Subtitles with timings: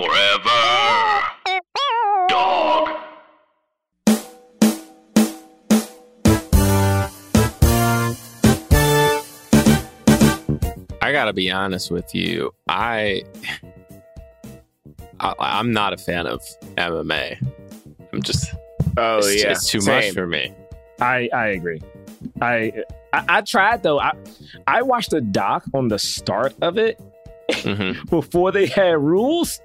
[0.00, 1.20] Forever.
[2.30, 2.88] Dog.
[11.02, 12.54] I gotta be honest with you.
[12.66, 13.24] I,
[15.18, 16.40] I I'm not a fan of
[16.76, 17.36] MMA.
[18.12, 18.54] I'm just
[18.96, 19.96] Oh it's, yeah, it's too Same.
[19.96, 20.54] much for me.
[21.00, 21.82] I I agree.
[22.40, 22.72] I,
[23.12, 24.00] I I tried though.
[24.00, 24.12] I
[24.66, 26.98] I watched a doc on the start of it
[27.52, 29.60] hmm before they had rules.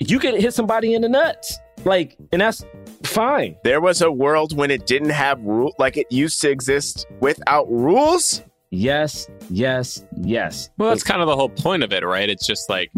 [0.00, 2.64] You could hit somebody in the nuts, like, and that's
[3.02, 3.56] fine.
[3.64, 7.68] There was a world when it didn't have rule, like it used to exist without
[7.68, 8.42] rules.
[8.70, 10.70] Yes, yes, yes.
[10.78, 12.28] Well, that's kind of the whole point of it, right?
[12.28, 12.92] It's just like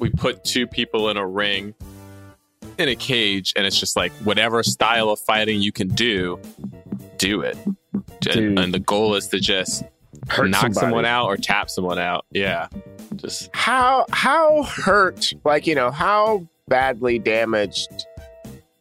[0.00, 1.74] we put two people in a ring
[2.78, 6.40] in a cage, and it's just like whatever style of fighting you can do,
[7.18, 7.56] do it.
[7.64, 8.58] And, Dude.
[8.58, 9.84] and the goal is to just
[10.28, 10.80] Hurt knock somebody.
[10.80, 12.26] someone out or tap someone out.
[12.30, 12.68] Yeah,
[13.16, 18.06] just How how hurt, like you know, how badly damaged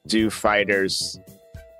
[0.08, 1.20] do fighters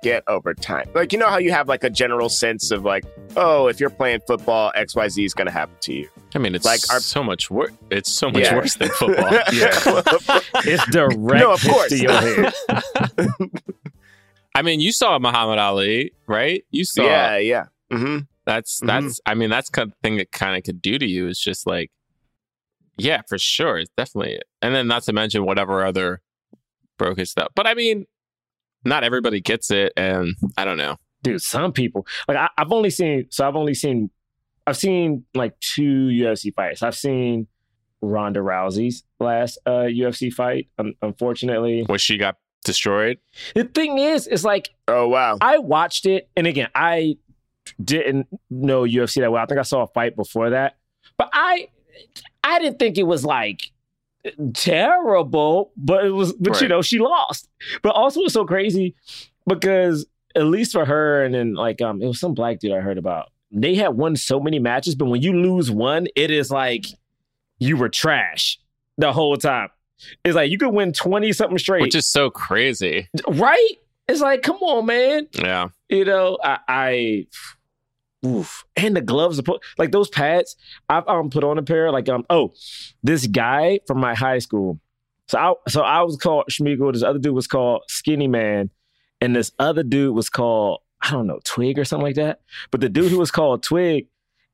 [0.02, 0.88] get over time?
[0.94, 3.04] Like you know how you have like a general sense of like,
[3.36, 6.08] oh, if you're playing football, X Y Z is going to happen to you.
[6.34, 7.72] I mean, it's Like, like our- so much worse.
[7.90, 8.54] It's so much Yeah.
[8.56, 9.30] worse than football.
[9.52, 10.02] yeah.
[10.64, 11.88] It's direct No, of course.
[11.90, 12.52] to your head.
[14.54, 16.64] I mean, you saw Muhammad Ali, right?
[16.70, 17.64] You saw yeah, yeah.
[17.90, 18.18] hmm
[18.50, 19.20] That's that's.
[19.26, 21.66] I mean, that's kind of thing that kind of could do to you is just
[21.66, 21.90] like,
[22.98, 24.40] yeah, for sure, it's definitely.
[24.60, 26.20] And then not to mention whatever other
[26.98, 27.48] broken stuff.
[27.54, 28.06] But I mean,
[28.84, 30.96] not everybody gets it, and I don't know.
[31.22, 34.08] dude some people like I, i've only seen so i've only seen
[34.66, 37.46] i've seen like two ufc fights i've seen
[38.00, 43.18] ronda rousey's last uh ufc fight un- unfortunately Where she got destroyed.
[43.54, 45.36] the thing is it's like Oh wow.
[45.42, 47.16] i watched it and again i
[47.82, 50.76] didn't know ufc that well i think i saw a fight before that
[51.16, 51.68] but i
[52.44, 53.70] i didn't think it was like
[54.54, 57.48] terrible but it was but you know she lost
[57.82, 58.94] but also it's so crazy
[59.46, 62.80] because at least for her and then like um it was some black dude I
[62.80, 63.30] heard about.
[63.52, 66.86] They had won so many matches, but when you lose one, it is like
[67.58, 68.60] you were trash
[68.96, 69.70] the whole time.
[70.24, 71.82] It's like you could win 20 something straight.
[71.82, 73.08] Which is so crazy.
[73.28, 73.72] right?
[74.06, 75.26] It's like, come on, man.
[75.32, 75.68] Yeah.
[75.88, 77.26] You know, I, I
[78.24, 78.64] oof.
[78.76, 80.56] And the gloves are put like those pads.
[80.88, 81.90] I've um put on a pair.
[81.90, 82.52] Like um, oh,
[83.02, 84.80] this guy from my high school.
[85.28, 86.92] So I so I was called Schmiegel.
[86.92, 88.70] This other dude was called Skinny Man,
[89.20, 92.40] and this other dude was called I don't know Twig or something like that.
[92.70, 94.08] But the dude who was called Twig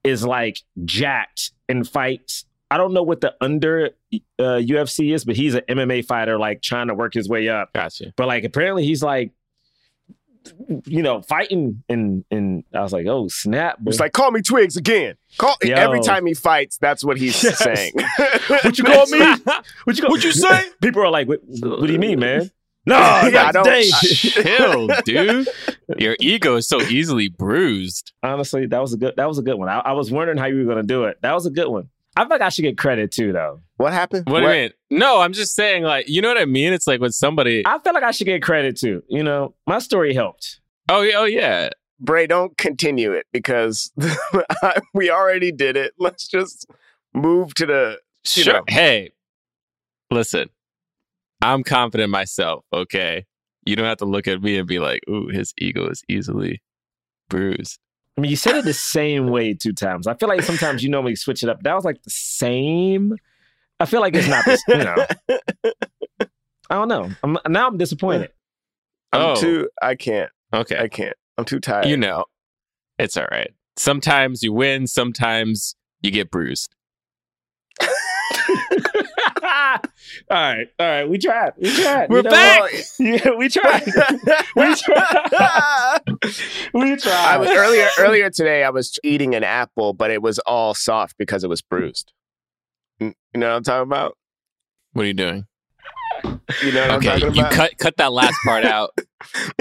[0.05, 2.45] is like jacked and fights.
[2.71, 6.63] I don't know what the under uh, UFC is, but he's an MMA fighter, like
[6.63, 7.73] trying to work his way up.
[7.73, 8.13] Gotcha.
[8.17, 9.33] But like apparently he's like,
[10.87, 13.79] you know, fighting and and I was like, oh snap!
[13.87, 15.15] It's like call me Twigs again.
[15.39, 15.75] Call Yo.
[15.75, 16.79] every time he fights.
[16.79, 17.59] That's what he's Yes.
[17.59, 17.93] saying.
[18.49, 19.19] what you call me?
[19.85, 20.11] What you call?
[20.11, 20.65] What'd you say?
[20.83, 22.51] People are like, what, what do you mean, man?
[22.89, 23.91] No, Yeah, I don't- today.
[23.91, 25.49] Chill, dude.
[25.99, 28.13] Your ego is so easily bruised.
[28.23, 29.15] Honestly, that was a good.
[29.17, 29.69] That was a good one.
[29.69, 31.19] I, I was wondering how you were gonna do it.
[31.23, 31.89] That was a good one.
[32.17, 33.61] I feel like I should get credit too, though.
[33.77, 34.25] What happened?
[34.27, 34.71] What, do you mean?
[34.91, 36.73] No, I'm just saying, like, you know what I mean?
[36.73, 37.63] It's like when somebody.
[37.67, 39.03] I feel like I should get credit too.
[39.09, 40.61] You know, my story helped.
[40.89, 41.69] Oh, yeah, oh yeah.
[42.01, 43.93] Bray, don't continue it because
[44.95, 45.93] we already did it.
[45.99, 46.67] Let's just
[47.15, 47.99] move to the.
[48.35, 48.55] You Sure.
[48.55, 48.65] know.
[48.69, 49.11] Hey,
[50.11, 50.49] listen,
[51.43, 52.65] I'm confident in myself.
[52.73, 53.25] Okay,
[53.65, 56.61] you don't have to look at me and be like, "Ooh, his ego is easily
[57.29, 57.79] bruised."
[58.17, 60.07] I mean, you said it the same way two times.
[60.07, 61.63] I feel like sometimes you normally switch it up.
[61.63, 63.15] That was like the same.
[63.79, 64.45] I feel like it's not.
[64.47, 64.95] This, you know,
[66.71, 67.11] I don't know.
[67.23, 68.31] I'm, now I'm disappointed.
[69.13, 69.37] I'm Oh.
[69.37, 69.69] too.
[69.83, 70.31] I can't.
[70.55, 71.17] Okay, I can't.
[71.37, 71.87] I'm too tired.
[71.87, 72.25] you know,
[72.99, 73.53] it's all right.
[73.77, 74.87] Sometimes you win.
[74.87, 76.71] Sometimes you get bruised.
[80.31, 81.09] all right, all right.
[81.09, 81.53] We tried.
[81.59, 82.09] We tried.
[82.11, 82.61] We're You know back!
[82.61, 82.73] what?
[83.01, 83.85] Yeah, we tried.
[84.57, 86.01] we tried.
[86.73, 87.13] we tried.
[87.13, 88.65] I was earlier earlier today.
[88.65, 92.13] I was eating an apple, but it was all soft because it was bruised.
[93.01, 94.17] You know what I'm talking about?
[94.93, 95.45] What are you doing?
[96.63, 98.97] You know what Okay, I'm talking you cut cut that last part out.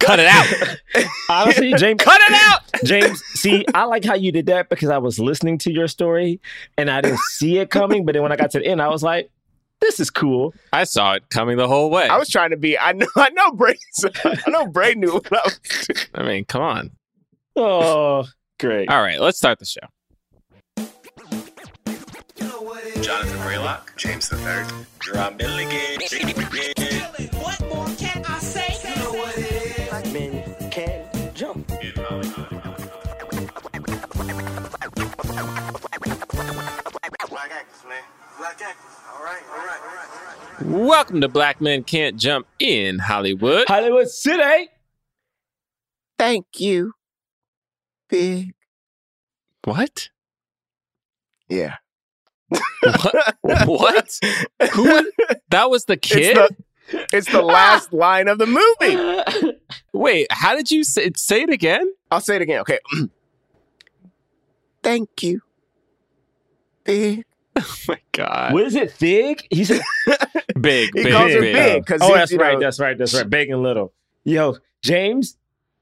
[0.00, 0.76] cut it out.
[1.28, 2.60] Honestly, James, Cut it out.
[2.84, 6.40] James, see, I like how you did that because I was listening to your story
[6.76, 8.04] and I didn't see it coming.
[8.04, 9.30] But then when I got to the end, I was like,
[9.80, 10.54] this is cool.
[10.72, 12.08] I saw it coming the whole way.
[12.08, 12.78] I was trying to be.
[12.78, 13.06] I know.
[13.16, 13.52] I know.
[13.52, 13.76] Bray.
[14.24, 14.66] I know.
[14.66, 16.06] Bray knew what I was doing.
[16.14, 16.90] I mean, come on.
[17.56, 18.26] Oh,
[18.58, 18.88] great.
[18.88, 19.86] All right, let's start the show.
[23.04, 24.66] Jonathan Braylock, James the Third,
[25.14, 26.00] Rob Milligan.
[27.38, 28.78] What more can I say?
[28.82, 29.88] You know what it is.
[29.90, 31.68] Black men can jump.
[37.28, 38.02] Black actors, man.
[38.38, 38.88] Black actor.
[39.12, 40.86] All right, all right, all right, all right.
[40.88, 43.68] Welcome to Black Men Can't Jump in Hollywood.
[43.68, 44.70] Hollywood City.
[46.18, 46.94] Thank you,
[48.08, 48.54] big.
[49.64, 50.08] What?
[51.50, 51.76] Yeah.
[52.82, 53.66] What?
[53.66, 54.18] what?
[54.72, 55.10] Who?
[55.50, 56.36] That was the It's kid?
[56.36, 57.46] the, it's the ah!
[57.46, 59.56] last line of the movie.
[59.92, 61.86] Wait, how did you say, say it again?
[62.10, 62.60] I'll say it again.
[62.60, 62.78] Okay.
[64.82, 65.40] Thank you,
[66.84, 67.24] big.
[67.56, 68.52] Oh my God.
[68.52, 68.90] what is it?
[68.90, 69.46] Fig?
[69.48, 69.80] He said,
[70.60, 71.54] Big, He big, calls her big.
[71.54, 72.54] big because "Oh, that's you right.
[72.54, 72.98] know, That's right.
[72.98, 73.30] That's right.
[73.30, 73.92] Big and little."
[74.24, 75.36] Yo, James.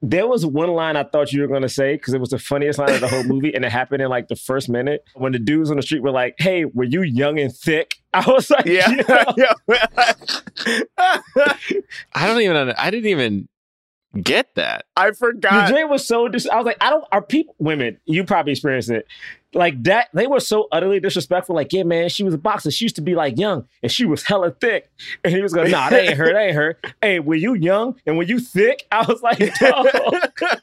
[0.04, 2.38] There was one line I thought you were going to say because it was the
[2.38, 5.30] funniest line of the whole movie, and it happened in like the first minute when
[5.30, 8.50] the dudes on the street were like, "Hey, were you young and thick?" I was
[8.50, 8.90] like, Yeah.
[9.36, 9.54] "Yeah."
[12.14, 13.48] I don't even, I didn't even
[14.20, 14.86] get that.
[14.96, 15.68] I forgot.
[15.68, 18.90] joint was so dis- I was like, I don't are people women, you probably experienced
[18.90, 19.06] it.
[19.54, 21.54] Like that, they were so utterly disrespectful.
[21.54, 22.70] Like, yeah, man, she was a boxer.
[22.70, 24.90] She used to be like young and she was hella thick.
[25.22, 26.78] And he was going, nah, that ain't her, that ain't her.
[27.02, 28.86] Hey, were you young and were you thick?
[28.90, 29.84] I was like, no.
[29.92, 30.20] Oh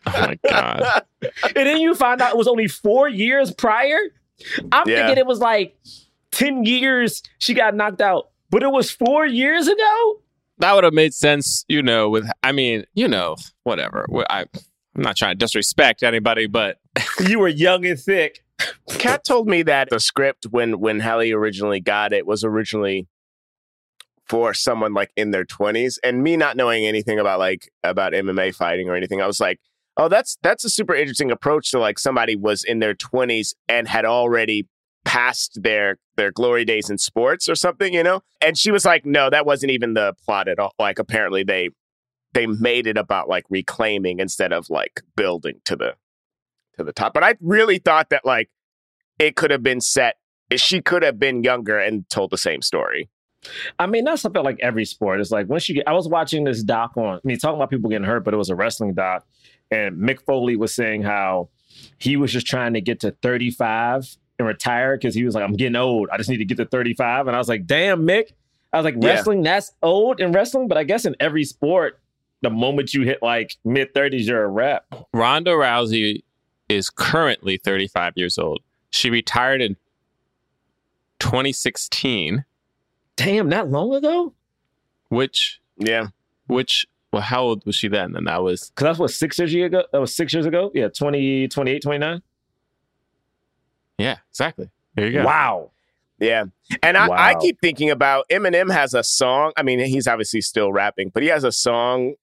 [0.08, 1.04] my God.
[1.22, 3.98] and then you find out it was only four years prior.
[4.72, 5.06] I'm Yeah.
[5.06, 5.78] thinking it was like
[6.32, 10.22] 10 years she got knocked out, but it was four years ago.
[10.60, 14.06] That would have made sense, you know, with, I mean, you know, whatever.
[14.30, 14.46] I,
[14.96, 16.78] I'm not trying to disrespect anybody, but
[17.28, 18.44] You were young and thick.
[18.90, 23.08] Kat told me that the script when when Halle originally got it was originally
[24.26, 28.54] for someone like in their 20s and me not knowing anything about like about MMA
[28.54, 29.60] fighting or anything I was like
[29.96, 33.88] oh that's that's a super interesting approach to like somebody was in their 20s and
[33.88, 34.68] had already
[35.10, 39.08] passed their their glory days in sports or something you know and she was like
[39.08, 41.70] no that wasn't even the plot at all like apparently they
[42.34, 45.96] they made it about like reclaiming instead of like building to the
[46.78, 47.14] to the top.
[47.14, 48.50] But I really thought that like
[49.18, 50.16] it could have been set.
[50.56, 53.10] She could have been younger and told the same story.
[53.78, 55.22] I mean, that's something like every sport.
[55.22, 57.90] It's like you get, I was watching this doc on, I mean, talking about people
[57.90, 59.26] getting hurt, but it was a wrestling doc.
[59.72, 61.50] And Mick Foley was saying how
[62.00, 65.54] he was just trying to get to 35 and retire because he was like, I'm
[65.54, 66.10] getting old.
[66.12, 67.28] I just need to get to 35.
[67.28, 68.32] And I was like, damn, Mick.
[68.74, 69.10] I was like, Yeah.
[69.10, 70.68] wrestling, that's old in wrestling.
[70.68, 72.00] But I guess in every sport,
[72.42, 74.86] the moment you hit like mid 30s, you're a rep.
[75.14, 76.24] Ronda Rousey
[76.70, 78.62] is currently 35 years old.
[78.92, 79.76] She retired in
[81.20, 82.46] 2016,
[83.18, 84.34] Damn, that long ago?
[85.10, 86.08] which, Yeah.
[86.48, 88.16] which, well, how old was she then?
[88.16, 89.84] And that was, Because that's what, six years ago?
[89.92, 90.72] That was six years ago?
[90.74, 92.22] Yeah, 20, 28, 29?
[94.00, 94.70] Yeah, exactly.
[94.96, 95.26] There you go.
[95.26, 95.72] Wow.
[96.20, 96.46] Yeah.
[96.84, 99.54] And I, I keep thinking about Eminem has a song.
[99.56, 102.16] I mean, he's obviously still rapping, but he has a song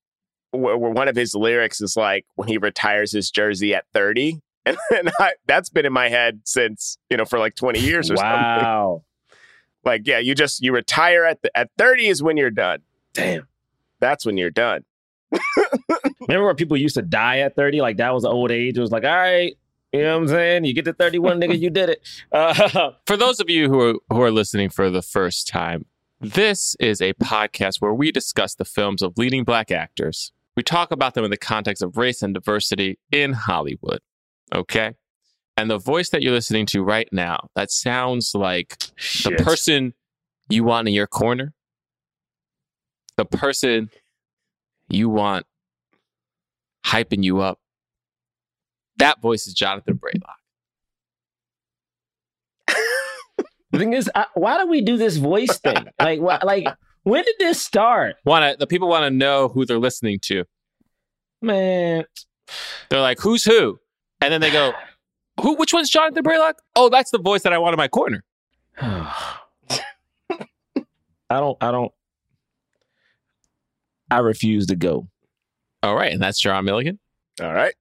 [0.50, 4.40] where, where one of his lyrics is like when he retires his jersey at 30.
[4.66, 8.10] And, and I, that's been in my head since, you know, for like 20 years
[8.10, 8.32] or something.
[8.36, 9.04] Wow.
[9.84, 12.80] Like, yeah, you just, you retire at the, at 30 is when you're done.
[13.12, 13.46] Damn.
[14.00, 14.84] That's when you're done.
[16.22, 17.80] Remember when people used to die at 30?
[17.80, 18.76] Like that was the old age.
[18.76, 19.56] It was like, all right,
[19.96, 20.64] you know what I'm saying?
[20.64, 22.08] You get to 31, nigga, you did it.
[22.32, 25.86] Uh, For those of you who are, who are listening for the first time,
[26.20, 30.32] this is a podcast where we discuss the films of leading black actors.
[30.56, 34.00] We talk about them in the context of race and diversity in Hollywood.
[34.54, 34.94] Okay.
[35.56, 38.78] And the voice that you're listening to right now, that sounds like
[39.24, 39.94] the person
[40.48, 41.54] you want in your corner,
[43.16, 43.90] the person
[44.88, 45.46] you want
[46.84, 47.58] hyping you up.
[48.98, 50.36] That voice is Jonathan Braylock.
[53.70, 55.86] the thing is, I, why do we do this voice thing?
[56.00, 56.66] Like, why, like,
[57.02, 58.16] when did this start?
[58.24, 60.44] Want to the people want to know who they're listening to.
[61.42, 62.04] Man,
[62.88, 63.78] They're like, "Who's who?"
[64.20, 64.72] And then they go,
[65.40, 65.54] "Who?
[65.56, 68.24] Which one's Jonathan Braylock?" Oh, that's the voice that I want in my corner.
[71.28, 71.92] I don't, I don't,
[74.10, 75.08] I refuse to go.
[75.82, 76.98] All right, and that's John Milligan.
[77.40, 77.74] All right.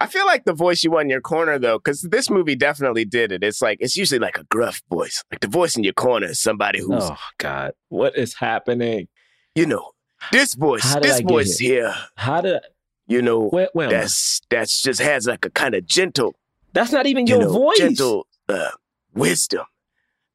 [0.00, 3.04] I feel like the voice you want in your corner, though, because this movie definitely
[3.04, 3.42] did it.
[3.42, 5.24] It's like, it's usually like a gruff voice.
[5.32, 7.72] Like the voice in your corner is somebody who's, Oh, God.
[7.88, 9.08] What is happening?
[9.54, 9.90] you know,
[10.30, 12.60] this voice, this voice here, How did,
[13.08, 16.36] you know, where, where that's, that's just has like a kind of gentle,
[16.74, 17.78] That's not even you your know, voice.
[17.78, 18.70] gentle uh,
[19.14, 19.64] wisdom.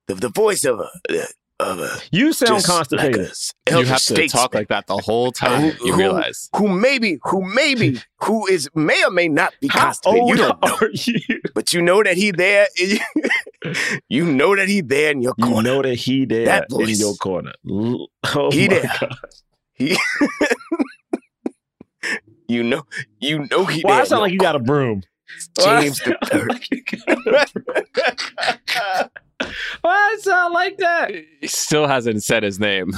[0.08, 1.26] The, the voice of a, uh,
[1.60, 3.32] of a, You sound just like constipated.
[3.70, 5.72] You have to talk like that the whole time.
[5.72, 9.86] Who- You realize who maybe, who maybe, who is may or may not be How
[9.86, 10.28] constipated.
[10.30, 11.20] You don't know, are you?
[11.54, 12.68] but you know that he there.
[14.10, 15.56] you know that he there in your corner.
[15.56, 17.54] You know that he there That in your corner.
[17.70, 18.92] Oh He my there.
[19.00, 19.16] God.
[19.76, 19.98] He,
[22.48, 22.84] you know,
[23.20, 23.82] you know he.
[23.82, 25.04] Why there I sound like you got a broom?
[25.60, 26.66] James the third.
[29.82, 31.12] Why it sound like that?
[31.42, 32.94] He still hasn't said his name.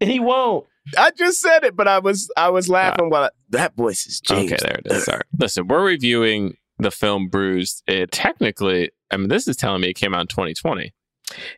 [0.00, 0.66] And he won't.
[0.98, 2.74] I just said it, but I was I was ah.
[2.74, 4.52] laughing while I, that voice is James.
[4.52, 5.04] okay, there it is.
[5.04, 5.22] Sorry.
[5.38, 7.82] Listen, we're reviewing the film Bruised.
[7.86, 10.92] It technically, I mean, this is telling me it came out in 2020.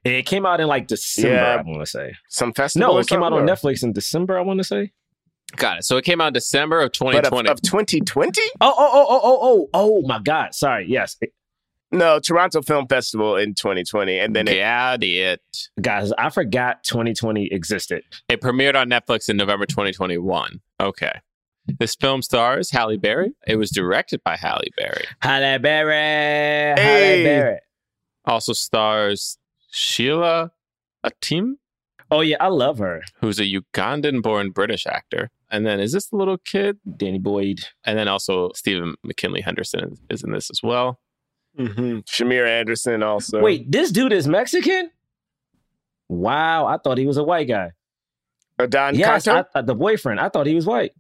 [0.05, 1.57] It came out in like December, Yeah.
[1.57, 2.15] I want to say.
[2.29, 2.95] Some festival.
[2.95, 4.93] No, it came out on or- Netflix in December, I want to say.
[5.55, 5.85] Got it.
[5.85, 7.49] So it came out in December of But of, 2020.
[7.49, 8.41] of 2020?
[8.61, 10.55] Oh, oh, oh, oh, oh, oh, oh my God.
[10.55, 10.87] Sorry.
[10.89, 11.17] Yes.
[11.93, 15.41] No, Toronto Film Festival in 2020, and then it, Got it.
[15.81, 18.03] Guys, I forgot 2020 existed.
[18.29, 20.61] It premiered on Netflix in November 2021.
[20.81, 21.13] Okay.
[21.79, 23.33] This film stars Halle Berry.
[23.47, 25.05] It was directed by Halle Berry.
[25.21, 26.81] Halle Berry.
[26.81, 27.59] Halle Berry.
[28.25, 29.39] Also stars
[29.71, 30.51] Sheila
[31.05, 31.55] Atim,
[32.11, 32.37] Oh, yeah.
[32.41, 33.03] I love her.
[33.21, 35.31] who's a Ugandan born British actor.
[35.51, 36.79] And then is this the little kid?
[36.97, 37.61] Danny Boyd.
[37.85, 40.99] And then also Stephen McKinley Henderson is, is in this as well.
[41.59, 42.05] Mhm.
[42.05, 43.41] Shamir Anderson also.
[43.41, 44.91] Wait, this dude is Mexican?
[46.09, 46.67] Wow.
[46.67, 47.73] I thought he was a white guy.
[48.59, 49.49] Adan yes, Canto?
[49.55, 50.19] I, uh, the boyfriend.
[50.21, 50.93] I thought he was white.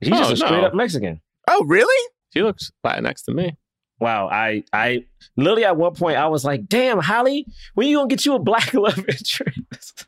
[0.00, 0.66] He's Oh, just a straight no.
[0.66, 1.20] up Mexican.
[1.48, 2.10] Oh, really?
[2.32, 3.56] He looks Latinx to me.
[3.98, 5.04] Wow, I, I
[5.36, 8.38] literally at one point I was like, "Damn, Holly, when you gonna get you a
[8.38, 10.06] black love interest?"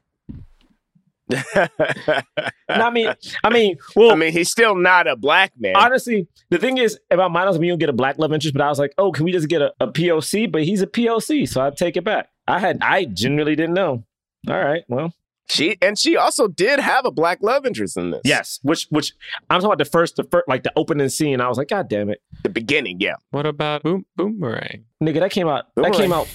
[1.54, 3.12] And I mean,
[3.44, 5.74] I mean, well, I mean, he's still not a black man.
[5.76, 8.54] honestly, the thing is about mine is when you don't get a black love interest,
[8.54, 10.86] but I was like, "Oh, can we just get a, a POC?" But he's a
[10.86, 12.28] POC, so I take it back.
[12.48, 14.04] I had, I genuinely didn't know.
[14.48, 15.12] All right, well,
[15.48, 18.22] she and she also did have a black love interest in this.
[18.24, 19.12] yes, which, which
[19.50, 21.40] I'm talking about the first, the first, like the opening scene.
[21.40, 23.00] I was like, "God damn it, the beginning.
[23.00, 24.84] Yeah, What about Boom Boomerang?
[25.02, 26.26] nigga, that came out, that came out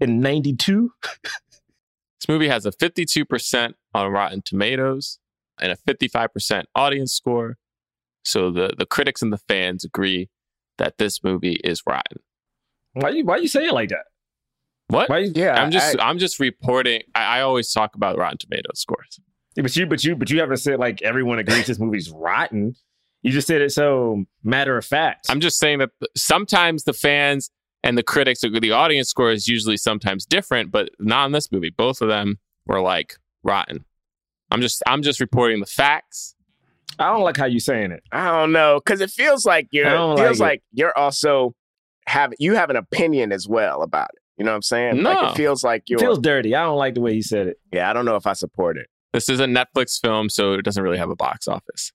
[0.00, 0.92] in '92."
[2.28, 5.18] This movie has a 52% on Rotten Tomatoes
[5.58, 7.56] and a 55% audience score.
[8.22, 10.28] So the, the critics and the fans agree
[10.76, 12.18] that this movie is rotten.
[12.92, 14.04] Why you, why you say it like that?
[14.88, 15.08] What?
[15.08, 15.20] Why?
[15.20, 15.54] Yeah.
[15.54, 17.00] I'm just I- am just reporting.
[17.14, 19.18] I, I always talk about Rotten Tomatoes scores.
[19.56, 22.74] Yeah, but you, but you, but you haven't said like everyone agrees this movie's rotten.
[23.22, 25.28] You just said it so matter of fact.
[25.30, 27.50] I'm just saying that sometimes the fans
[27.82, 31.70] and the critics, the audience score is usually sometimes different, but not in this movie.
[31.70, 33.84] Both of them were like rotten.
[34.50, 36.34] I'm just I'm just reporting the facts.
[36.98, 38.02] I don't like how you're saying it.
[38.10, 41.54] I don't know because it feels like you're I don't feels like like, you're also
[42.06, 44.20] have you have an opinion as well about it.
[44.38, 45.02] You know what I'm saying?
[45.02, 45.28] Like No.
[45.30, 45.98] it feels like you're.
[45.98, 46.54] feels dirty.
[46.54, 47.56] I don't like the way he said it.
[47.72, 48.86] yeah, I don't know if I support it.
[49.12, 51.92] This is a Netflix film, so it doesn't really have a box office.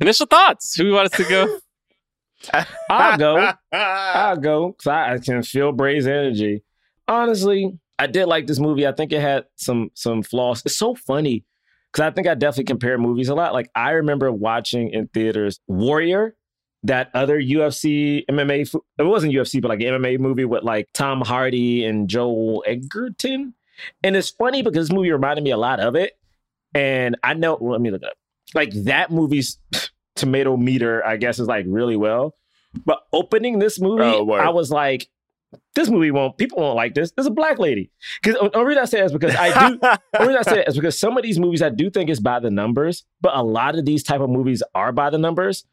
[0.00, 0.74] Initial thoughts.
[0.76, 1.58] Who wants to go?
[2.90, 3.52] I'll go.
[3.72, 6.62] I'll go because I, I can feel Bray's energy.
[7.08, 8.86] Honestly, I did like this movie.
[8.86, 10.62] I think it had some some flaws.
[10.64, 11.44] It's so funny
[11.92, 13.52] because I think I definitely compare movies a lot.
[13.52, 16.34] Like I remember watching in theaters Warrior,
[16.84, 18.74] that other UFC MMA.
[18.98, 23.54] It wasn't UFC, but like MMA movie with like Tom Hardy and Joel Edgerton.
[24.02, 26.12] And it's funny because this movie reminded me a lot of it.
[26.74, 27.58] And I know.
[27.60, 28.14] well, let me look it up.
[28.54, 29.58] Like that movie's
[30.16, 32.34] tomato meter, I guess, is like really well.
[32.84, 34.30] But opening this movie, Oh.
[34.32, 35.08] I was like,
[35.74, 37.10] this movie won't, people won't like this.
[37.10, 37.90] There's a black lady.
[38.22, 39.78] Because the reason I say it is because I do,
[40.12, 42.20] the reason I say it is because some of these movies I do think is
[42.20, 45.64] by the numbers, but a lot of these type of movies are by the numbers.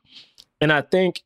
[0.62, 1.22] And I think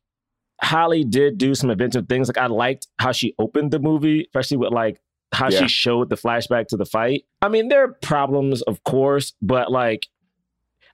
[0.62, 2.28] Holly did do some inventive things.
[2.28, 5.00] Like I liked how she opened the movie, especially with like
[5.32, 5.60] how Yeah.
[5.62, 7.24] she showed the flashback to the fight.
[7.40, 10.08] I mean, there are problems, of course, but like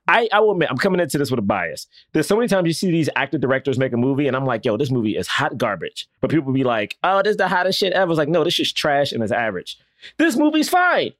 [0.09, 1.85] I, I will admit, I'm coming into this with a bias.
[2.13, 4.65] There's so many times you see these actor directors make a movie, and I'm like,
[4.65, 6.09] yo, this movie is hot garbage.
[6.19, 8.11] But people be like, oh, this is the hottest shit ever.
[8.11, 9.77] It's like, no, this is trash and it's average.
[10.17, 11.11] This movie's fine.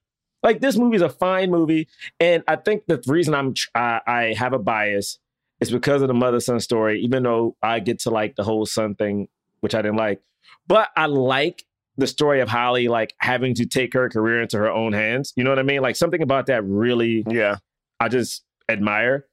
[0.42, 1.88] Like, this movie's a fine movie.
[2.20, 5.20] And I think the reason I'm I, I have a bias
[5.60, 8.66] is because of the mother son story, even though I get to like the whole
[8.66, 9.28] son thing,
[9.60, 10.20] which I didn't like.
[10.68, 11.64] But I like
[11.98, 15.34] the story of Holly like having to take her career into her own hands.
[15.36, 15.82] You know what I mean?
[15.82, 17.58] Like something about that really yeah.
[18.00, 19.26] I just admire.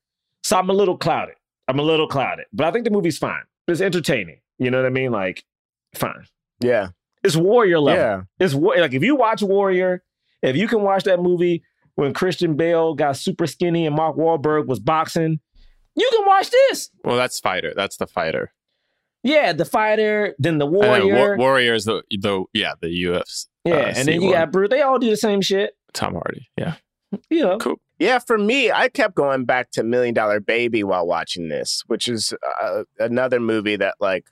[0.42, 1.34] So I'm a little clouded.
[1.68, 3.42] I'm a little clouded, but I think the movie's fine.
[3.68, 4.40] It's entertaining.
[4.58, 5.10] You know what I mean?
[5.10, 5.44] Like,
[5.94, 6.24] fine.
[6.60, 6.88] Yeah.
[7.24, 8.00] It's Warrior level.
[8.02, 8.22] Yeah.
[8.38, 10.02] It's war- like if you watch Warrior,
[10.42, 11.64] if you can watch that movie
[11.96, 15.40] when Christian Bale got super skinny and Mark Wahlberg was boxing,
[15.96, 16.90] you can watch this.
[17.04, 17.72] Well, that's fighter.
[17.74, 18.52] That's the fighter.
[19.24, 21.36] Yeah, the fighter, then the And then warrior.
[21.36, 23.46] Warrior is the the yeah the UFC.
[23.64, 24.32] yeah, uh, and then you C1.
[24.32, 24.68] got Bruce.
[24.70, 25.72] They all do the same shit.
[25.92, 26.48] Tom Hardy.
[26.56, 26.74] Yeah.
[27.30, 27.58] You know.
[27.58, 27.80] Cool.
[27.98, 32.08] Yeah, for me, I kept going back to Million Dollar Baby while watching this, which
[32.08, 34.26] is uh, another movie that like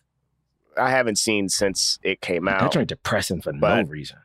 [0.77, 2.73] I haven't seen since it came That out.
[2.73, 4.19] joint depressing for no reason.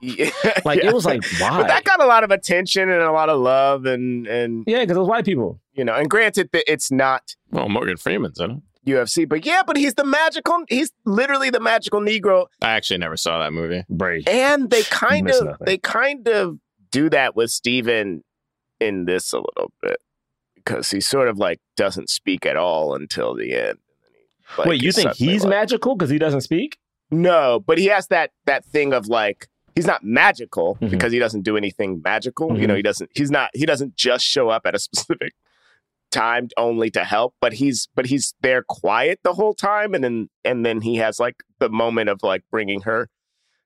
[0.00, 0.30] Yeah.
[0.64, 0.90] Like Yeah.
[0.90, 1.50] it was like why?
[1.62, 4.80] But that got a lot of attention and a lot of love, and and yeah,
[4.80, 5.60] because it was white people.
[5.74, 8.58] you know, and granted that it's not Well, Morgan Freeman's in it.
[8.86, 9.26] UFC.
[9.28, 10.62] But yeah, but he's the magical.
[10.68, 13.82] He's literally the magical Negro, I actually never saw that movie.
[13.88, 14.22] Bray.
[14.26, 15.64] and they kind of nothing.
[15.64, 16.58] they kind of
[16.90, 18.22] do that with Steven
[18.84, 19.96] in this a little bit
[20.56, 23.78] because he sort of like doesn't speak at all until the end.
[24.56, 26.78] He, like, Wait, you think he's like- magical because he doesn't speak?
[27.10, 30.90] No, but he has that that thing of like he's not magical Mhm.
[30.90, 32.58] because he doesn't do anything magical.
[32.58, 35.32] You know, he doesn't he's not he doesn't just show up at a specific
[36.10, 40.28] time only to help, but he's but he's there quiet the whole time and then
[40.44, 43.08] and then he has like the moment of like bringing her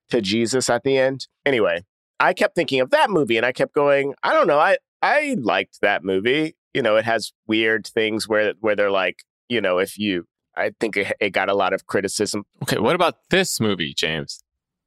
[0.09, 1.27] to Jesus at the end.
[1.45, 1.85] Anyway,
[2.19, 5.35] I kept thinking of that movie and I kept going, I don't know, I I
[5.39, 6.55] liked that movie.
[6.73, 10.25] You know, it has weird things where where they're like, you know, if you
[10.55, 14.43] I think it, it got a lot of criticism Okay, what about this movie, James?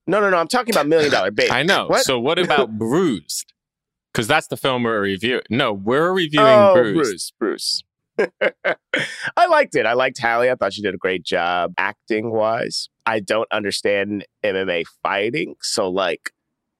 [0.06, 0.36] no, no, no.
[0.36, 1.50] I'm talking about Million Dollar Baby.
[1.50, 1.86] I know.
[1.86, 2.02] What?
[2.04, 3.52] So what about Bruised?
[4.12, 5.42] Because that's the film we're reviewing.
[5.48, 7.32] No, we're reviewing oh, Bruised.
[7.38, 7.82] Bruce.
[8.18, 8.32] Bruce.
[9.36, 9.86] I liked it.
[9.86, 10.50] I liked Halle.
[10.50, 12.90] I thought she did a great job acting wise.
[13.06, 15.54] I don't understand MMA fighting.
[15.62, 16.30] So, like,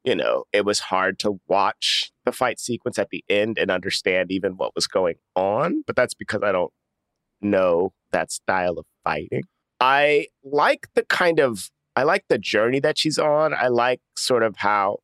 [0.04, 4.30] you know, it was hard to watch the fight sequence at the end and understand
[4.30, 5.82] even what was going on.
[5.86, 6.72] But that's because I don't
[7.40, 9.44] know that style of fighting.
[9.80, 13.52] I like the kind of, I like the journey that she's on.
[13.54, 14.98] I like sort of how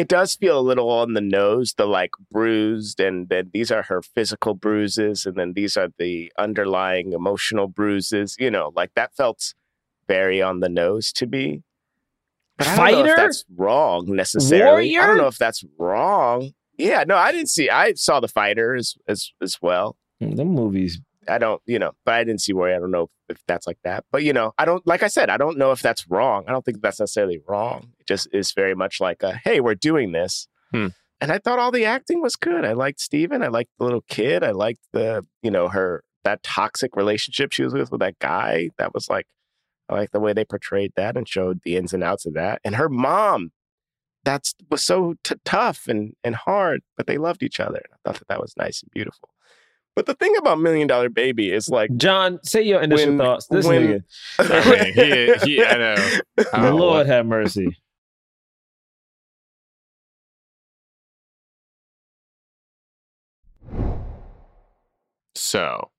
[0.00, 3.82] it does feel a little on the nose, the like bruised, and then these are
[3.82, 8.34] her physical bruises, and then these are the underlying emotional bruises.
[8.38, 9.52] You know, like that felt
[10.08, 11.64] very on the nose to me.
[12.60, 14.96] But I don't know if that's wrong necessarily.
[14.98, 16.52] I don't know if that's wrong.
[16.76, 17.70] Yeah, no, I didn't see.
[17.70, 19.96] I saw the fighter as as, as well.
[20.22, 21.00] Mm, Them movies.
[21.28, 22.76] I don't, you know, but I didn't see Warrior.
[22.76, 24.04] I don't know if that's like that.
[24.10, 26.44] But you know, I don't like I said, I don't know if that's wrong.
[26.48, 27.92] I don't think that's necessarily wrong.
[27.98, 30.48] It just is very much like a hey, we're doing this.
[30.72, 30.88] Hmm.
[31.20, 32.64] And I thought all the acting was good.
[32.64, 33.42] I liked Steven.
[33.42, 34.42] I liked the little kid.
[34.42, 38.70] I liked the, you know, her that toxic relationship she was with with that guy.
[38.78, 39.26] That was like
[39.90, 42.60] I like the way they portrayed that and showed the ins and outs of that.
[42.64, 43.50] And her mom,
[44.24, 47.82] that's was so t- tough and and hard, but they loved each other.
[47.92, 49.30] I thought that that was nice and beautiful.
[49.96, 53.46] But the thing about Million Dollar Baby is like John, say your initial When- thoughts.
[53.48, 54.04] This when-
[54.38, 54.92] Okay,
[55.44, 55.94] he, he, I know.
[55.94, 55.96] I
[56.38, 56.52] nigga.
[56.52, 57.76] don't know Lord what- have mercy.
[65.34, 65.90] So,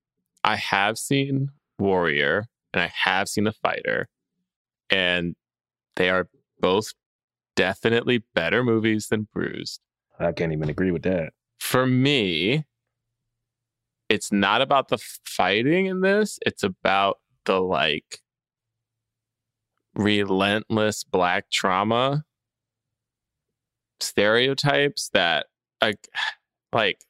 [0.44, 4.08] I have seen Warrior and I have seen The Fighter,
[4.90, 5.34] and
[5.96, 6.28] they are
[6.60, 6.92] both
[7.56, 9.80] definitely better movies than Bruised.
[10.18, 11.32] I can't even agree with that.
[11.60, 12.64] For me,
[14.08, 18.20] it's not about the fighting in this, it's about the like
[19.94, 22.24] relentless black trauma
[24.00, 25.46] stereotypes that
[25.80, 26.08] like
[26.72, 27.04] like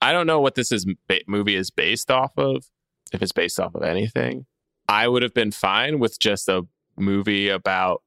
[0.00, 0.86] I don't know what this is
[1.26, 2.66] movie is based off of
[3.16, 4.46] if it's based off of anything
[4.88, 6.62] I would have been fine with just a
[6.96, 8.02] movie about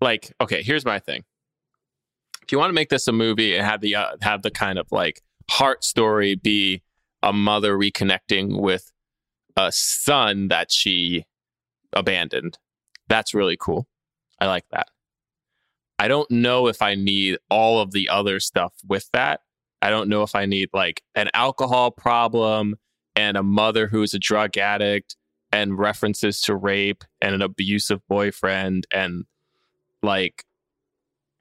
[0.00, 1.24] like okay here's my thing.
[2.42, 4.78] If you want to make this a movie and have the uh, have the kind
[4.78, 6.82] of like heart story be
[7.22, 8.92] a mother reconnecting with
[9.56, 11.24] a son that she
[11.92, 12.58] abandoned.
[13.08, 13.86] That's really cool.
[14.40, 14.88] I like that.
[15.98, 19.40] I don't know if i need all of the other stuff with that.
[19.80, 22.76] I don't know if i need like an alcohol problem
[23.16, 25.16] and a mother who's a drug addict
[25.52, 29.24] and references to rape and an abusive boyfriend and
[30.02, 30.44] like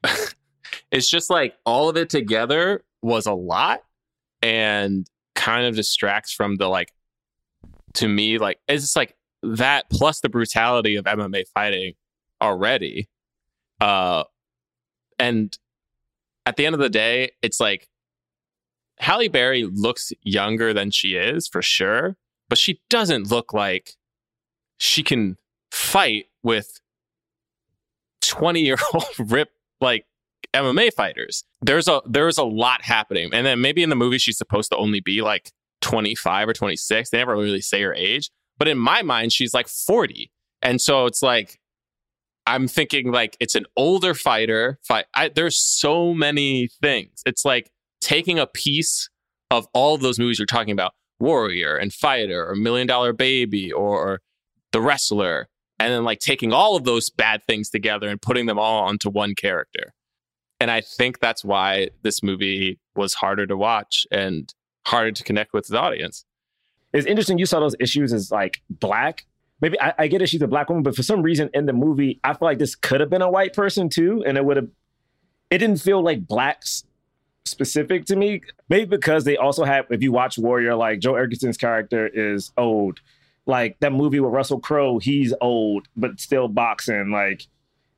[0.91, 3.81] it's just like all of it together was a lot
[4.41, 6.91] and kind of distracts from the like
[7.93, 11.93] to me like it's just like that plus the brutality of MMA fighting
[12.41, 13.09] already
[13.81, 14.23] uh
[15.17, 15.57] and
[16.45, 17.87] at the end of the day it's like
[18.99, 22.15] Halle Berry looks younger than she is for sure
[22.53, 23.95] but she doesn't look like
[24.77, 25.37] she can
[25.71, 26.79] fight with
[28.21, 29.49] 20 year old rip
[29.81, 30.05] like
[30.53, 31.43] MMA fighters.
[31.61, 33.31] There's a there's a lot happening.
[33.33, 35.51] And then maybe in the movie she's supposed to only be like
[35.81, 37.09] 25 or 26.
[37.09, 38.29] They never really say her age.
[38.59, 40.31] But in my mind, she's like 40.
[40.61, 41.59] And so it's like
[42.45, 44.77] I'm thinking like it's an older fighter.
[44.83, 45.05] Fight.
[45.15, 47.23] I, there's so many things.
[47.25, 47.71] It's like
[48.03, 49.09] taking a piece
[49.51, 53.71] of all of those movies you're talking about, Warrior and Fighter or Million Dollar Baby
[53.71, 54.21] or
[54.71, 55.47] The Wrestler,
[55.79, 59.09] and then like taking all of those bad things together and putting them all onto
[59.09, 59.93] one character.
[60.59, 64.53] And I think that's why this movie was harder to watch and
[64.85, 66.25] harder to connect with the audience.
[66.93, 69.25] It's interesting you saw those issues as like black.
[69.61, 71.73] Maybe I, I get it, she's a black woman, but for some reason in the
[71.73, 74.57] movie, I feel like this could have been a white person too, and it would
[74.57, 74.67] have.
[75.49, 76.83] It didn't feel like blacks
[77.45, 78.41] specific to me.
[78.69, 82.99] Maybe because they also have, if you watch Warrior, like Joel Edgerton's character is old.
[83.45, 87.11] Like that movie with Russell Crowe, he's old, but still boxing.
[87.11, 87.47] Like,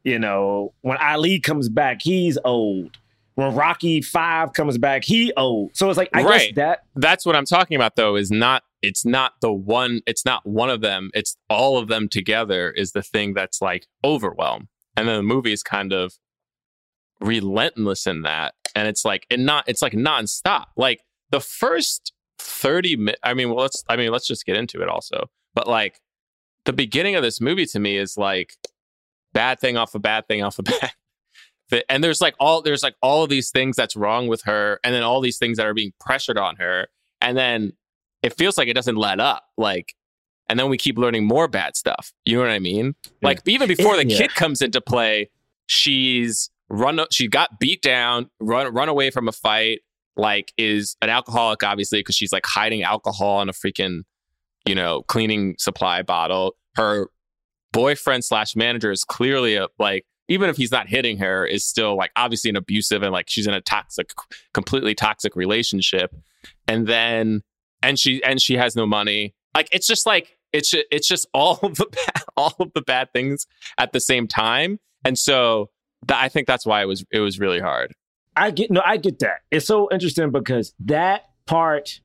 [0.04, 2.98] you know, when Ali comes back, he's old.
[3.36, 5.76] When Rocky Five comes back, he old.
[5.76, 6.56] So it's like I guess Right.
[6.56, 10.46] that That's what I'm talking about though, is not it's not the one it's not
[10.46, 14.70] one of them, it's all of them together is the thing that's like overwhelm.
[14.96, 16.14] And then the movie is kind of
[17.26, 18.54] relentless in that.
[18.76, 20.66] And it's like and not it's like nonstop.
[20.78, 24.82] Like the first 30 minutes I mean, well let's I mean, let's just get into
[24.82, 25.30] it also.
[25.54, 26.00] But like
[26.66, 28.56] the beginning of this movie to me is like
[29.34, 30.92] bad thing off a bad thing off a bad
[31.90, 34.94] and there's like all there's like all of these things that's wrong with her and
[34.94, 36.88] then all these things that are being pressured on her
[37.22, 37.74] and then
[38.24, 39.94] it feels like it doesn't let up like
[40.48, 43.68] and then we keep learning more bad stuff you know what i mean like even
[43.68, 44.18] before the Yeah.
[44.20, 45.30] kid comes into play
[45.66, 49.82] she's run up she got beat down run run away from a fight
[50.17, 54.01] like is an alcoholic obviously because she's like hiding alcohol in a freaking
[54.65, 56.56] you know cleaning supply bottle.
[56.75, 57.08] Her
[57.71, 61.95] boyfriend slash manager is clearly a like even if he's not hitting her is still
[61.95, 64.12] like obviously an abusive and like she's in a toxic
[64.54, 66.13] completely toxic relationship.
[66.67, 67.43] And then
[67.84, 69.36] and she and she has no money.
[69.54, 73.13] Like it's just like it's it's just all of the bad, all of the bad
[73.13, 73.45] things
[73.78, 74.80] at the same time.
[75.04, 75.69] And so
[76.10, 77.94] i think that's why it was it was really hard
[78.36, 79.41] I get no, I get that.
[79.52, 82.02] It's so interesting because that part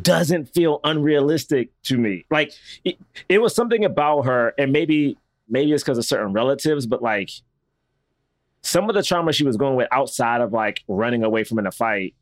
[0.00, 2.26] doesn't feel unrealistic to me.
[2.30, 2.52] Like
[2.84, 5.16] it, it was something about her, and maybe
[5.48, 7.30] maybe it's because of certain relatives, but like
[8.62, 11.66] some of the trauma she was going with outside of like running away from in
[11.66, 12.14] a fight,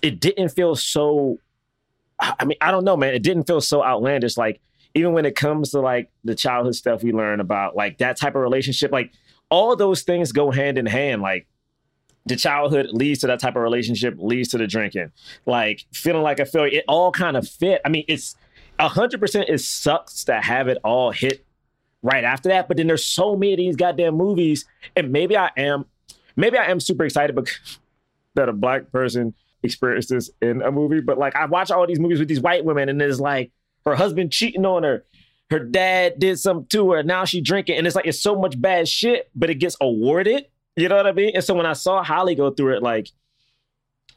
[0.00, 1.38] it didn't feel so.
[2.18, 3.14] I mean, I don't know, man.
[3.14, 4.36] It didn't feel so outlandish.
[4.36, 4.60] Like
[4.94, 8.34] even when it comes to like the childhood stuff we learn about, like that type
[8.34, 9.12] of relationship, like
[9.50, 11.22] all those things go hand in hand.
[11.22, 11.46] Like
[12.26, 15.12] the childhood leads to that type of relationship, leads to the drinking.
[15.46, 17.80] Like feeling like a failure, it all kind of fit.
[17.84, 18.36] I mean, it's
[18.78, 19.48] hundred percent.
[19.48, 21.44] It sucks to have it all hit
[22.02, 22.68] right after that.
[22.68, 24.64] But then there's so many of these goddamn movies,
[24.96, 25.86] and maybe I am,
[26.36, 27.78] maybe I am super excited because
[28.34, 31.00] that a black person experienced this in a movie.
[31.00, 33.52] But like I watch all these movies with these white women, and it's like
[33.86, 35.04] her husband cheating on her.
[35.50, 37.02] Her dad did something to her.
[37.02, 40.46] Now she drinking, and it's like it's so much bad shit, but it gets awarded.
[40.76, 41.32] You know what I mean?
[41.34, 43.10] And so when I saw Holly go through it, like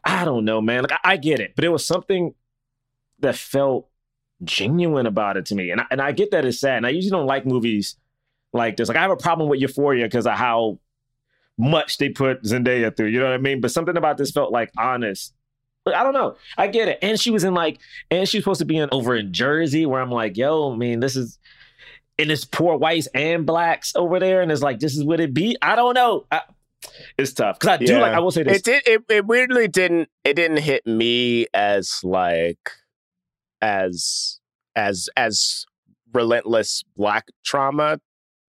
[0.04, 0.84] I don't know, man.
[0.84, 2.34] Like I, I get it, but it was something
[3.20, 3.90] that felt
[4.44, 6.78] genuine about it to me, and I, and I get that it's sad.
[6.78, 7.98] And I usually don't like movies
[8.54, 8.88] like this.
[8.88, 10.80] Like I have a problem with Euphoria because of how
[11.58, 13.08] much they put Zendaya through.
[13.08, 13.62] You know what I mean?
[13.62, 15.34] But something about this felt like honest.
[15.88, 16.36] I don't know.
[16.58, 17.00] I get it.
[17.02, 19.86] And she was in like, and she was supposed to be in over in Jersey,
[19.86, 21.38] where I'm like, yo, I mean, this is,
[22.18, 25.34] and it's poor whites and blacks over there, and it's like, this is what it
[25.34, 25.58] be.
[25.62, 26.26] I don't know.
[26.32, 26.42] I,
[27.18, 28.00] it's tough because I do Yeah.
[28.02, 28.14] like.
[28.14, 28.58] I will say this.
[28.58, 28.88] It did.
[28.88, 30.10] It, it weirdly didn't.
[30.24, 32.72] It didn't hit me as like
[33.62, 34.40] as
[34.76, 35.66] as as
[36.14, 38.00] relentless black trauma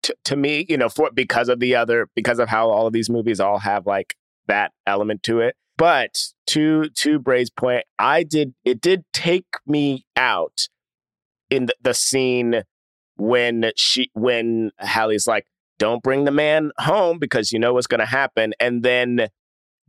[0.03, 0.65] to, to me.
[0.67, 3.59] You know, for because of the other because of how all of these movies all
[3.59, 4.15] have like
[4.47, 5.55] that element to it.
[5.77, 8.53] But to to Bray's point, I did.
[8.65, 10.67] It did take me out
[11.49, 12.63] in the, the scene
[13.15, 15.45] when she when Halle's like,
[15.77, 19.29] "Don't bring the man home because you know what's going to happen," and then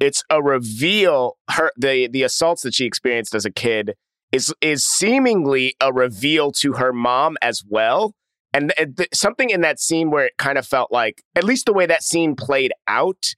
[0.00, 3.94] it's a reveal her the the assaults that she experienced as a kid
[4.32, 8.14] is is seemingly a reveal to her mom as well
[8.52, 11.66] and th- th- something in that scene where it kind of felt like at least
[11.66, 13.34] the way that scene played out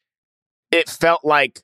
[0.71, 1.63] it felt like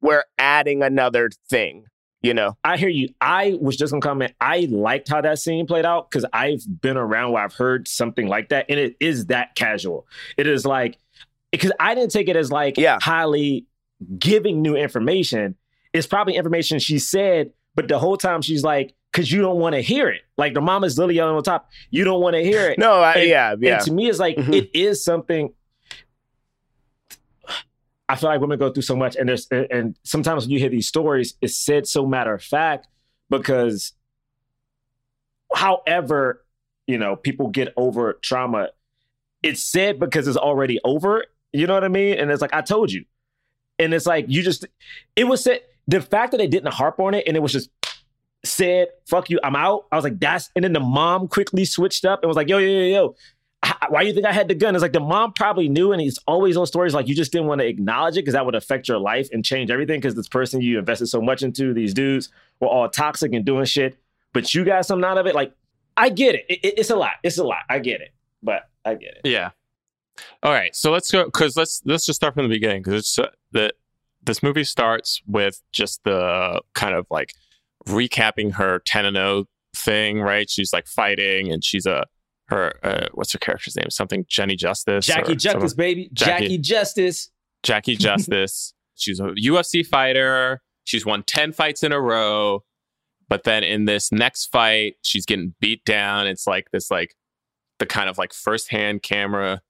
[0.00, 1.84] we're adding another thing
[2.20, 3.10] you know I hear you.
[3.20, 4.32] I was just gonna comment.
[4.40, 8.26] I liked how that scene played out because I've been around where I've heard something
[8.26, 10.04] like that, and it is that casual.
[10.36, 10.98] It is like
[11.52, 12.98] because I didn't take it as like Yeah.
[13.00, 13.66] highly
[14.18, 15.54] giving new information.
[15.92, 19.74] It's probably information she said, but the whole time she's like, because you don't want
[19.76, 20.22] to hear it.
[20.36, 22.78] Like the mom is literally yelling on top, you don't want to hear it.
[22.80, 24.54] no I, And- yeah yeah And to me, it's like Mhm.
[24.54, 25.52] it is something.
[28.08, 30.70] I feel like women go through so much, and there's and sometimes when you hear
[30.70, 32.86] these stories, it's said so matter of fact
[33.28, 33.92] because,
[35.54, 36.44] however,
[36.86, 38.70] you know, people get over trauma.
[39.42, 41.24] It's said because it's already over.
[41.52, 42.18] You know what I mean?
[42.18, 43.04] And it's like I told you,
[43.78, 44.66] and it's like you just.
[45.14, 47.70] It was said the fact that they didn't harp on it, and it was just
[48.44, 52.04] said, "Fuck you, I'm out." I was like, "That's," and then the mom quickly switched
[52.04, 53.16] up and was like, "Yo, yo, yo, yo."
[53.88, 54.74] Why you think I had the gun?
[54.74, 57.46] It's like the mom probably knew, and it's always those stories like you just didn't
[57.48, 59.98] want to acknowledge it because that would affect your life and change everything.
[60.00, 63.64] Because this person you invested so much into, these dudes were all toxic and doing
[63.64, 63.96] shit,
[64.32, 65.34] but you got something out of it.
[65.34, 65.52] Like
[65.96, 66.44] I get it.
[66.48, 67.12] It- it- it's a lot.
[67.22, 67.60] It's a lot.
[67.68, 69.28] I get it, but I get it.
[69.28, 69.50] Yeah.
[70.42, 70.74] All right.
[70.74, 73.72] So let's go because let's let's just start from the beginning because it's uh, the
[74.22, 77.32] this movie starts with just the kind of like
[77.86, 80.48] recapping her 10 and 0 thing, right?
[80.50, 82.04] She's like fighting and she's a
[82.48, 83.90] her uh, what's her character's name?
[83.90, 85.06] Something Jenny Justice.
[85.06, 86.08] Jackie Justice, baby.
[86.12, 86.44] Jackie.
[86.44, 87.30] Jackie Justice.
[87.62, 88.74] Jackie Justice.
[88.94, 90.60] she's a UFC fighter.
[90.84, 92.64] She's won 10 fights in a row.
[93.28, 96.26] But then in this next fight, she's getting beat down.
[96.26, 97.14] It's like this like
[97.78, 99.60] the kind of like first hand camera,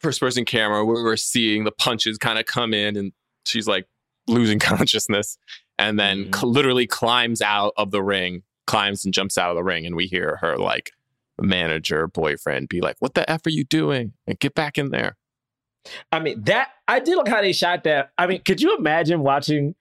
[0.00, 3.12] first person camera where we're seeing the punches kind of come in and
[3.44, 3.86] she's like
[4.26, 5.38] losing consciousness
[5.78, 6.36] and then Mhm.
[6.36, 9.86] cl- literally climbs out of the ring, climbs and jumps out of the ring.
[9.86, 10.90] And we hear her like
[11.40, 14.12] manager, boyfriend be like, What the F are you doing?
[14.26, 15.16] And get back in there.
[16.12, 18.12] I mean, that I did like how they shot that.
[18.16, 19.74] I mean, could you imagine watching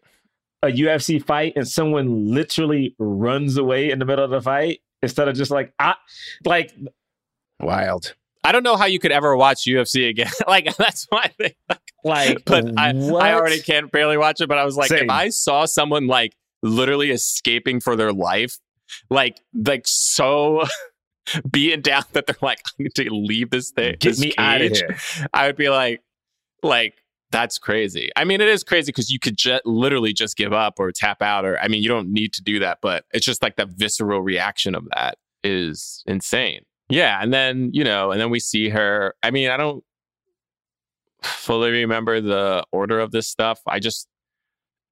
[0.64, 5.28] a UFC fight and someone literally runs away in the middle of the fight instead
[5.28, 5.96] of just like I
[6.46, 6.74] like
[7.62, 8.16] Wild.
[8.44, 10.32] I don't know how you could ever watch UFC again.
[10.48, 11.54] like that's my thing.
[12.04, 13.24] like But I, what?
[13.24, 14.48] I already can't barely watch it.
[14.48, 15.06] But I was like, Same.
[15.06, 18.58] if I saw someone like literally escaping for their life,
[19.10, 20.64] like like so
[21.50, 23.96] beaten down that they're like, I need to leave this thing.
[24.00, 24.98] get this me out of here.
[25.34, 26.02] I would be like,
[26.64, 26.96] like
[27.32, 28.10] that's crazy.
[28.16, 31.22] I mean, it is crazy because you could ju- literally just give up or tap
[31.22, 33.66] out, or I mean, you don't need to do that, but it's just like the
[33.66, 36.62] visceral reaction of that is insane.
[36.90, 39.16] Yeah, and then you know, and then we see her.
[39.24, 39.84] I mean, I don't
[41.24, 43.62] fully remember the order of this stuff.
[43.66, 44.08] I just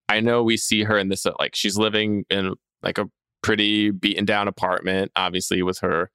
[0.08, 3.10] I know we see her in this like she's living in like a
[3.42, 6.10] pretty beaten down apartment, obviously with her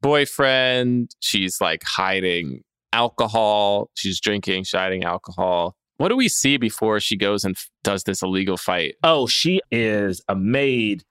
[0.00, 1.10] boyfriend.
[1.20, 3.90] She's like hiding alcohol.
[3.94, 5.76] She's drinking, she's hiding alcohol.
[5.98, 8.94] What do we see before she goes and f- does this illegal fight?
[9.02, 11.02] Oh, she is a maid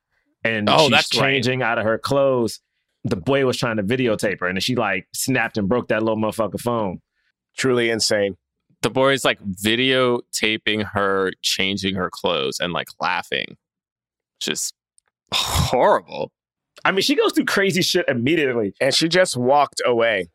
[0.43, 1.33] and Oh, she's that's right.
[1.33, 2.61] changing out of her clothes.
[3.03, 6.17] The boy was trying to videotape her and she like snapped and broke that little
[6.17, 6.99] motherfucker phone.
[7.57, 8.35] Truly insane.
[8.81, 13.57] The boy is like videotaping her changing her clothes and like laughing.
[14.39, 14.73] Just
[15.33, 16.31] horrible.
[16.87, 18.73] I mean, she goes through crazy shit immediately.
[18.79, 20.29] And she just walked away.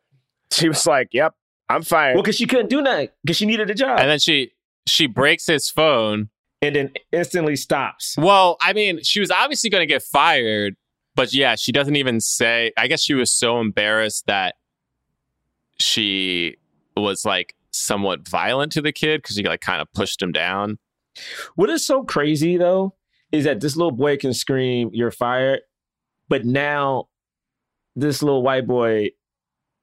[0.51, 1.33] She was like, Yep,
[1.67, 2.13] I'm fired.
[2.13, 3.99] Well, because she couldn't do nothing because she needed a job.
[3.99, 4.51] And then she
[4.85, 6.29] she breaks his phone
[6.61, 8.15] and then instantly stops.
[8.19, 10.75] Well, I mean, she was obviously going to get fired,
[11.15, 12.71] but yeah, she doesn't even say.
[12.77, 14.55] I guess she was so embarrassed that
[15.79, 16.57] she
[16.95, 20.77] was like somewhat violent to the kid because he like kind of pushed him down.
[21.55, 22.93] What is so crazy though
[23.31, 25.61] is that this little boy can scream, "You're fired,"
[26.33, 27.09] but now
[27.95, 29.09] this little white boy,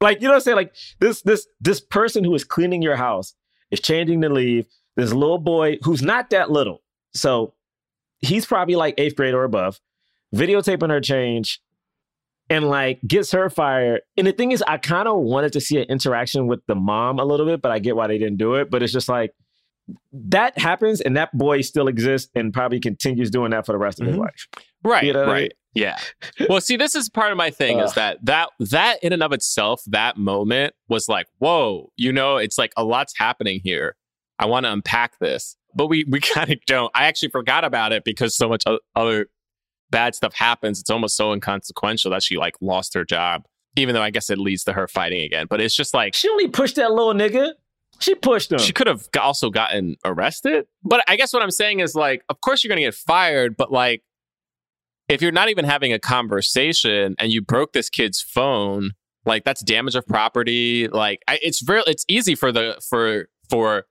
[0.00, 2.96] like you know, what I'm saying, like this this this person who is cleaning your
[2.96, 3.34] house
[3.70, 4.66] is changing to leave.
[4.96, 6.82] This little boy who's not that little,
[7.14, 7.54] so
[8.18, 9.80] he's probably like eighth grade or above,
[10.34, 11.60] videotaping her change.
[12.52, 14.00] And like gets her fired.
[14.16, 17.20] And the thing is, I kind of wanted to see an interaction with the mom
[17.20, 18.70] a little bit, but I get why they didn't do it.
[18.72, 19.32] But it's just like
[20.12, 24.00] that happens and that boy still exists and probably continues doing that for the rest
[24.00, 24.20] of his Mhm.
[24.26, 24.48] life.
[24.82, 25.52] Right, You know right.
[25.74, 25.98] Yeah.
[26.48, 29.32] Well, see, this is part of my thing is that that that in and of
[29.32, 33.96] itself, that moment was like, whoa, you know, it's like a lot's happening here.
[34.38, 36.90] I want to unpack this, but we we kind of don't.
[36.94, 38.64] I actually forgot about it because so much
[38.96, 39.26] other
[39.90, 40.80] bad stuff happens.
[40.80, 43.44] It's almost so inconsequential that she like lost her job,
[43.76, 45.46] even though I guess it leads to her fighting again.
[45.48, 47.52] But it's just like She only pushed that little nigga.
[48.00, 48.58] She pushed him.
[48.58, 50.66] she could have also gotten arrested.
[50.82, 53.56] But I guess what I'm saying is like, of course you're going to get fired,
[53.58, 54.02] but like,
[55.10, 58.92] if you're not even having a conversation and you broke this kid's phone,
[59.26, 60.88] like that's damage of property.
[60.88, 63.84] Like, I, it's very, it's easy for the for for.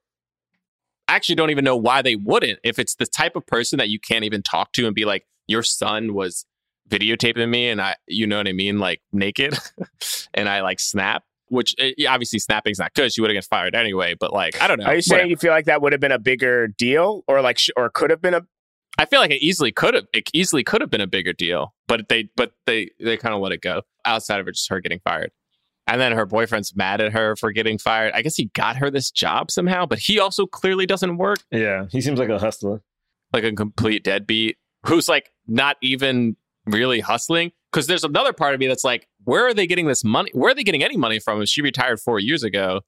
[1.06, 2.60] I actually don't even know why they wouldn't.
[2.62, 5.26] If it's the type of person that you can't even talk to and be like,
[5.48, 6.46] your son was
[6.88, 9.58] videotaping me, and I, you know what I mean, like naked,
[10.34, 11.24] and I like snap.
[11.48, 13.12] Which eh, obviously snapping's not good.
[13.12, 14.14] She would have get fired anyway.
[14.18, 14.86] But like, I don't know.
[14.86, 15.30] Are you saying Whatever.
[15.30, 18.10] you feel like that would have been a bigger deal, or like, sh- or could
[18.10, 18.42] have been a?
[19.00, 21.74] I feel like it easily could have it easily could have been a bigger deal,
[21.88, 24.78] but they but they they kind of let it go outside of it just her
[24.78, 25.30] getting fired.
[25.86, 28.12] And then her boyfriend's mad at her for getting fired.
[28.14, 31.86] I guess he got her this job somehow, but he also clearly doesn't work yeah,
[31.90, 32.82] he seems like a hustler.
[33.32, 36.36] like a complete deadbeat who's like not even
[36.66, 37.52] really hustling.
[37.72, 40.30] Because there's another part of me that's like, where are they getting this money?
[40.34, 41.40] Where are they getting any money from?
[41.40, 42.80] If she retired four years ago,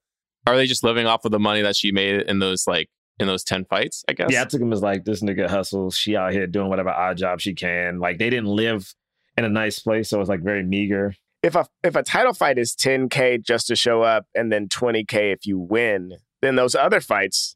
[0.45, 3.27] are they just living off of the money that she made in those like in
[3.27, 4.03] those ten fights?
[4.07, 4.31] I guess.
[4.31, 5.95] Yeah, I took him as like this nigga hustles.
[5.95, 7.99] She out here doing whatever odd job she can.
[7.99, 8.93] Like they didn't live
[9.37, 11.15] in a nice place, so it's like very meager.
[11.41, 15.33] If a if a title fight is 10k just to show up, and then 20k
[15.33, 17.55] if you win, then those other fights,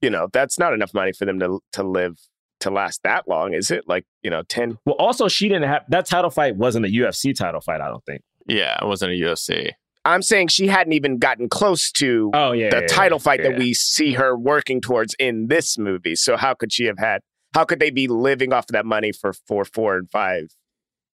[0.00, 2.18] you know, that's not enough money for them to to live
[2.60, 3.84] to last that long, is it?
[3.86, 4.78] Like, you know, 10.
[4.86, 7.80] Well, also she didn't have that title fight wasn't a UFC title fight.
[7.80, 8.22] I don't think.
[8.46, 9.72] Yeah, it wasn't a UFC.
[10.04, 13.50] I'm saying she hadn't even gotten close to Oh yeah, the yeah, title fight yeah.
[13.50, 16.14] that we see her working towards in this movie.
[16.14, 17.20] So how could she have had?
[17.54, 20.48] How could they be living off that money for four, four, and five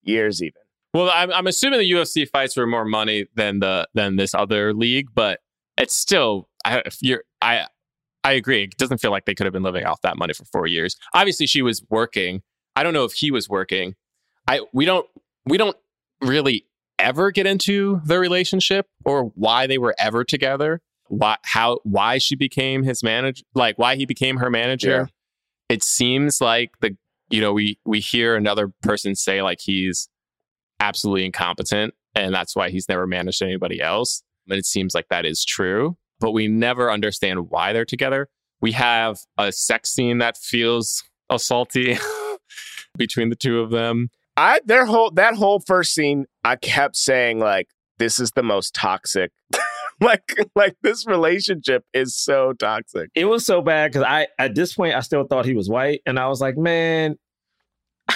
[0.02, 0.60] years even?
[0.92, 4.74] Well, I'm, I'm assuming the UFC fights were more money than the than this other
[4.74, 5.40] league, but
[5.76, 6.48] it's still.
[6.64, 7.66] I, if you're, I
[8.24, 8.64] I agree.
[8.64, 10.96] It doesn't feel like they could have been living off that money for four years.
[11.14, 12.42] Obviously, she was working.
[12.76, 13.94] I don't know if he was working.
[14.48, 15.06] I we don't
[15.46, 15.76] we don't
[16.20, 16.66] really
[17.00, 20.80] ever get into their relationship or why they were ever together.
[21.08, 25.08] Why how why she became his manager, like why he became her manager.
[25.68, 26.96] It seems like the
[27.30, 30.08] you know we we hear another person say like he's
[30.78, 34.22] absolutely incompetent and that's why he's never managed anybody else.
[34.48, 38.28] And it seems like that is true, but we never understand why they're together.
[38.60, 41.98] We have a sex scene that feels assaulty
[42.96, 44.10] between the two of them.
[44.40, 48.74] I their whole that whole first scene, I kept saying like, "This is the most
[48.74, 49.32] toxic."
[50.00, 53.10] like, like this relationship is so toxic.
[53.14, 56.00] It was so bad because I at this point I still thought he was white,
[56.06, 57.18] and I was like, man,
[58.08, 58.14] I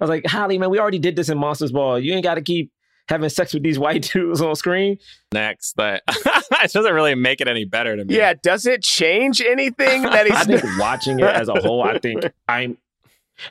[0.00, 2.00] was like, Halle, man, we already did this in Monsters Ball.
[2.00, 2.72] You ain't got to keep
[3.08, 4.98] having sex with these white dudes on screen.
[5.32, 8.16] Next, but it doesn't really make it any better to me.
[8.16, 10.60] Yeah, does it change anything that I he's?
[10.60, 12.76] think watching it as a whole, I think I'm.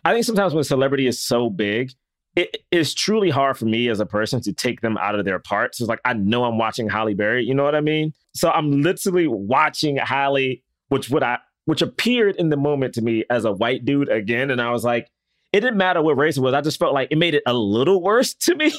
[0.06, 1.92] I think sometimes when celebrity is so big,
[2.36, 5.40] it is truly hard for me as a person to take them out of their
[5.40, 5.80] parts.
[5.80, 8.14] It's like I know I'm watching Halle Berry, you know what I mean?
[8.34, 13.24] So I'm literally watching Halle, which would I which appeared in the moment to me
[13.30, 15.10] as a white dude again, and I was like,
[15.54, 16.54] it didn't matter what race it was.
[16.54, 18.74] I just felt like it made it a little worse to me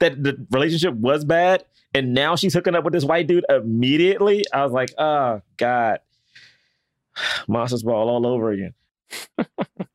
[0.00, 4.44] that the relationship was bad, and now she's hooking up with this white dude immediately.
[4.52, 6.00] I was like, oh god,
[7.48, 8.74] monsters ball all over again.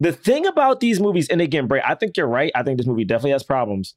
[0.00, 2.52] the thing about these movies, and again, Bray, I think you're right.
[2.54, 3.94] I think this movie definitely has problems.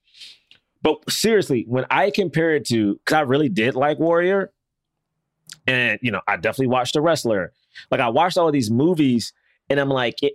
[0.82, 4.52] But seriously, when I compare it to, because I really did like Warrior,
[5.68, 7.54] and you know, I definitely watched The Wrestler.
[7.92, 9.32] Like I watched all of these movies,
[9.70, 10.34] and I'm like, it,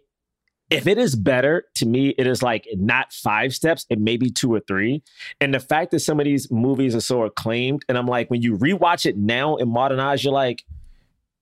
[0.70, 4.30] if it is better to me, it is like not five steps, it may be
[4.30, 5.02] two or three.
[5.40, 8.42] And the fact that some of these movies are so acclaimed, and I'm like, when
[8.42, 10.64] you rewatch it now in modern eyes, you're like,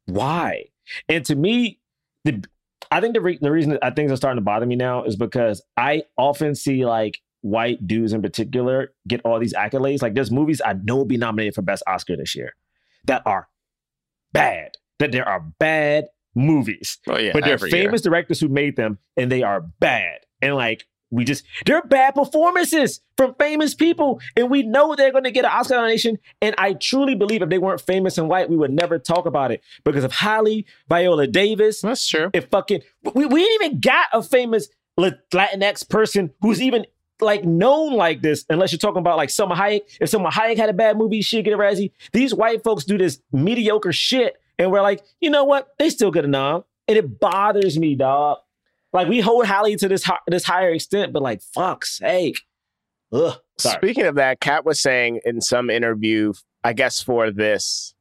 [0.07, 0.65] why?
[1.09, 1.79] And to me,
[2.25, 2.43] the
[2.94, 5.16] I think the, re- the reason that things are starting to bother me now is
[5.16, 10.00] because I often see like white dudes in particular get all these accolades.
[10.00, 12.54] Like there's movies I know will be nominated for best Oscar this year
[13.07, 13.48] that are
[14.33, 14.76] bad.
[15.00, 17.85] That there are bad movies, Oh yeah, but they're every year.
[17.85, 20.20] famous directors who made them, and they are bad.
[20.40, 25.24] And like we just they're bad performances from famous people, and we know they're going
[25.24, 26.18] to get an Oscar nomination.
[26.42, 29.53] And I truly believe if they weren't famous and white, we would never talk about
[29.53, 32.31] it because of Halle, Viola Davis, That's true.
[32.33, 32.83] if fucking
[33.14, 36.87] we, we ain't even got a famous Latinx person who's even
[37.20, 39.83] like known like this, unless you're talking about like Salma Hayek.
[40.00, 41.92] If Salma Hayek had a bad movie, she'd get a Razzie.
[42.12, 45.68] These white folks do this mediocre shit, and we're like, you know what?
[45.79, 48.38] They still get a nom, and it bothers me, dog.
[48.94, 52.40] Like we hold Halle to this hi- this higher extent, but like fuck's sake,
[53.12, 53.38] ugh.
[53.59, 53.76] Sorry.
[53.76, 57.94] Speaking of that, Kat was saying in some interview, I guess for this,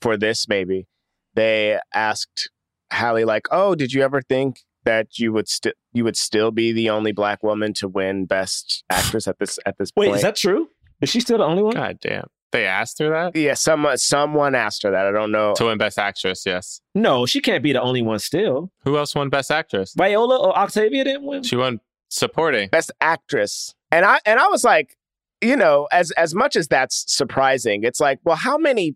[0.00, 0.88] for this maybe,
[1.34, 2.50] they asked
[2.90, 6.72] Halle like, "Oh, did you ever think that you would still you would still be
[6.72, 10.22] the only black woman to win Best Actress at this at this Wait, point?" is
[10.22, 10.68] that true?
[11.00, 11.74] Is she still the only one?
[11.74, 12.26] God damn.
[12.54, 15.06] They asked her that yeah, someone someone asked her that.
[15.06, 15.54] I don't know.
[15.56, 16.44] to win Best Actress.
[16.46, 16.80] Yes.
[16.94, 18.70] No, she can't be the only one still.
[18.84, 19.92] Who else won Best Actress?
[19.96, 21.42] Viola or Octavia didn't win.
[21.42, 22.68] She won supporting.
[22.68, 24.96] Best Actress, and I and I was like,
[25.40, 28.94] you know, as as much as that's surprising, it's like, well, how many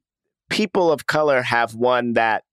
[0.51, 2.45] people of color have won that?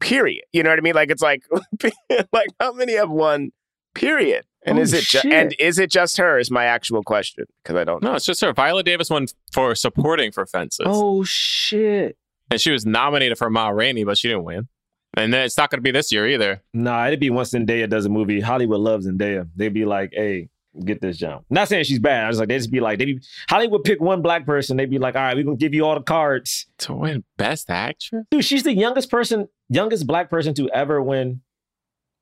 [0.00, 0.42] Period.
[0.52, 0.94] You know what I mean?
[0.96, 1.44] Like it's like,
[2.32, 3.52] like how many have won?
[3.94, 4.44] Period.
[4.68, 6.38] And Oh, is it ju- and is it just her?
[6.38, 8.10] Is my actual question because I don't know.
[8.10, 8.52] No, it's just her.
[8.52, 12.16] Viola Davis won for supporting for Fences, Oh shit.
[12.50, 14.68] and she was nominated for Ma Rainey, but she didn't win.
[15.16, 16.62] And then it's not going to be this year either.
[16.74, 18.40] Nah, it'd be once Zendaya does a movie.
[18.40, 19.48] Hollywood loves Zendaya.
[19.56, 20.48] They'd be like, "Hey,
[20.84, 22.24] get this job." Not saying she's bad.
[22.24, 24.76] I was like, they just be like, they be Hollywood pick one black person.
[24.76, 27.70] They'd be like, "All right, we're gonna give you all the cards." To win Best
[27.70, 28.26] Actress?
[28.30, 31.40] Dude, she's the youngest person, youngest black person to ever win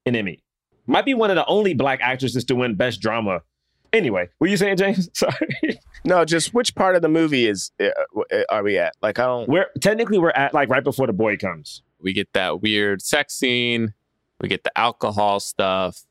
[0.06, 0.42] an Emmy.
[0.86, 3.42] Might be one of the only black actresses to win Best Drama.
[3.92, 5.08] Anyway, what you saying, James?
[5.18, 5.80] Sorry.
[6.04, 7.86] No, just which part of the movie is uh,
[8.32, 8.94] uh, are we at?
[9.02, 9.48] Like I don't.
[9.48, 11.82] we're technically we're at like right before the boy comes.
[12.00, 13.94] We get that weird sex scene.
[14.40, 16.04] We get the alcohol stuff.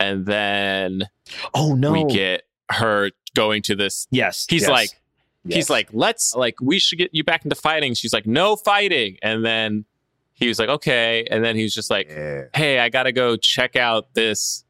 [0.00, 1.04] And then
[1.54, 1.92] Oh no.
[1.92, 4.06] we get her going to this.
[4.10, 4.46] yes.
[4.48, 4.90] He's yes, like,
[5.44, 5.56] yes.
[5.56, 7.94] he's like, let's, like, we should get you back into fighting.
[7.94, 9.16] She's like, no fighting.
[9.22, 9.84] And then
[10.36, 11.26] he was like, okay.
[11.30, 12.42] And then he was just like, Yeah.
[12.54, 14.64] hey, I got to go check out this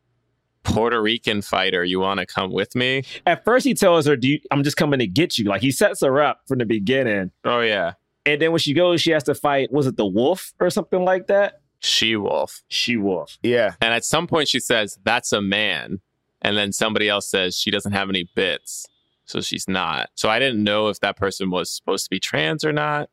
[0.65, 3.05] Puerto Rican fighter, you want to come with me?
[3.25, 5.71] At first, he tells her, "Do you, I'm just coming to get you." Like he
[5.71, 7.93] sets her up from the beginning, Oh yeah,
[8.25, 9.71] and then when she goes, she has to fight.
[9.71, 11.61] Was it the wolf or something like that?
[11.79, 12.63] she wolf.
[12.67, 13.39] She wolf.
[13.45, 13.75] Yeah.
[13.81, 16.01] And at some point, she says, "That's a man,"
[16.43, 18.89] and then somebody else says she doesn't have any bits,
[19.25, 20.11] so she's not.
[20.17, 23.09] So I didn't know if that person was supposed to be trans or not.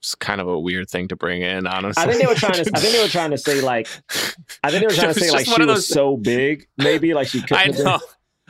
[0.00, 2.02] It's kind of a weird thing to bring in, honestly.
[2.02, 2.70] I think they were trying to.
[2.74, 3.88] I think they were trying to say like.
[4.62, 7.42] I think they were trying to say like she was so big, maybe like she
[7.42, 7.80] couldn't.
[7.80, 7.98] I know,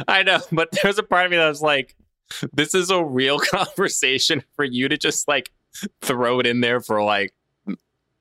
[0.07, 1.97] I know, but there's a part of me that was like,
[2.53, 5.51] "This is a real conversation for you to just like
[6.03, 7.33] throw it in there for like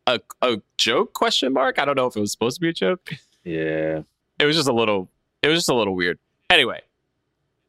[0.06, 2.74] a a joke question mark." I don't know if it was supposed to be a
[2.74, 3.12] joke.
[3.44, 4.04] Yeah.
[4.40, 5.10] It was just a little.
[5.42, 6.20] It was just a little weird.
[6.50, 6.82] Anyway,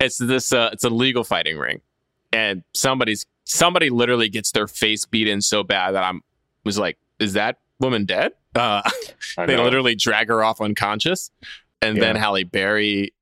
[0.00, 0.52] it's this.
[0.52, 1.80] Uh, it's a legal fighting ring,
[2.32, 6.20] and somebody's somebody literally gets their face beat in so bad that I'm
[6.64, 8.88] was like, "Is that woman dead?" Uh,
[9.36, 11.30] they literally drag her off unconscious.
[11.80, 13.14] And then halle berry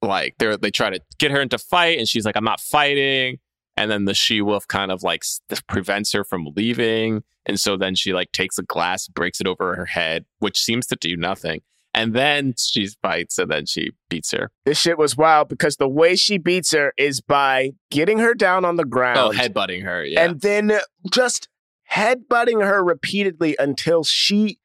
[0.00, 3.38] like they they try to get her into fight and she's like i'm not fighting.
[3.76, 5.24] And then the she wolf kind of like
[5.68, 7.22] prevents her from leaving.
[7.46, 10.86] And so then she like takes a glass breaks it over her head which seems
[10.86, 11.62] to do nothing
[11.98, 15.88] and then she fights and then she beats her This shit was wild because the
[15.88, 19.82] way she beats her is by getting her down on the oh, ground oh headbutting
[19.84, 20.72] her yeah and then
[21.10, 21.48] just
[21.90, 24.58] headbutting her repeatedly until she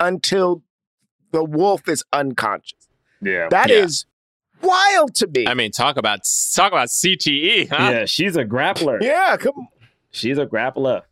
[0.00, 0.62] until
[1.32, 2.88] the wolf is unconscious.
[3.20, 3.48] Yeah.
[3.50, 3.76] That Yeah.
[3.84, 4.06] is
[4.62, 5.46] wild to me.
[5.46, 6.20] i mean talk about
[6.54, 9.00] talk about cte huh Yeah, she's a grappler.
[9.02, 9.68] yeah, come
[10.10, 11.02] She's a grappler.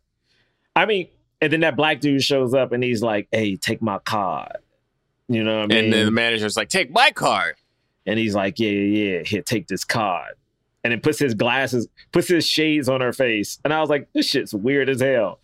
[0.75, 1.07] I mean,
[1.39, 4.57] and then that black dude shows up and he's like, "Hey, take my card."
[5.29, 5.77] You know what I mean?
[5.85, 7.55] and then the manager's like take my card
[8.05, 10.33] And he's like, yeah, yeah, yeah, here, take this card.
[10.83, 13.59] And then puts his glasses, puts his shades on her face.
[13.65, 15.39] And I was like, this shit's weird as hell.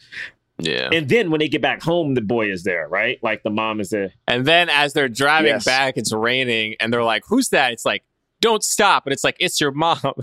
[0.60, 3.20] yeah And then when they get back home, the boy is there, right?
[3.22, 4.14] Like the mom is there.
[4.26, 5.66] And then as they're driving Yes.
[5.66, 8.04] back, it's raining, and they're like, "Who's that?" It's like,
[8.40, 10.00] "Don't stop!" And it's like, "It's your mom."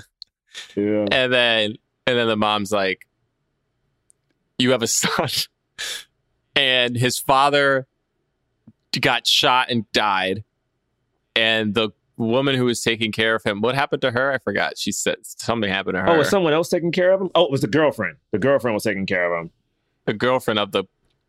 [0.74, 1.06] Yeah.
[1.12, 1.74] And then
[2.06, 3.06] and then the mom's like,
[4.58, 5.28] "You have a son,"
[6.56, 7.86] and his father
[8.98, 10.42] got shot and died,
[11.36, 14.32] and the woman who was taking care of him, what happened to her?
[14.32, 14.76] I forgot.
[14.76, 16.08] She said something happened to her.
[16.08, 17.30] Oh, was someone else taking care of him?
[17.34, 18.16] Oh, it was the girlfriend.
[18.32, 19.50] The girlfriend was taking care of him.
[20.06, 20.84] the girlfriend of the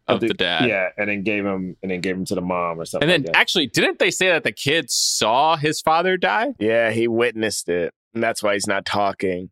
[0.08, 0.68] of the, dad.
[0.68, 3.10] Yeah, and then gave him and then gave him to the mom or something.
[3.10, 6.54] And then like actually, didn't they say that the kid saw his father die?
[6.60, 7.94] Yeah, he witnessed it.
[8.14, 9.52] And that's why he's not talking.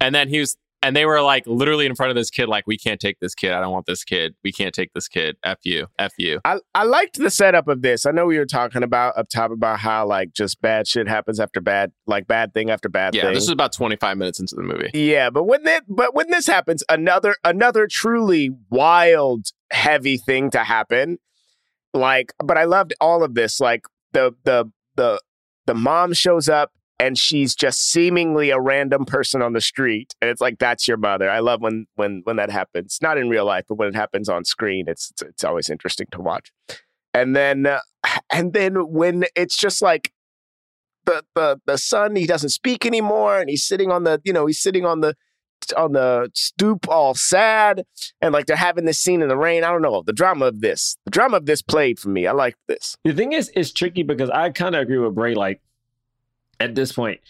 [0.00, 2.66] And then he was, and they were like literally in front of this kid, like,
[2.66, 3.52] we can't take this kid.
[3.52, 4.34] I don't want this kid.
[4.44, 5.36] We can't take this kid.
[5.44, 5.88] F you.
[5.98, 6.40] F you.
[6.44, 8.06] I, I liked the setup of this.
[8.06, 11.40] I know we were talking about up top about how like just bad shit happens
[11.40, 13.18] after bad, like bad thing after bad thing.
[13.18, 13.34] Yeah, thing.
[13.34, 14.90] this is about 25 minutes into the movie.
[14.94, 20.60] Yeah, but when that but when this happens, another another truly wild, heavy thing to
[20.60, 21.18] happen.
[21.92, 23.60] Like, but I loved all of this.
[23.60, 25.20] Like the the the
[25.66, 30.30] the mom shows up and she's just seemingly a random person on the street, and
[30.30, 31.30] it's like that's your mother.
[31.30, 32.98] I love when when when that happens.
[33.00, 36.06] Not in real life, but when it happens on screen, it's it's, it's always interesting
[36.12, 36.52] to watch.
[37.14, 37.80] And then uh,
[38.32, 40.12] and then when it's just like
[41.04, 44.46] the the the son he doesn't speak anymore and he's sitting on the you know
[44.46, 45.14] he's sitting on the
[45.76, 47.84] on the stoop all sad
[48.20, 50.60] and like they're having this scene in the rain i don't know the drama of
[50.60, 53.72] this the drama of this played for me i like this The thing is, it's
[53.72, 55.34] tricky because I kind of agree with Bray.
[55.34, 55.60] Like
[56.60, 57.20] at this point,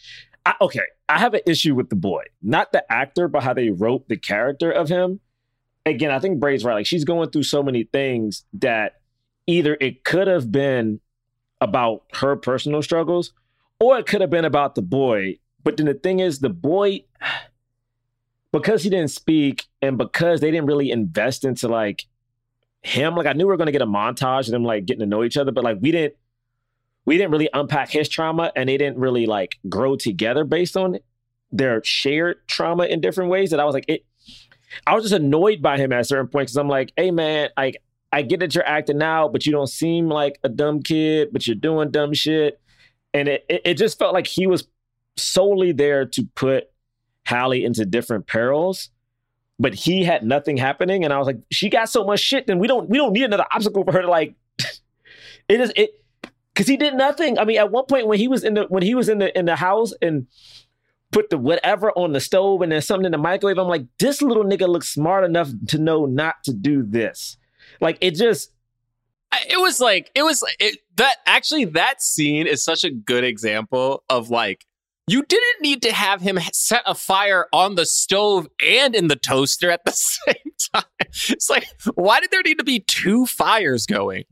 [0.44, 3.70] I, okay, I have an issue with the boy, not the actor, but how they
[3.70, 5.20] wrote the character of him.
[5.86, 6.74] Again, I think Bray's right.
[6.74, 9.00] Like she's going through so many things that
[9.46, 11.00] either it could have been
[11.60, 13.32] about her personal struggles,
[13.80, 15.38] or it could have been about the boy.
[15.64, 17.04] But then the thing is, the boy,
[18.52, 22.06] because he didn't speak and because they didn't really invest into like
[22.82, 23.14] him.
[23.14, 25.24] Like I knew we were gonna get a montage of them like getting to know
[25.24, 26.14] each other, but like we didn't
[27.04, 30.98] we didn't really unpack his trauma and they didn't really like grow together based on
[31.50, 33.50] their shared trauma in different ways.
[33.50, 34.04] That I was like, it
[34.86, 37.50] I was just annoyed by him at a certain point because I'm like, hey man,
[37.56, 37.82] like
[38.12, 41.46] I get that you're acting out, but you don't seem like a dumb kid, but
[41.46, 42.60] you're doing dumb shit.
[43.14, 44.68] And it it, just felt like he was
[45.16, 46.70] solely there to put
[47.24, 48.90] Halle into different perils
[49.58, 52.58] but he had nothing happening and i was like she got so much shit then
[52.58, 54.34] we don't we don't need another obstacle for her to like
[55.48, 55.97] it is it
[56.58, 58.82] because he did nothing i mean at one point when he was in the when
[58.82, 60.26] he was in the in the house and
[61.12, 64.20] put the whatever on the stove and then something in the microwave i'm like this
[64.20, 67.36] little nigga looks smart enough to know not to do this
[67.80, 68.50] like it just
[69.48, 74.02] It was like, it was it, that actually, that scene is such a good example
[74.08, 74.66] of like,
[75.06, 79.16] you didn't need to have him set a fire on the stove and in the
[79.16, 79.92] toaster at the
[80.26, 80.84] same time.
[81.00, 84.24] It's like, why did there need to be two fires going?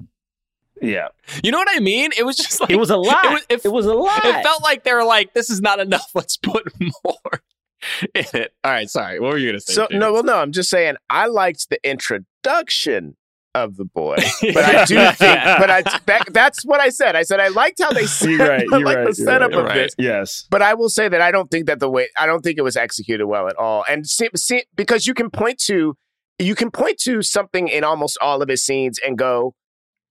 [0.83, 1.09] Yeah,
[1.43, 2.11] You know what I mean?
[2.19, 3.25] It was just like it was a lot.
[3.25, 4.25] It was, it, it was a lot.
[4.25, 6.11] it felt like they were like, "This is not enough.
[6.15, 7.17] Let's put more
[8.15, 9.19] in it." All right, sorry.
[9.19, 9.73] What were you gonna say?
[9.73, 10.01] So James?
[10.01, 13.17] no, well, no, I'm just saying I liked the introduction
[13.55, 15.19] of the boy, but I do think,
[15.59, 17.17] but I that, that's what I said.
[17.17, 19.59] I said I liked how they set, You're right, you're like right, the setup right.
[19.59, 19.75] of Right.
[19.75, 19.95] this.
[19.99, 20.47] yes.
[20.51, 22.63] But I will say that I don't think that the way I don't think it
[22.63, 25.97] was executed well at all, and see, see, because you can point to
[26.39, 29.55] you can point to something in almost all of his scenes and go,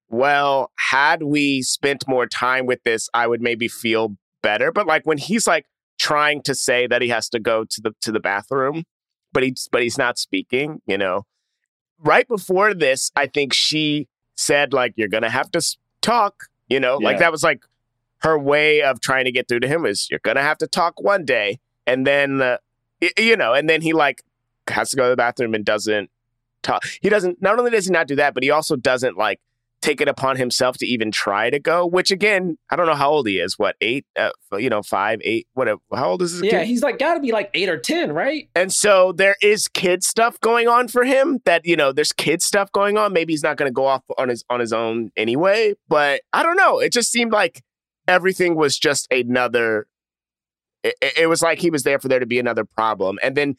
[0.10, 4.72] well, had we spent more time with this, I would maybe feel better.
[4.72, 5.66] But like when he's like
[5.98, 8.84] trying to say that he has to go to the to the bathroom,
[9.34, 11.26] but he's but he's not speaking, you know.
[12.00, 15.62] Right before this, I think she said like you're gonna have to
[16.02, 17.64] talk, you know, like that was like
[18.20, 21.02] her way of trying to get through to him is you're gonna have to talk
[21.02, 22.58] one day, and then uh,
[23.18, 24.24] you know, and then he like
[24.68, 26.10] has to go to the bathroom and doesn't
[26.62, 26.84] talk.
[27.02, 27.42] He doesn't.
[27.42, 29.40] Not only does he not do that, but he also doesn't like
[29.86, 31.86] take it upon himself to even try to go.
[31.86, 33.58] Which again, I don't know how old he is.
[33.60, 34.06] What eight?
[34.18, 35.80] Uh, you know, five, eight, whatever.
[35.94, 36.68] How old is this Yeah, kid?
[36.68, 38.50] he's like got to be like eight or ten, right?
[38.56, 42.42] And so there is kid stuff going on for him that, you know, there's kid
[42.42, 43.14] stuff going on.
[43.14, 46.44] Maybe he's not going to go off on his on his own anyway, but I
[46.44, 46.80] don't know.
[46.80, 47.62] It just seemed like
[48.08, 49.88] everything was just another
[50.84, 53.18] it, it- was like he was there for there to be another problem.
[53.24, 53.56] And then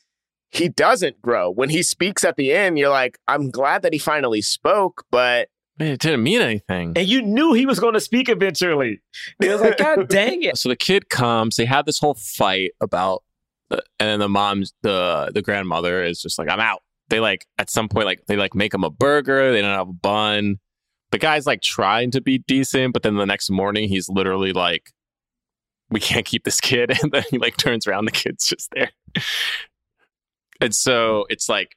[0.51, 1.51] he doesn't grow.
[1.51, 5.49] When he speaks at the end, you're like, I'm glad that he finally spoke, but
[5.79, 6.93] it didn't mean anything.
[6.97, 9.01] And you knew he was going to speak eventually.
[9.41, 10.57] It was like, God dang it!
[10.57, 11.57] So the kid comes.
[11.57, 13.23] They have this whole fight about,
[13.71, 17.71] and then the mom's the the grandmother is just like, "I'm out." They like at
[17.71, 19.53] some point like they like make him a burger.
[19.53, 20.57] They don't have a bun.
[21.13, 24.91] The guy's like trying to be decent, but then the next morning he's literally like,
[25.91, 28.91] "We can't keep this kid," and then he like turns around, the kid's just there.
[30.61, 31.77] And so it's like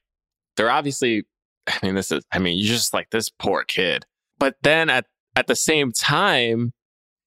[0.55, 1.25] they're obviously.
[1.67, 2.23] I mean, this is.
[2.31, 4.05] I mean, you're just like this poor kid.
[4.37, 5.05] But then at
[5.35, 6.73] at the same time,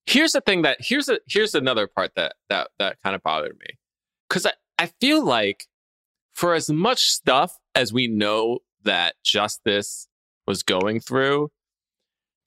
[0.07, 3.57] here's the thing that here's a here's another part that that that kind of bothered
[3.61, 3.78] me
[4.28, 5.66] because I, I feel like
[6.33, 10.09] for as much stuff as we know that justice
[10.47, 11.51] was going through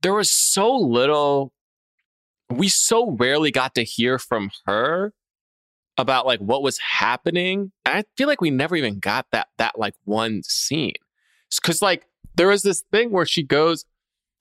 [0.01, 1.53] there was so little
[2.49, 5.13] we so rarely got to hear from her
[5.97, 9.79] about like what was happening and i feel like we never even got that that
[9.79, 10.93] like one scene
[11.61, 13.85] because like there was this thing where she goes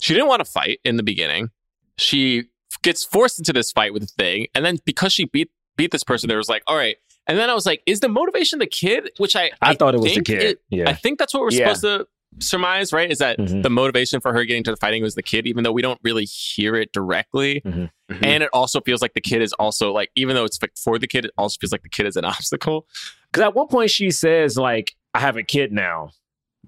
[0.01, 1.51] she didn't want to fight in the beginning
[1.97, 2.45] she
[2.83, 6.03] gets forced into this fight with the thing, and then because she beat beat this
[6.05, 6.97] person, there was like, all right.
[7.27, 9.11] And then I was like, is the motivation the kid?
[9.19, 10.43] Which I I thought it was the kid.
[10.43, 10.89] it- Yeah.
[10.91, 11.73] I think that's what we're Yeah.
[11.73, 12.07] supposed to
[12.45, 13.11] surmise, right?
[13.11, 13.63] Is that Mhm.
[13.63, 16.01] the motivation for her getting to the fighting was the kid, even though we don't
[16.03, 17.61] really hear it directly.
[17.65, 17.91] Mhm.
[18.23, 21.07] And it also feels like the kid is also like, even though it's for the
[21.07, 22.87] kid, it also feels like the kid is an obstacle.
[23.33, 26.11] Because at one point she says like, "I have a kid now,"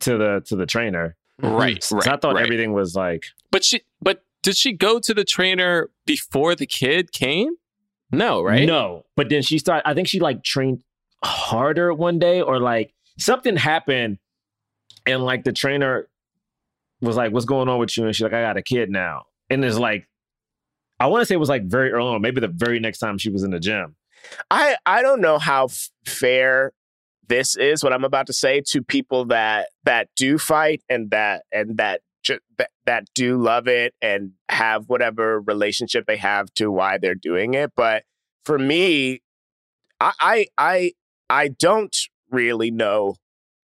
[0.01, 1.17] to the to the trainer.
[1.43, 1.55] Mm-hmm.
[1.55, 2.09] Right, So right.
[2.09, 2.45] I thought right.
[2.45, 7.13] everything was like, But she, but did she go to the trainer before the kid
[7.13, 7.57] came?
[8.11, 8.67] No, right?
[8.67, 9.87] No, but then she started.
[9.87, 10.83] I think she like trained
[11.25, 14.19] harder one day, or like something happened,
[15.07, 16.09] and like the trainer
[17.01, 19.25] was like, "What's going on with you?" And she's like, "I got a kid now."
[19.51, 20.09] And it's like,
[21.01, 23.19] I want to say it was like very early on, maybe the very next time
[23.19, 23.97] she was in the gym.
[24.51, 26.73] I I don't know how f- fair
[27.29, 31.45] this is what I'm about to say to people that that do fight and that
[31.53, 36.71] and that ju- that, that do love it and have whatever relationship they have to
[36.71, 37.73] why they're doing it.
[37.77, 38.05] But
[38.45, 39.23] for me,
[40.01, 40.93] I I I,
[41.29, 41.97] I don't
[42.31, 43.17] really know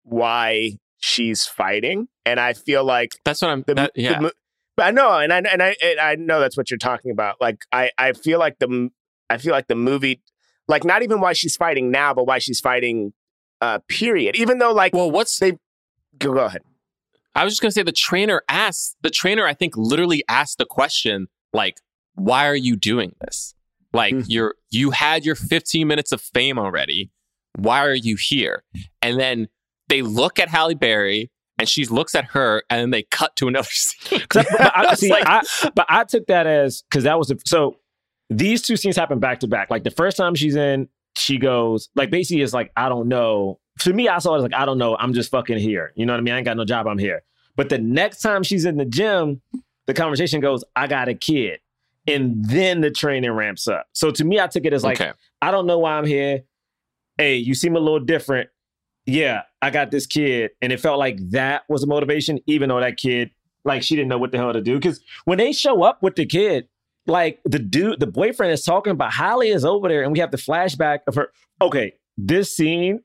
[0.03, 3.63] why she's fighting, and I feel like That's what I'm.
[3.65, 4.19] the, that, yeah.
[4.19, 4.31] mo-
[4.75, 7.35] but I know, and I and I and I know that's what you're talking about.
[7.41, 8.89] Like I I feel like the
[9.29, 10.21] I feel like the movie,
[10.67, 13.13] like not even why she's fighting now, but why she's fighting.
[13.61, 14.35] Uh, period.
[14.35, 15.51] Even though, like, well, what's they
[16.17, 16.61] go, go ahead.
[17.35, 20.65] I was just gonna say the trainer asked the trainer, I think, literally asked the
[20.65, 21.77] question, like,
[22.15, 23.53] why are you doing this?
[23.93, 24.21] Like Hmm.
[24.27, 27.11] you're you had your 15 minutes of fame already.
[27.55, 28.63] Why are you here?
[29.01, 29.47] And then
[29.87, 33.47] they look at Halle Berry and she looks at her and then they cut to
[33.47, 34.21] another scene.
[34.33, 35.41] But I, I see, like- I,
[35.75, 37.75] but I took that as because that was the, so.
[38.31, 39.71] These two scenes happen back to back.
[39.71, 43.59] Like the first time she's in, she goes like basically it's like I don't know.
[43.81, 44.95] To me, I saw it as like I don't know.
[44.97, 45.91] I'm just fucking here.
[45.95, 46.33] You know what I mean?
[46.33, 46.87] I ain't got no job.
[46.87, 47.23] I'm here.
[47.55, 49.41] But the next time she's in the gym,
[49.85, 51.59] the conversation goes, "I got a kid,"
[52.07, 53.87] and then the training ramps up.
[53.93, 55.13] So to me, I took it as like okay.
[55.41, 56.43] I don't know why I'm here.
[57.17, 58.49] Hey, you seem a little different.
[59.05, 60.51] Yeah, I got this kid.
[60.61, 63.31] And it felt like that was a motivation, even though that kid,
[63.65, 64.75] like, she didn't know what the hell to do.
[64.75, 66.67] Because when they show up with the kid,
[67.09, 70.31] like, the dude, the boyfriend is talking about Halle is over there, and we have
[70.31, 71.31] the flashback of her.
[71.61, 73.01] Okay, this scene,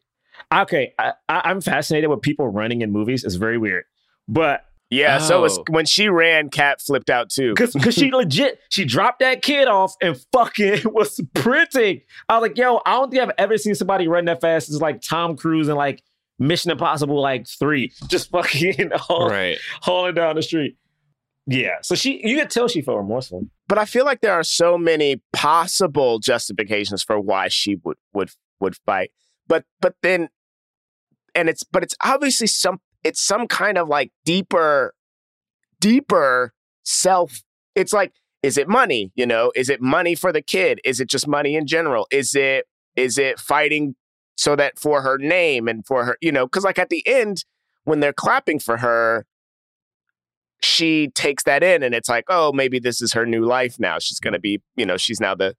[0.52, 3.24] okay, I, I, I'm fascinated with people running in movies.
[3.24, 3.84] It's very weird.
[4.28, 5.64] But Yeah, so it was Oh.
[5.70, 7.54] when she ran, Cat flipped out too.
[7.54, 12.02] Cause, Cause she legit, she dropped that kid off and fucking was sprinting.
[12.28, 14.80] I was like, yo, I don't think I've ever seen somebody run that fast as
[14.80, 16.02] like Tom Cruise and like
[16.38, 17.92] Mission Impossible like three.
[18.08, 19.58] Just fucking haul, Right.
[19.82, 20.76] hauling down the street.
[21.46, 21.76] Yeah.
[21.82, 23.46] So she you could tell she felt remorseful.
[23.68, 28.30] But I feel like there are so many possible justifications for why she would would
[28.60, 29.10] would fight.
[29.46, 30.28] But but then
[31.34, 34.94] and it's but it's obviously some it's some kind of like deeper
[35.80, 37.42] deeper self
[37.74, 41.08] it's like is it money you know is it money for the kid is it
[41.08, 42.66] just money in general is it
[42.96, 43.94] is it fighting
[44.36, 47.44] so that for her name and for her you know because like at the end
[47.84, 49.26] when they're clapping for her
[50.62, 53.98] she takes that in and it's like oh maybe this is her new life now
[53.98, 55.54] she's gonna be you know she's now the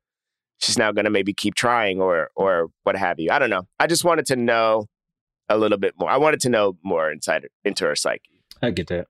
[0.60, 3.86] she's now gonna maybe keep trying or or what have you i don't know i
[3.88, 4.88] just wanted to know
[5.50, 8.32] a little bit more i wanted to know more inside her- into her psyche
[8.62, 9.08] I get that.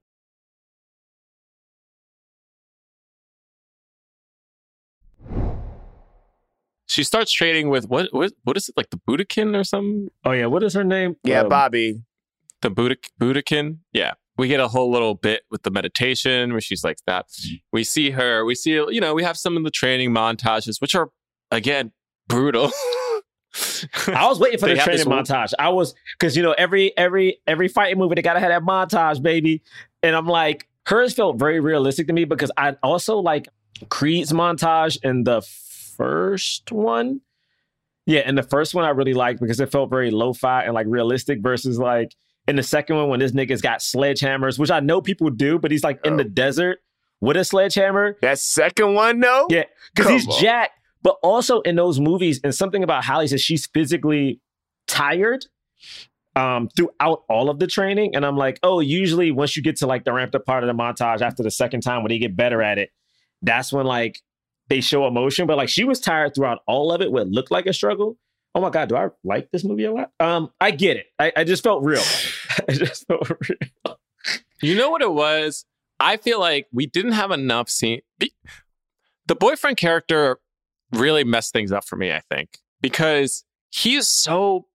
[6.88, 10.10] She starts trading with what what what is it like the Buddhakan or something?
[10.24, 11.16] Oh yeah, what is her name?
[11.24, 12.04] yeah Um, bobby
[12.62, 13.80] The Budak Buddhakan?
[13.92, 14.14] Yeah.
[14.38, 17.30] We get a whole little bit with the meditation where she's like that.
[17.30, 17.56] Mm-hmm.
[17.72, 20.96] We see her, we see, you know, we have some of the training montages, which
[20.96, 21.10] are
[21.52, 21.92] again
[22.28, 22.72] brutal.
[24.08, 25.54] I was waiting for the training montage.
[25.58, 29.22] I was because you know every every every fighting movie they gotta have that montage,
[29.22, 29.62] baby.
[30.04, 33.48] And I'm like, hers felt very realistic to me because I also like
[33.90, 37.22] Creed's montage in the first one.
[38.06, 40.86] Yeah, and the first one I really liked because it felt very lo-fi and like
[40.88, 42.16] realistic versus like
[42.48, 45.72] in the second one when this nigga's got sledgehammers, which I know people do, but
[45.72, 46.18] he's like in Oh.
[46.18, 46.80] the desert
[47.22, 48.18] with a sledgehammer.
[48.22, 49.64] that second one no Yeah,
[49.96, 50.42] because he's on.
[50.42, 50.72] Jack.
[51.02, 54.42] But also in those movies, and something about Halle says she's physically
[54.88, 55.46] tired
[56.36, 58.16] um, throughout all of the training.
[58.16, 60.68] And I'm like, oh, usually once you get to like the ramped up part of
[60.68, 62.90] the montage after the second time when they get better at it,
[63.42, 64.20] that's when like
[64.68, 65.46] they show emotion.
[65.48, 68.18] But like she was tired throughout all of it, what looked like a struggle.
[68.56, 70.12] Oh my God, do I like this movie a lot?
[70.20, 71.08] Um, I get it.
[71.20, 72.02] I, I just felt real.
[72.70, 73.98] I just felt real.
[74.62, 75.66] You know what it was?
[76.00, 78.02] I feel like we didn't have enough scene.
[79.28, 80.40] The boyfriend character
[80.92, 84.68] really messed things up for me, I think, because he is so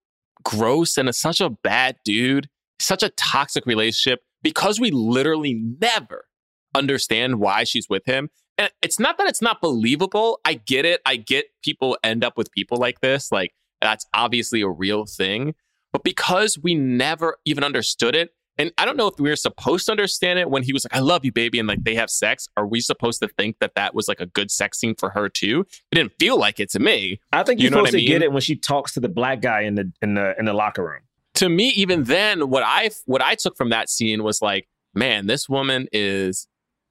[0.44, 6.26] gross and is such a bad dude, such a toxic relationship, because we literally never
[6.74, 8.30] understand why she's with him.
[8.58, 10.40] And it's not that it's not believable.
[10.44, 11.00] I get it.
[11.06, 13.32] I get people end up with people like this.
[13.32, 15.54] Like, that's obviously a real thing.
[15.92, 19.86] But because we never even understood it, and I don't know if we were supposed
[19.86, 22.10] to understand it when he was like, I love you, baby, and like they have
[22.10, 22.46] sex.
[22.56, 25.28] Are we supposed to think that that was like a good sex scene for her
[25.30, 25.66] too?
[25.90, 27.20] It didn't feel like it to me.
[27.32, 29.00] I think You you're know what supposed I to get it when she talks to
[29.00, 31.00] the black guy in the in the in the locker room.
[31.34, 35.26] To me, even then, what I what I took from that scene was like, man,
[35.26, 36.46] this woman is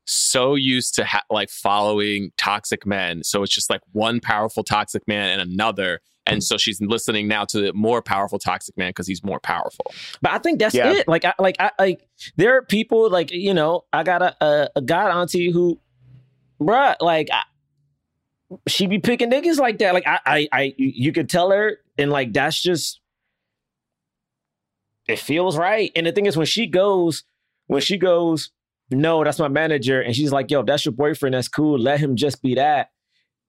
[0.05, 3.23] so used to ha- like following toxic men.
[3.23, 5.99] So it's just like one powerful toxic man and another.
[6.31, 9.91] And so she's listening now to the more powerful toxic man because he's more powerful.
[10.21, 10.91] But I think that's Yeah.
[10.93, 11.07] it.
[11.07, 12.07] Like, I, like, I, like,
[12.37, 15.79] there are people like you know, I got a a, a god auntie who,
[16.61, 17.41] bruh, like, I,
[18.67, 19.93] she be picking niggas like that.
[19.93, 22.99] Like, I, I, I, you could tell her, and like, that's just,
[25.07, 25.91] it feels right.
[25.95, 27.23] And the thing is, when she goes,
[27.67, 28.51] when she goes,
[28.91, 31.77] no, that's my manager, and she's like, yo, that's your boyfriend, that's cool.
[31.77, 32.89] Let him just be that.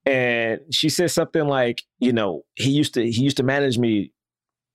[0.07, 4.13] And she says something like, you know, he used to he used to manage me,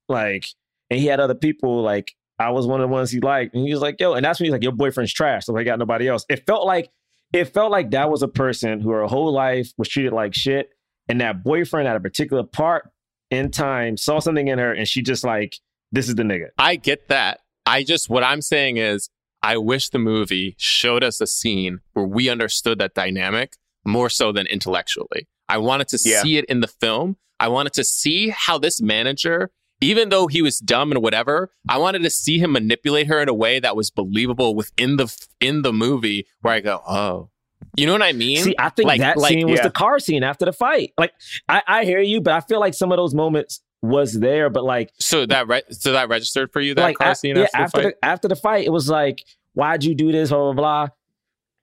[0.08, 0.46] like,
[0.90, 3.66] and he had other people like I was one of the ones he liked, and
[3.66, 5.80] he was like, "Yo," and that's when he's like, "Your boyfriend's trash," so I got
[5.80, 6.26] nobody else.
[6.30, 6.90] It felt like
[7.34, 10.70] it felt like that was a person who her whole life was treated like shit,
[11.08, 12.92] and that boyfriend at a particular part
[13.32, 15.58] in time saw something in her, and she just like,
[15.92, 17.40] "This is the nigga." I get that.
[17.66, 19.10] I just, what I'm saying is,
[19.42, 24.32] I wish the movie showed us a scene where we understood that dynamic more so
[24.32, 25.28] than intellectually.
[25.48, 26.22] I wanted to Yeah.
[26.22, 27.18] see it in the film.
[27.40, 31.78] I wanted to see how this manager, even though he was dumb and whatever, I
[31.78, 35.62] wanted to see him manipulate her in a way that was believable within the in
[35.62, 36.26] the movie.
[36.42, 37.30] Where I go, oh,
[37.76, 38.38] you know what I mean?
[38.44, 39.64] See, I think Like- that like- scene was yeah.
[39.64, 40.94] the car scene after the fight.
[40.98, 41.12] Like,
[41.50, 44.64] I, I hear you, but I feel like some of those moments was there, but
[44.64, 47.48] like so that re- so that registered for you that like car a- scene yeah,
[47.54, 47.96] after, after the fight?
[48.02, 49.24] the after the fight, it was like,
[49.54, 50.30] why'd you do this?
[50.30, 50.88] Blah blah blah.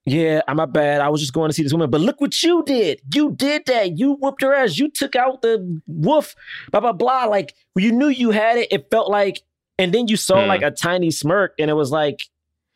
[0.04, 1.00] Yeah, I'm not bad.
[1.00, 3.00] I was just going to see this woman, but look what you did.
[3.14, 3.98] You did that.
[3.98, 4.76] You whooped her ass.
[4.76, 6.34] You took out the wolf.
[6.72, 7.24] Blah blah blah.
[7.26, 8.68] Like you knew you had it.
[8.72, 9.42] It felt like,
[9.78, 10.48] and then you saw Hmm.
[10.48, 12.22] like a tiny smirk, and it was like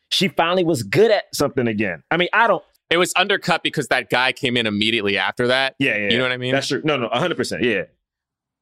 [0.09, 2.01] she finally was good at something again.
[2.09, 2.63] I mean, I don't.
[2.89, 5.75] it was undercut because that guy came in immediately after that.
[5.79, 6.09] Yeah, yeah.
[6.11, 6.53] You know what I mean?
[6.53, 6.81] That's true.
[6.85, 7.35] No, no, 100.
[7.35, 7.83] percent Yeah.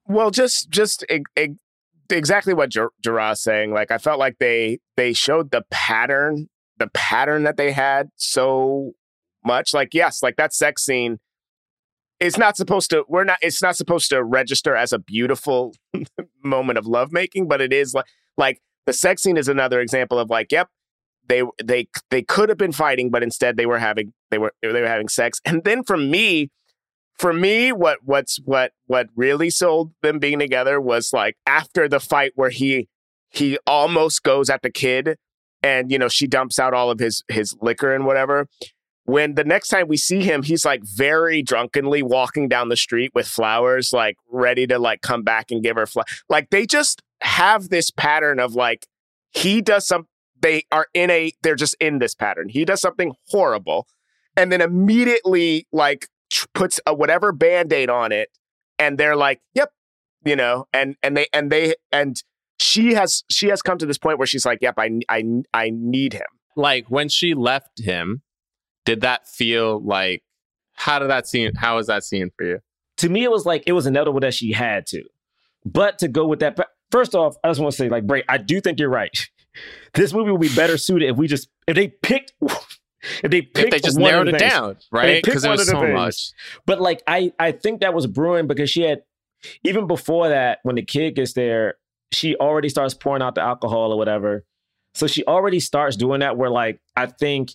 [0.07, 1.55] Well, just just e- e-
[2.09, 3.71] exactly what Ger- Gerard's saying.
[3.73, 8.93] Like I felt like they they showed the pattern the pattern that they had so
[9.43, 9.73] much.
[9.73, 11.19] Like, yes, like that sex scene
[12.19, 15.75] it's not supposed to we're not it's not supposed to register as a beautiful
[16.43, 18.05] moment of lovemaking, but it is like
[18.37, 20.69] like the sex scene is another example of like, yep,
[21.27, 24.81] they they they could have been fighting, but instead they were having they were they
[24.81, 25.41] were having sex.
[25.45, 26.51] And then for me,
[27.17, 31.99] for me, what what's what what really sold them being together was like after the
[31.99, 32.87] fight where he
[33.29, 35.17] he almost goes at the kid
[35.65, 38.47] and you know she dumps out all of his his liquor and whatever.
[39.05, 43.11] When the next time we see him he's like very drunkenly walking down the street
[43.13, 47.01] with flowers like ready to like come back and give her fl- like they just
[47.21, 48.85] have this pattern of like
[49.31, 50.07] he does some
[50.39, 52.47] they are in a they're just in this pattern.
[52.49, 53.87] He does something horrible
[54.37, 56.07] and then immediately like
[56.53, 58.29] puts a whatever band-aid on it
[58.77, 59.71] and they're like yep
[60.23, 62.21] you know and and they and they and
[62.59, 65.71] she has she has come to this point where she's like yep i i i
[65.73, 66.25] need him
[66.55, 68.21] Like when she left him,
[68.85, 70.23] did that feel like
[70.75, 72.59] how did that scene how was that scene for you?
[72.97, 75.03] to me, it was like it was inevitable that she had to.
[75.65, 76.57] But to go with that,
[76.91, 79.11] first off, I just want to say, like, Bray, I do think you're right.
[79.93, 83.67] This movie would be better suited if we just if they picked if they picked
[83.67, 84.51] If they just one narrowed it things.
[84.51, 85.23] down, right?
[85.23, 85.93] Because there was so things.
[85.93, 86.29] much.
[86.65, 89.03] But like I I think that was brewing because she had
[89.63, 91.75] even before that, when the kid gets there,
[92.11, 94.45] she already starts pouring out the alcohol or whatever.
[94.93, 97.51] So she already starts doing that where like I think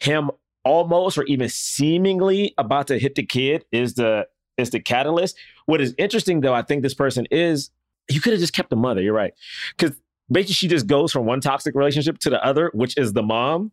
[0.00, 0.30] him
[0.64, 4.26] almost or even seemingly about to hit the kid is the
[4.56, 5.36] is the catalyst.
[5.66, 7.70] What is interesting though, I think this person is
[8.08, 9.32] you could have just kept the mother, you're right.
[9.78, 9.92] Cause
[10.30, 13.72] basically she just goes from one toxic relationship to the other, which is the mom.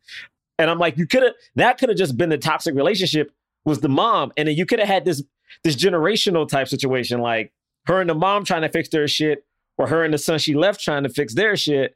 [0.59, 3.31] And I'm like, you could have that could have just been the toxic relationship
[3.65, 4.31] was the mom.
[4.37, 5.23] And then you could have had this
[5.63, 7.53] this generational type situation, like
[7.85, 9.45] her and the mom trying to fix their shit,
[9.77, 11.95] or her and the son she left trying to fix their shit.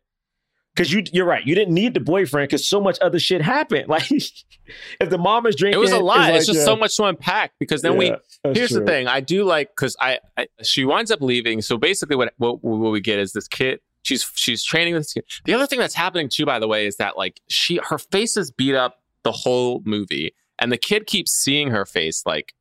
[0.77, 3.88] Cause you you're right, you didn't need the boyfriend because so much other shit happened.
[3.89, 6.19] Like if the mom is drinking, It was a lot.
[6.19, 8.15] like, it's just yeah, so much to unpack because then we yeah,
[8.45, 9.07] that's Here's the thing.
[9.07, 11.61] I do like because I, I she winds up leaving.
[11.61, 13.82] So basically, what, what what we get is this kid.
[14.03, 15.25] She's she's training with this kid.
[15.43, 18.38] The other thing that's happening too, by the way, is that like she her face
[18.38, 22.53] is beat up the whole movie, and the kid keeps seeing her face like,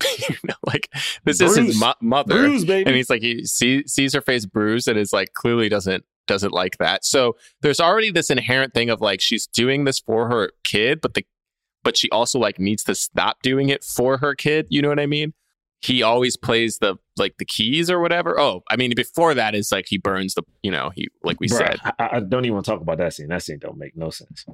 [0.28, 0.90] you know, like
[1.24, 4.88] this is his mo- mother, Bruise, and he's like he see, sees her face bruised
[4.88, 7.04] and is like clearly doesn't doesn't like that.
[7.04, 11.14] So there's already this inherent thing of like she's doing this for her kid, but
[11.14, 11.24] the
[11.84, 14.66] but she also like needs to stop doing it for her kid.
[14.70, 15.34] You know what I mean?
[15.80, 18.38] He always plays the like the keys or whatever.
[18.40, 21.46] Oh, I mean before that is like he burns the you know he like we
[21.48, 23.28] Bruh, said I, I don't even want to talk about that scene.
[23.28, 24.44] That scene don't make no sense.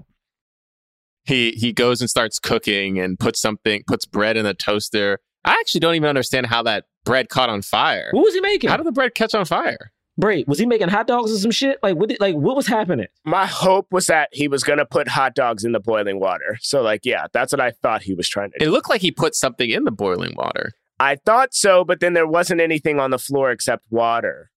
[1.24, 5.20] he he goes and starts cooking and puts something puts bread in the toaster.
[5.44, 8.08] I actually don't even understand how that bread caught on fire.
[8.12, 8.70] What was he making?
[8.70, 9.92] How did the bread catch on fire?
[10.18, 11.78] Bray, was he making hot dogs or some shit?
[11.82, 12.10] Like what?
[12.10, 13.06] Did, like what was happening?
[13.24, 16.58] my hope was that he was going to put hot dogs in the boiling water
[16.60, 19.00] so like yeah that's what i thought he was trying to do It looked like
[19.00, 20.72] he put something in the boiling water.
[21.00, 24.50] i thought so but then there wasn't anything on the floor except water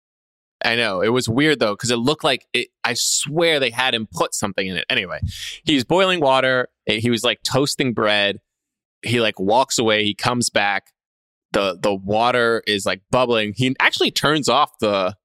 [0.64, 2.70] I know it was weird though because it looked like it.
[2.84, 4.86] I swear they had him put something in it.
[4.90, 5.20] Anyway,
[5.64, 6.70] he's boiling water.
[6.88, 8.40] He was like toasting bread.
[9.06, 10.04] He like walks away.
[10.04, 10.92] He comes back.
[11.54, 13.54] the The water is like bubbling.
[13.56, 15.16] He actually turns off the.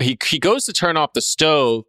[0.00, 1.84] He he goes to turn off the stove,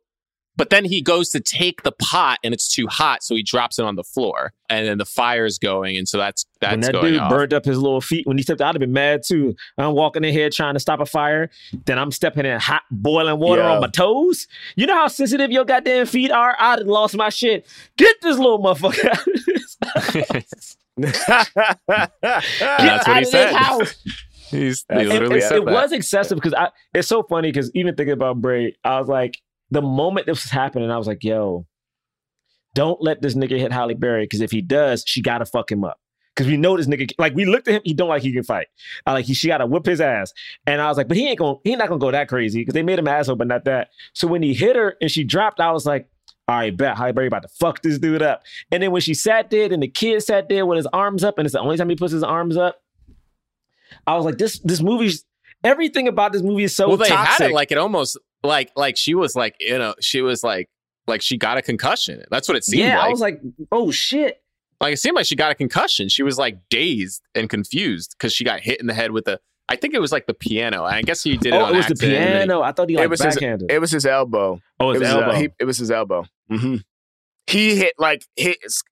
[0.58, 3.78] but then he goes to take the pot and it's too hot, so he drops
[3.78, 6.92] it on the floor, and then the fire's going, and so that's that's when that
[6.94, 7.30] going dude off.
[7.30, 9.54] burned up his little feet when he stepped out, I'd have been mad too.
[9.78, 11.52] I'm walking in here trying to stop a fire,
[11.86, 13.76] then I'm stepping in hot boiling water Yeah.
[13.76, 14.48] on my toes.
[14.76, 16.56] You know how sensitive your goddamn feet are?
[16.60, 17.68] I'd have lost my shit.
[17.96, 19.16] Get this little motherfucker
[21.06, 21.56] out of
[21.88, 22.30] this.
[22.62, 23.56] And that's what he said.
[24.50, 25.74] He's, he It- It, literally it- said it that.
[25.74, 26.70] was excessive because I.
[26.94, 29.38] It's so funny because even thinking about Bray, I was like,
[29.72, 31.66] the moment this was happening, I was like, yo,
[32.76, 35.84] don't let this nigga hit Halle Berry because if he does, she gotta fuck him
[35.84, 36.00] up.
[36.36, 38.44] Because we know this nigga, like we looked at him, he don't like he can
[38.44, 38.68] fight.
[39.06, 40.32] I like he, she gotta whip his ass,
[40.66, 42.74] and I was like, but he ain't gonna, he not gonna go that crazy because
[42.74, 43.90] they made him asshole, but not that.
[44.14, 46.08] So when he hit her and she dropped, I was like,
[46.50, 48.42] all right, bet Berry about to fuck this dude up.
[48.72, 51.38] And then when she sat there, and the kid sat there with his arms up,
[51.38, 52.82] and it's the only time he puts his arms up.
[54.08, 55.26] I was like, this this movie's
[55.64, 57.44] everything about this movie is so well, they toxic.
[57.44, 60.70] had it like it almost like like she was like you know she was like
[61.08, 62.24] like she got a concussion.
[62.32, 63.06] That's what it seemed yeah, like.
[63.06, 63.42] I was like,
[63.72, 64.42] oh shit.
[64.82, 66.10] like it seemed like she got a concussion.
[66.10, 69.40] She was like dazed and confused because she got hit in the head with the.
[69.70, 70.84] I think it was like the piano.
[70.84, 72.62] I guess he did it Oh, on it was the accident, he- piano.
[72.62, 73.72] I thought he It like was his- backhanded.
[73.72, 75.28] it was his elbow oh, it his was, elbow.
[75.28, 76.76] uh, he, it was his elbow hmm
[77.48, 78.84] he hit like hit his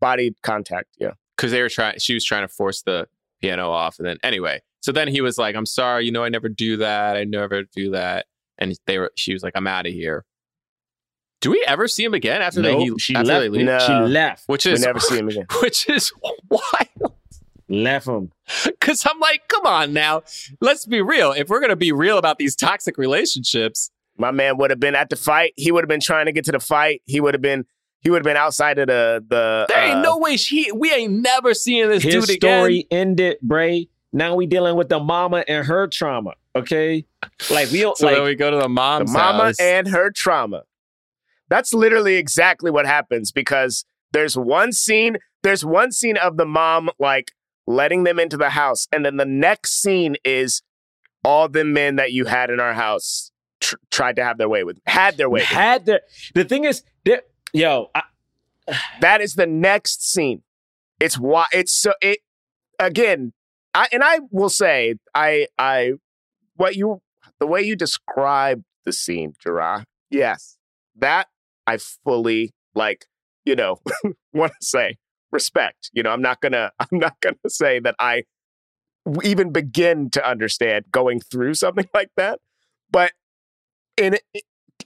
[0.00, 3.06] body contact yeah because they were trying she was trying to force the
[3.40, 6.28] piano off and then anyway so then he was like i'm sorry you know i
[6.28, 8.26] never do that i never do that
[8.58, 10.24] and they were she was like i'm out of here
[11.40, 13.40] Do we ever see him again after Nope, they, he, she after left.
[13.42, 13.66] they leave?
[13.66, 13.78] No.
[13.80, 14.44] She left.
[14.48, 15.46] Which We is never see him again.
[15.60, 16.10] which is
[16.48, 16.62] wild.
[17.68, 18.30] Left him.
[18.64, 20.22] Because I'm like, come on now.
[20.60, 21.32] Let's be real.
[21.32, 25.08] If we're gonna be real about these toxic relationships, My man would have been at
[25.10, 25.54] the fight.
[25.56, 27.02] He would have been trying to get to the fight.
[27.06, 27.64] He would have been.
[28.00, 29.64] He would have been outside of the the.
[29.68, 30.70] there ain't uh, no way she.
[30.72, 32.60] We ain't never seeing this His dude again.
[32.60, 33.88] story ended, Bray.
[34.12, 36.34] Now we dealing with the mama and her trauma.
[36.54, 37.04] Okay,
[37.50, 38.14] like we don't So like.
[38.16, 39.58] then we go to the the mama house.
[39.58, 40.62] and her trauma.
[41.48, 45.16] That's literally exactly what happens because there's one scene.
[45.42, 47.32] There's one scene of the mom like
[47.66, 50.62] letting them into the house, and then the next scene is
[51.24, 54.64] all the men that you had in our house tr- tried to have their way
[54.64, 55.40] with, had their way.
[55.40, 55.48] with.
[55.48, 56.00] had their
[56.34, 56.82] the thing is,
[57.52, 58.02] yo, I,
[59.00, 60.42] That is the next scene.
[61.00, 62.20] It's why it's so it
[62.78, 63.32] again.
[63.74, 65.94] I and I will say I I
[66.56, 67.00] what you
[67.40, 69.84] the way you describe the scene, Gerard.
[70.10, 70.56] Yes,
[70.96, 71.28] that
[71.66, 73.06] I fully like.
[73.44, 73.80] You know,
[74.32, 74.96] want to say
[75.34, 75.90] respect.
[75.92, 78.24] You know, I'm not gonna I'm not gonna say that I
[79.22, 82.40] even begin to understand going through something like that,
[82.90, 83.12] but
[83.96, 84.44] in it,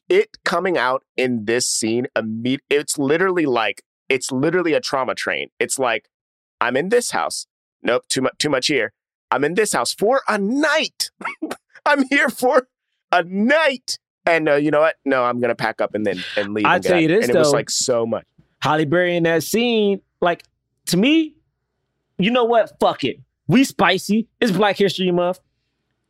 [0.09, 5.51] it coming out in this scene, imme- it's literally like it's literally a trauma train.
[5.61, 6.09] It's like
[6.61, 7.47] I'm in this house.
[7.83, 8.93] Nope, too much too much here.
[9.31, 11.11] I'm in this house for a night.
[11.87, 12.67] I'm here for
[13.13, 13.99] a night.
[14.27, 14.97] And uh, you know what?
[15.05, 16.67] No, I'm gonna pack up and then and leave.
[16.67, 18.27] I tell you this, and it was like so much.
[18.61, 20.45] Halle Berry in that scene, like
[20.87, 21.35] to me,
[22.19, 22.79] you know what?
[22.81, 23.21] Fuck it.
[23.47, 24.29] We spicy.
[24.41, 25.41] It's Black History Month.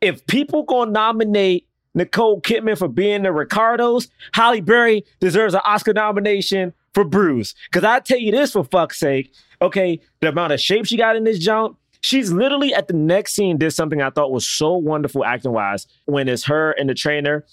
[0.01, 5.93] If people gonna nominate Nicole Kidman for being the Ricardos, Halle Berry deserves an Oscar
[5.93, 7.57] nomination for Bruised.
[7.73, 11.17] Cause I tell you this for fuck's sake, okay, the amount of shape she got
[11.17, 11.79] in this jump.
[12.01, 15.87] She's literally at the next scene did something I thought was so wonderful acting wise
[16.05, 17.45] when it's her and the trainer.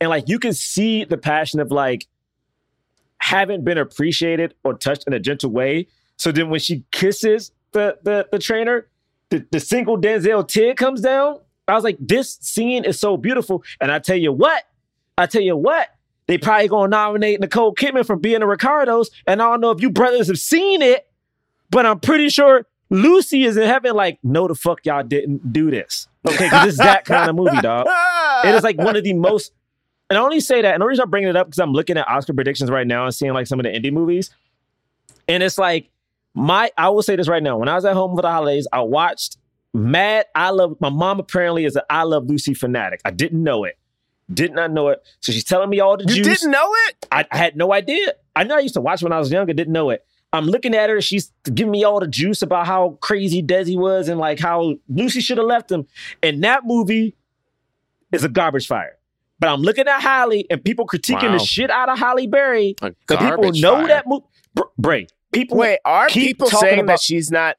[0.00, 2.06] And like you can see the passion of like
[3.18, 5.86] haven't been appreciated or touched in a gentle way.
[6.16, 8.88] So then when she kisses the the, the trainer,
[9.30, 11.40] the, the single Denzel tear comes down.
[11.66, 13.64] I was like, this scene is so beautiful.
[13.80, 14.64] And I tell you what,
[15.16, 15.88] I tell you what,
[16.26, 19.10] they probably gonna nominate Nicole Kidman for being the Ricardos.
[19.26, 21.08] And I don't know if you brothers have seen it,
[21.70, 25.70] but I'm pretty sure Lucy is in heaven, like, no, the fuck y'all didn't do
[25.70, 26.06] this.
[26.26, 27.86] Okay, because it's that kind of movie, dog.
[28.44, 29.52] It is like one of the most.
[30.10, 31.96] And I only say that, and the reason I'm bringing it up because I'm looking
[31.96, 34.30] at Oscar predictions right now and seeing like some of the indie movies,
[35.26, 35.90] and it's like
[36.34, 36.70] my.
[36.76, 37.56] I will say this right now.
[37.58, 39.38] When I was at home for the holidays, I watched
[39.72, 40.26] Mad.
[40.34, 41.18] I love my mom.
[41.20, 43.00] Apparently, is an I Love Lucy fanatic.
[43.04, 43.78] I didn't know it.
[44.32, 45.02] Did not know it.
[45.20, 46.40] So she's telling me all the You juice.
[46.40, 47.06] didn't know it?
[47.12, 48.14] I, I had no idea.
[48.34, 50.04] I know I used to watch when I was younger, didn't know it.
[50.32, 51.00] I'm looking at her.
[51.00, 55.20] She's giving me all the juice about how crazy Desi was and like how Lucy
[55.20, 55.86] should have left him.
[56.22, 57.14] And that movie
[58.12, 58.96] is a garbage fire.
[59.38, 61.38] But I'm looking at Halle and people critiquing Wow.
[61.38, 62.74] the shit out of Halle Berry.
[62.82, 63.86] A Because people know fire.
[63.88, 64.24] that movie.
[64.78, 67.56] Bray, people, Wait, are keep people saying about- that she's not?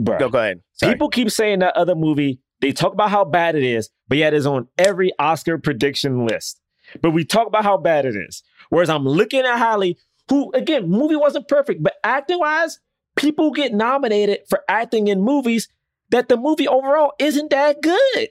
[0.00, 0.18] bruh.
[0.18, 0.60] No, go ahead.
[0.72, 0.94] Sorry.
[0.94, 4.32] People keep saying that other movie, they talk about how bad it is, but yet
[4.34, 6.60] it's on every Oscar prediction list.
[7.00, 8.42] But we talk about how bad it is.
[8.70, 9.96] Whereas I'm looking at Halle,
[10.28, 12.80] who, again, movie wasn't perfect, but acting wise,
[13.16, 15.68] people get nominated for acting in movies
[16.10, 18.28] that the movie overall isn't that good.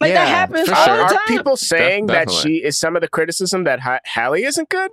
[0.00, 0.96] Like that happens all sure.
[0.96, 1.16] the time.
[1.16, 4.90] are people saying that she is some of the criticism that ha- Halle isn't good?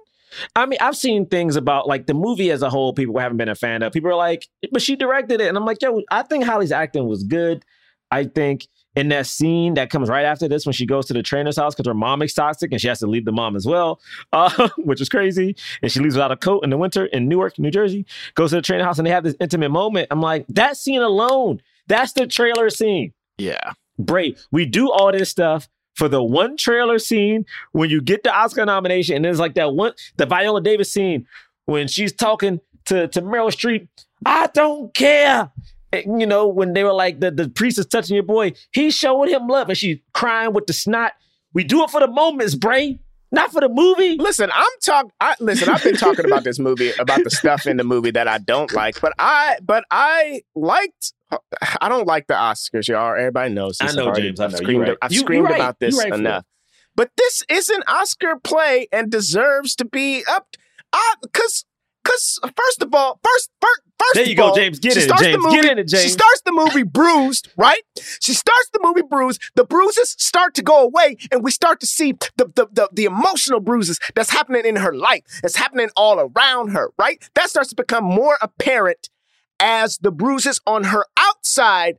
[0.55, 3.49] I mean, I've seen things about like the movie as a whole, people haven't been
[3.49, 3.93] a fan of.
[3.93, 5.47] People are like, but she directed it.
[5.47, 7.65] And I'm like, yo, I think Halle's acting was good.
[8.11, 11.23] I think in that scene that comes right after this when she goes to the
[11.23, 13.65] trainer's house because her mom is toxic and she has to leave the mom as
[13.65, 14.01] well,
[14.34, 15.55] uh, which is crazy.
[15.82, 18.05] And she leaves without a coat in the winter in Newark, New Jersey,
[18.36, 20.07] goes to the trainer house and they have this intimate moment.
[20.11, 23.13] I'm like, that scene alone, that's the trailer scene.
[23.38, 23.71] Yeah.
[23.97, 28.33] Bray, we do all this stuff for the one trailer scene when you get the
[28.33, 31.27] Oscar nomination, and it's like that one, the Viola Davis scene
[31.65, 33.87] when she's talking to, to Meryl Streep.
[34.25, 35.51] I don't care.
[35.93, 38.95] And, you know, when they were like, the, the priest is touching your boy, he's
[38.95, 41.13] showing him love, and she's crying with the snot.
[41.53, 42.99] We do it for the moments, Bray,
[43.32, 44.17] not for the movie.
[44.17, 45.07] Listen, I'm talk.
[45.19, 48.27] I, listen, I've been talking about this movie, about the stuff in the movie that
[48.27, 51.13] I don't like, but I, but I liked.
[51.79, 53.15] I don't like the Oscars, y'all.
[53.15, 53.77] Everybody knows.
[53.79, 53.95] I this.
[53.95, 54.57] know, I've already- James, I I've know.
[54.57, 54.97] Screamed, right.
[55.01, 55.55] I've You- you screamed right.
[55.55, 56.45] about this right enough.
[56.95, 60.47] But this is an Oscar play and deserves to be up.
[61.21, 61.70] Because, uh,
[62.04, 64.80] because first of all, first, first, first There you go, all, James.
[64.80, 65.43] Get in it, James.
[65.43, 67.82] Movie, Get in it, She starts the movie bruised, right?
[68.22, 69.41] She starts the movie bruised.
[69.56, 73.06] The bruises start to go away, and we start to see the, the, the, the
[73.06, 75.22] emotional bruises that's happening in her life.
[75.41, 77.22] That's happening all around her, right?
[77.36, 79.10] That starts to become more apparent
[79.60, 81.97] as the bruises on her outside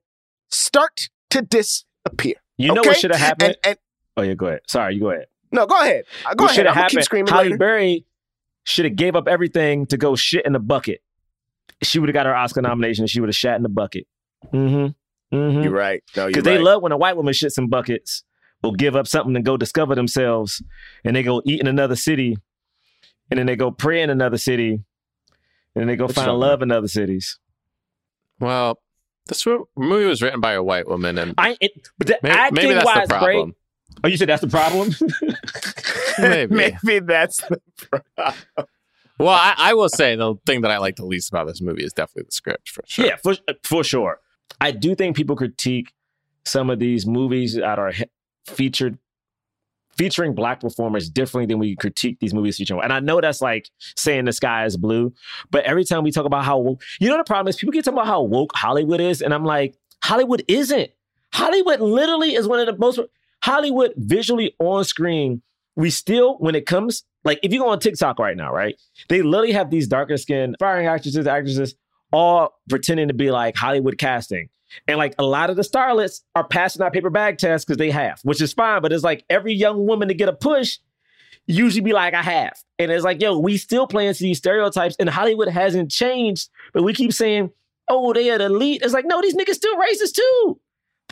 [0.50, 2.34] start to disappear.
[2.58, 2.90] You know okay?
[2.90, 3.56] what should have happened?
[3.64, 3.78] And, and
[4.16, 4.60] oh, yeah, go ahead.
[4.68, 5.26] Sorry, you go ahead.
[5.52, 6.04] No, go ahead.
[6.24, 6.56] Uh, Go what ahead.
[6.56, 7.04] should have gonna keep happened?
[7.04, 7.58] screaming Halle later.
[7.58, 8.04] Berry
[8.64, 11.00] should have gave up everything to go shit in the bucket.
[11.82, 13.02] She would have got her Oscar nomination.
[13.04, 14.06] And she would have shat in the bucket.
[14.52, 15.36] Mm-hmm.
[15.36, 15.62] Mm-hmm.
[15.62, 16.02] You're right.
[16.16, 16.52] No, Because right.
[16.56, 18.22] they love when a white woman shits in buckets
[18.62, 20.62] will give up something to go discover themselves
[21.04, 22.36] and they go eat in another city
[23.30, 24.82] and then they go pray in another city and
[25.74, 27.38] then they go What find talking love in other cities.
[28.38, 28.78] Well,
[29.26, 29.46] this
[29.76, 32.74] movie was written by a white woman, and I it, but the maybe, acting maybe
[32.74, 33.34] that's wise, the great.
[33.34, 33.54] problem.
[34.04, 34.94] Oh, you said that's the problem?
[36.18, 36.54] Maybe.
[36.82, 37.60] Maybe that's the
[38.16, 38.66] problem.
[39.18, 41.84] Well, I, I will say the thing that I like the least about this movie
[41.84, 43.06] is definitely the script for sure.
[43.06, 44.18] Yeah, for for sure.
[44.60, 45.92] I do think people critique
[46.44, 47.92] some of these movies that are
[48.46, 48.98] featured
[49.96, 52.82] featuring black performers differently than we critique these movies featuring.
[52.82, 55.12] And I know that's like saying the sky is blue,
[55.50, 57.84] but every time we talk about how woke, you know the problem is people get
[57.84, 60.90] talking about how woke Hollywood is, and I'm like, Hollywood isn't.
[61.32, 63.00] Hollywood literally is one of the most
[63.42, 65.42] Hollywood visually on screen.
[65.74, 68.80] We still, when it comes, like if you go on TikTok right now, right?
[69.08, 71.74] They literally have these darker skinned firing actresses, actresses,
[72.12, 74.48] all pretending to be like Hollywood casting.
[74.86, 77.90] And like a lot of the starlets are passing out paper bag tests because they
[77.90, 78.80] have, which is fine.
[78.80, 80.78] But it's like every young woman to get a push
[81.46, 82.54] usually be like, I have.
[82.78, 86.48] And it's like, yo, we still playing to these stereotypes and Hollywood hasn't changed.
[86.72, 87.50] But we keep saying,
[87.88, 88.82] oh, they are the elite.
[88.82, 90.60] It's like, no, these niggas still racist too.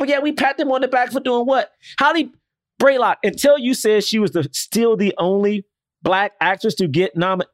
[0.01, 1.72] But yeah, we pat them on the back for doing what?
[1.98, 2.32] Holly
[2.80, 5.66] Braylock, until you said she was the still the only
[6.03, 7.53] black actress to get nominated.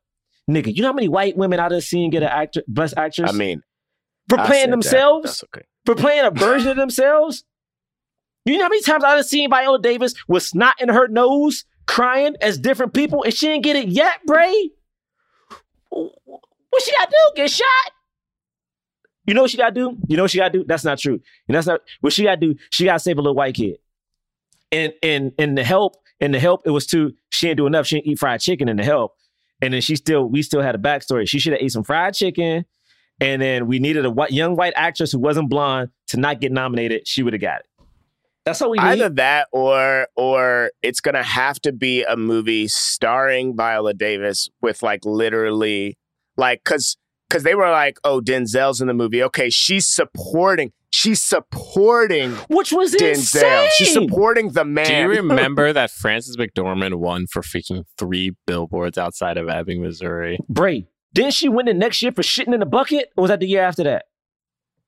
[0.48, 3.28] Nigga, you know how many white women of the scene get an actor, best actress
[3.28, 3.64] I mean,
[4.28, 4.70] for playing that.
[4.70, 5.24] themselves?
[5.24, 5.66] That's okay.
[5.84, 7.42] for playing a version of themselves.
[8.44, 12.36] You know how many times I've seen Viola Davis with snot in her nose, crying
[12.40, 14.70] as different people, and she didn't get it yet, Bray?
[15.90, 16.12] What
[16.80, 17.42] she gotta do?
[17.42, 17.92] Get shot?
[19.26, 19.96] You know what she gotta do?
[20.08, 20.64] You know what she gotta do?
[20.66, 21.20] That's not true.
[21.48, 22.54] And that's not what she gotta do.
[22.70, 23.78] She gotta save a little white kid.
[24.72, 27.86] And and and the help, and the help, it was too, she didn't do enough.
[27.86, 29.16] She didn't eat fried chicken in the help.
[29.62, 31.28] And then she still, we still had a backstory.
[31.28, 32.64] She should have ate some fried chicken.
[33.20, 36.52] And then we needed a white, young white actress who wasn't blonde to not get
[36.52, 37.08] nominated.
[37.08, 37.66] She would have got it.
[38.44, 38.84] That's all we need.
[38.84, 44.84] Either that or or it's gonna have to be a movie starring Viola Davis with
[44.84, 45.98] like literally
[46.36, 46.96] like cause
[47.30, 49.22] cause they were like, oh, Denzel's in the movie.
[49.22, 53.08] Okay, she's supporting, she's supporting Which was Denzel.
[53.14, 53.68] insane.
[53.76, 54.86] She's supporting the man.
[54.86, 60.38] Do you remember that Frances McDormand won for freaking three billboards outside of Ebbing, Missouri?
[60.48, 63.10] Bray, didn't she win the next year for shitting in a bucket?
[63.16, 64.04] Or was that the year after that?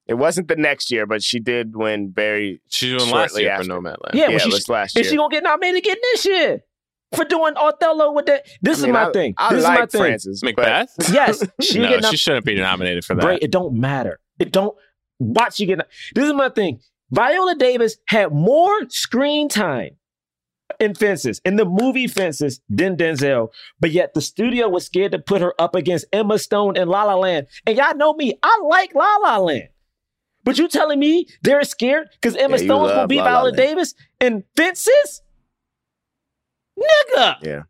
[0.07, 3.65] It wasn't the next year, but she did win very She won last year after.
[3.65, 4.15] for Nomadland.
[4.15, 5.05] Yeah, yeah, well, it she, was last year.
[5.05, 6.61] is she gonna get nominated again this year
[7.15, 8.47] for doing Othello with that?
[8.63, 9.35] This I mean, is my I, thing.
[9.39, 10.01] I this like is my thing.
[10.01, 10.41] Frances.
[10.43, 10.95] but- Macbeth?
[11.13, 13.23] Yes, she no, she shouldn't be nominated for that.
[13.23, 14.21] Bray, it don't matter.
[14.39, 14.77] It don't.
[15.21, 15.81] Watch you get.
[16.15, 16.81] This is my thing.
[17.11, 19.97] Viola Davis had more screen time
[20.79, 23.49] in Fences, in the movie Fences, than Denzel,
[23.81, 27.05] but yet the studio was scared to put her up against Emma Stone in La
[27.05, 27.47] La Land.
[27.67, 29.69] And y'all know me, I like La La Land.
[30.45, 33.25] But you telling me they're scared because Emma Yeah, you Stone's gonna love beat La
[33.25, 33.57] La Viola Land.
[33.57, 35.23] Davis in Fences?
[36.79, 37.37] Nigga.
[37.43, 37.63] Yeah,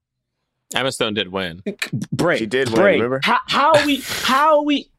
[0.75, 1.63] Emma Stone did win.
[2.13, 2.39] Bray.
[2.39, 2.93] She did win, Bray.
[2.97, 3.21] remember?
[3.23, 4.01] How, how are we?
[4.23, 4.91] How are we?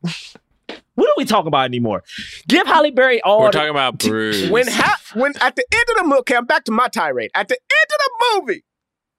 [0.96, 2.04] What are we talking about anymore?
[2.48, 3.40] Give Halle Berry all.
[3.42, 4.50] We're the- talking about Bruce.
[4.50, 7.32] when ha- when at the end of the movie, okay, I'm back to my tirade.
[7.34, 8.64] At the end of the movie,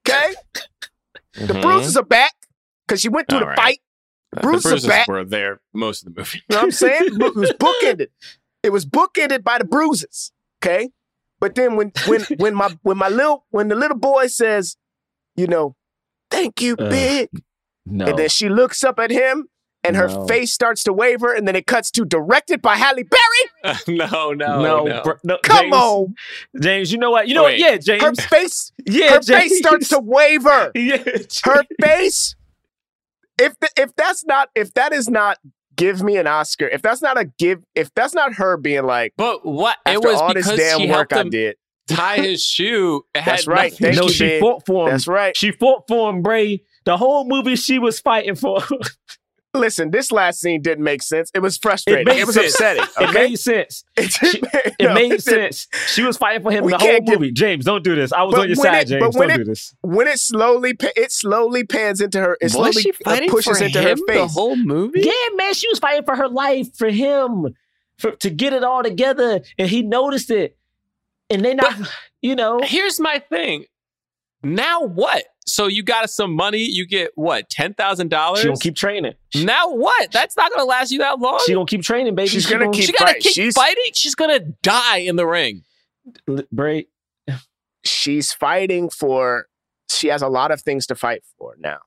[0.07, 0.35] okay,
[1.47, 1.61] the Mhm.
[1.61, 2.33] bruises are back
[2.87, 3.57] because she went through All the right.
[3.57, 3.79] fight.
[4.33, 5.07] the bruises bruises back.
[5.07, 6.37] were there most of the movie.
[6.49, 7.01] You know what I'm saying?
[7.19, 8.07] it was bookended.
[8.63, 10.31] It was bookended by the bruises.
[10.63, 10.89] Okay,
[11.41, 14.77] but then when when when my when my little when the little boy says,
[15.35, 15.75] you know,
[16.29, 16.89] thank you, Ugh.
[16.89, 17.29] big,
[17.85, 18.05] no.
[18.05, 19.47] and then she looks up at him.
[19.83, 20.27] And her No.
[20.27, 23.75] face starts to waver, and then it cuts to directed by Halle Berry.
[23.87, 25.01] no, no, no, no.
[25.01, 26.15] br- no, Come James, on,
[26.61, 26.91] James.
[26.91, 27.27] You know what?
[27.27, 27.59] You know Wait.
[27.59, 27.87] what?
[27.87, 28.25] Yeah, her James.
[28.25, 29.27] face, yeah, her James.
[29.27, 30.71] face starts to waver.
[30.75, 30.97] yeah,
[31.45, 32.35] her face
[33.39, 35.39] if the, if that's not if that is not
[35.81, 39.13] give me an oscar if that's not a give if that's not her being like
[39.17, 39.77] But what?
[39.85, 41.55] after it was all this because damn she work i did
[41.87, 43.03] tie his shoe.
[43.15, 43.71] Had That's right.
[43.71, 44.41] nothing- Thank no, you, she big.
[44.41, 44.91] fought for him.
[44.91, 46.63] that's right She fought for him, Bray.
[46.85, 48.61] The whole movie she was fighting for.
[49.53, 52.53] listen this last scene didn't make sense it was frustrating made it, was sense.
[52.53, 53.83] upsetting It made sense.
[53.97, 54.49] it, She- didn't-
[54.79, 55.53] It no, made it didn't.
[55.55, 55.67] sense.
[55.87, 57.31] She was fighting for him We the whole can't give- movie.
[57.33, 58.13] James, don't do this.
[58.13, 58.99] I was But on your when side, it- James.
[59.03, 59.75] but when Don't it- do this.
[59.81, 63.57] when it slowly it slowly pans into her it Was slowly she uh, fighting pushes
[63.59, 65.01] for into him her the whole movie?
[65.01, 67.53] Yeah, man, she was fighting for her life, for him,
[67.97, 70.57] for, to get it all together, and he noticed it.
[71.29, 71.75] And they not,
[72.21, 73.65] you know, Here's my thing.
[74.43, 75.23] Now what?
[75.47, 76.59] So you got some money.
[76.63, 77.49] You get what?
[77.49, 78.39] Ten thousand dollars.
[78.41, 79.13] she gonna keep training.
[79.35, 80.11] Now what?
[80.11, 81.39] That's not gonna last you that long.
[81.45, 82.27] she gonna keep training, baby.
[82.29, 83.21] She's She gonna keep she gotta fighting.
[83.21, 83.83] keep She's- fighting.
[83.93, 85.63] She's gonna die in the ring.
[86.51, 86.87] Bray.
[87.83, 89.47] she's fighting for
[89.89, 91.79] she has a lot of things to fight for now.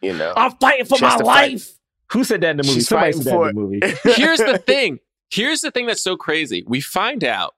[0.00, 1.52] You know, I'm fighting for my to fight.
[1.52, 1.72] life.
[2.12, 2.74] Who said that in the movie?
[2.74, 3.80] She's Somebody fighting said that for in the movie.
[4.22, 5.00] Here's the thing.
[5.30, 6.62] Here's the thing that's so crazy.
[6.66, 7.54] We find out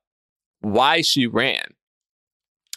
[0.61, 1.65] why she ran.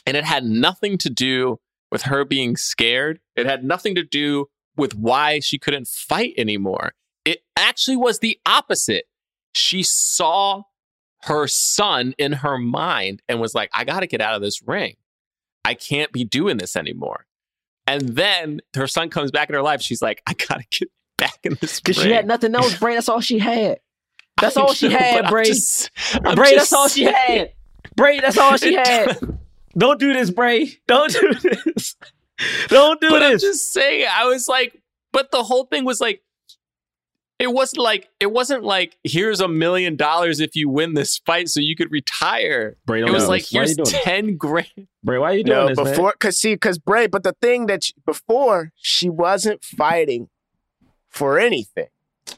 [0.06, 1.60] And it had nothing to do
[1.92, 3.20] with her being scared.
[3.36, 6.94] It had nothing to do with why she couldn't fight anymore.
[7.26, 9.06] It actually was the opposite.
[9.54, 10.64] She saw
[11.24, 14.62] her son in her mind and was like, I got to get out of this
[14.66, 14.96] ring.
[15.66, 17.26] I can't be doing this anymore.
[17.86, 19.82] And then her son comes back in her life.
[19.82, 21.80] She's like, I got to get back in this.
[21.80, 22.96] Because she had nothing else, Bray.
[22.96, 23.80] That's all she had.
[24.40, 25.44] That's all she know, had, Bray.
[25.46, 25.92] just-
[26.36, 27.52] Bray, that's all she had.
[27.96, 29.20] Bray, that's all she had.
[29.78, 30.70] Don't do this, Bray.
[30.88, 31.96] Don't do this.
[32.68, 33.42] Don't do But I'm this.
[33.42, 34.82] just saying, I was like,
[35.14, 36.22] but the whole thing was like,
[37.40, 41.50] it wasn't like it wasn't like here's a million dollars if you win this fight
[41.50, 42.78] so you could retire.
[42.86, 43.76] Bray, It don't was do like this.
[43.76, 44.68] Here's ten grand.
[45.04, 45.86] Bray, why are you doing no, this, man?
[45.86, 50.30] before because see, because Bray, but the thing that she, before she wasn't fighting
[51.10, 51.88] for anything.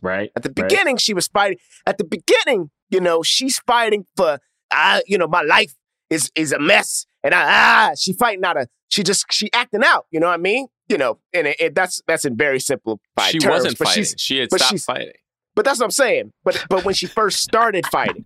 [0.01, 0.31] Right.
[0.37, 0.69] At the Right.
[0.69, 1.57] beginning, she was fighting.
[1.85, 4.39] At the beginning, you know, she's fighting for,
[4.71, 5.73] ah, you know, my life
[6.09, 9.83] is is a mess, and I, ah, she fighting out of, she just she acting
[9.83, 10.05] out.
[10.11, 10.67] You know what I mean?
[10.89, 12.99] You know, and it, it, that's that's in very simplified
[13.31, 13.51] she terms.
[13.51, 14.05] wasn't but fighting.
[14.17, 15.13] She had stopped fighting.
[15.55, 16.33] but that's what I'm saying.
[16.43, 18.25] But but when she first started fighting,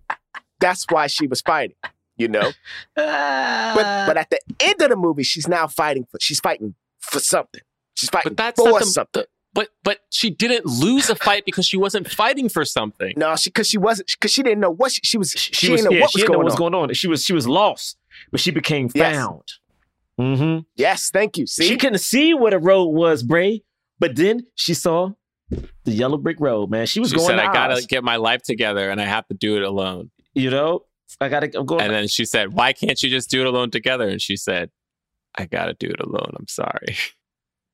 [0.60, 1.76] that's why she was fighting.
[2.16, 2.50] You know.
[2.96, 7.20] But but at the end of the movie, she's now fighting for, she's fighting for
[7.20, 7.60] something.
[7.94, 9.22] She's fighting But that's for the, something.
[9.22, 13.14] the- but but she didn't lose a fight because she wasn't fighting for something.
[13.16, 15.30] No, she because she wasn't because she didn't know what she, she was.
[15.32, 16.74] She, she, was, didn't know yeah, what she was didn't know going what was going
[16.74, 16.94] on.
[16.94, 17.96] She was she was lost,
[18.30, 19.16] but she became Yes.
[19.16, 19.42] found.
[20.20, 20.60] Mm-hmm.
[20.76, 21.46] Yes, thank you.
[21.46, 23.62] See, She couldn't see where the road was, Bray,
[24.00, 25.10] but then she saw
[25.50, 26.70] the yellow brick road.
[26.70, 27.28] Man, she was She going.
[27.28, 30.10] said, to "I gotta get my life together, and I have to do it alone."
[30.34, 30.84] You know,
[31.20, 31.50] I gotta.
[31.58, 31.82] I'm going.
[31.82, 34.70] And then she said, "Why can't you just do it alone together?" And she said,
[35.36, 36.32] "I gotta do it alone.
[36.36, 36.96] I'm sorry."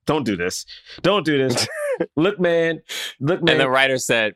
[0.06, 0.66] Don't do this.
[1.00, 1.66] Don't do this.
[2.16, 2.82] look, man.
[3.20, 3.52] Look, man.
[3.54, 4.34] And the writer said,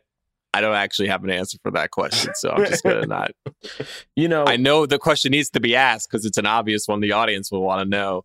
[0.55, 3.33] "I don't actually have an answer for that question, so I'm just gonna not."
[4.17, 7.01] you know, I know the question needs to be asked because it's an obvious one.
[7.01, 8.25] The audience will want to know.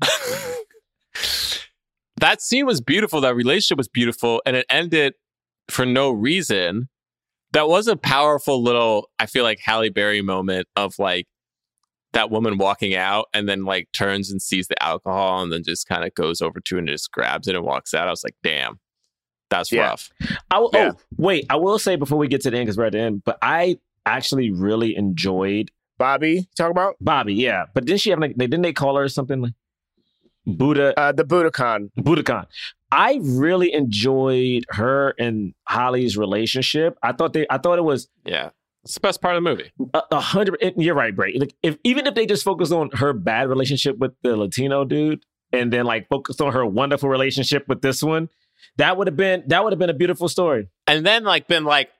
[2.18, 3.20] that scene was beautiful.
[3.20, 5.14] That relationship was beautiful, and it ended
[5.68, 6.88] for no reason.
[7.52, 11.28] That was a powerful little, I feel like Halle Berry moment of like
[12.14, 15.86] that woman walking out and then like turns and sees the alcohol and then just
[15.86, 18.08] kind of goes over to it and just grabs it and walks out.
[18.08, 18.80] I was like, damn,
[19.50, 19.88] that's Yeah.
[19.88, 20.10] rough.
[20.50, 20.90] I will, Yeah.
[20.94, 21.46] Oh, wait.
[21.50, 23.38] I will say before we get to the end, because we're at the end, but
[23.42, 27.34] I actually really enjoyed Bobby, talk about Bobby.
[27.34, 28.34] Yeah, but didn't she have like?
[28.36, 29.52] They, didn't they call her something like
[30.46, 30.98] Buddha?
[30.98, 31.90] uh, the Buddhakan.
[31.98, 32.46] Buddhakan.
[32.90, 36.98] I really enjoyed her and Halle's relationship.
[37.02, 37.46] I thought they.
[37.50, 38.50] I thought it was Yeah.
[38.84, 39.70] It's the best part of the movie.
[39.94, 40.58] a, a hundred.
[40.62, 41.34] and You're right, Bray.
[41.38, 45.24] Like if even if they just focus on her bad relationship with the Latino dude,
[45.52, 48.28] and then like focus on her wonderful relationship with this one,
[48.76, 50.68] that would have been that would have been a beautiful story.
[50.86, 51.90] and then like been like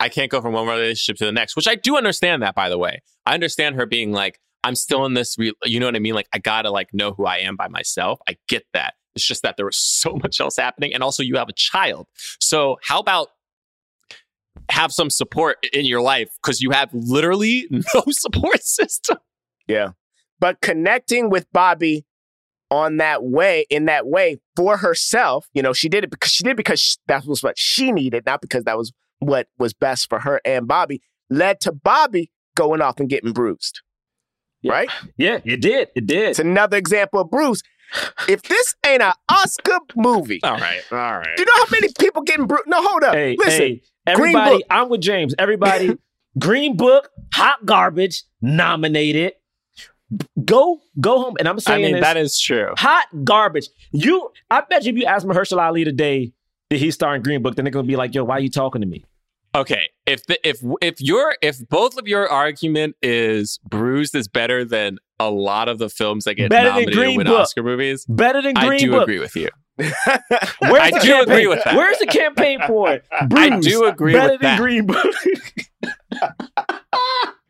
[0.00, 2.68] i can't go from one relationship to the next which i do understand that by
[2.68, 3.02] the way.
[3.26, 6.14] I understand her being like i'm still in this re- you know what i mean?
[6.14, 8.18] Like i gotta like know who i am by myself.
[8.28, 8.94] I get that.
[9.14, 12.06] It's just that there was so much else happening and also you have a child.
[12.40, 13.28] So how about
[14.70, 19.18] have some support in your life because you have literally no support system?
[19.66, 19.90] Yeah,
[20.40, 22.04] but connecting with Bobby
[22.74, 26.42] on that way, in that way for herself, you know, she did it because she
[26.42, 30.08] did it because that was what she needed, not because that was what was best
[30.08, 31.00] for her and Bobby.
[31.30, 33.80] Led to Bobby going off and getting bruised.
[34.60, 34.72] Yeah.
[34.72, 34.90] Right?
[35.16, 35.88] Yeah, it did.
[35.94, 36.30] It did.
[36.30, 37.62] It's another example of bruise.
[38.28, 41.88] If this ain't an Oscar movie, all right all right do you know how many
[41.98, 42.66] people getting bruised?
[42.66, 43.14] No, hold up.
[43.14, 45.34] Hey, Listen, hey, everybody, I'm with James.
[45.38, 45.96] Everybody,
[46.38, 49.34] Green Book, hot garbage, nominated.
[50.44, 51.36] Go, go home.
[51.38, 53.68] And I'm saying i saying mean this, that is true hot garbage.
[53.92, 56.32] You, I bet you, if you ask Mahershala Ali today,
[56.70, 57.56] that he star in Green Book?
[57.56, 59.04] Then they're gonna be like, "Yo, why are you talking to me?"
[59.54, 64.64] Okay, if the, if if your if both of your argument is Bruised is better
[64.64, 67.40] than a lot of the films that get Better than nominated Green win Book.
[67.40, 69.02] Oscar movies, Better than Green I do Book.
[69.02, 69.48] agree with you.
[69.76, 69.92] Where's
[70.60, 71.22] I the do campaign?
[71.22, 71.76] agree with that.
[71.76, 73.04] Where's the campaign for it?
[73.12, 74.60] I Bruce, do agree better with than that.
[74.60, 75.06] Green Book.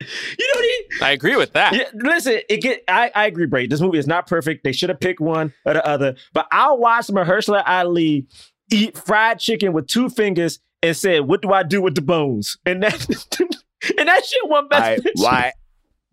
[0.00, 0.06] you
[0.54, 1.04] know what he?
[1.04, 1.74] I agree with that.
[1.74, 2.82] Yeah, listen, it get.
[2.88, 3.66] I, I agree, Bray.
[3.66, 4.64] This movie is not perfect.
[4.64, 6.16] They should have picked one or the other.
[6.32, 8.26] But I'll watch Mahershala Ali
[8.72, 12.56] eat fried chicken with two fingers and said, "What do I do with the bones?"
[12.64, 12.94] And that
[13.98, 15.10] and that shit won best I, picture.
[15.16, 15.52] why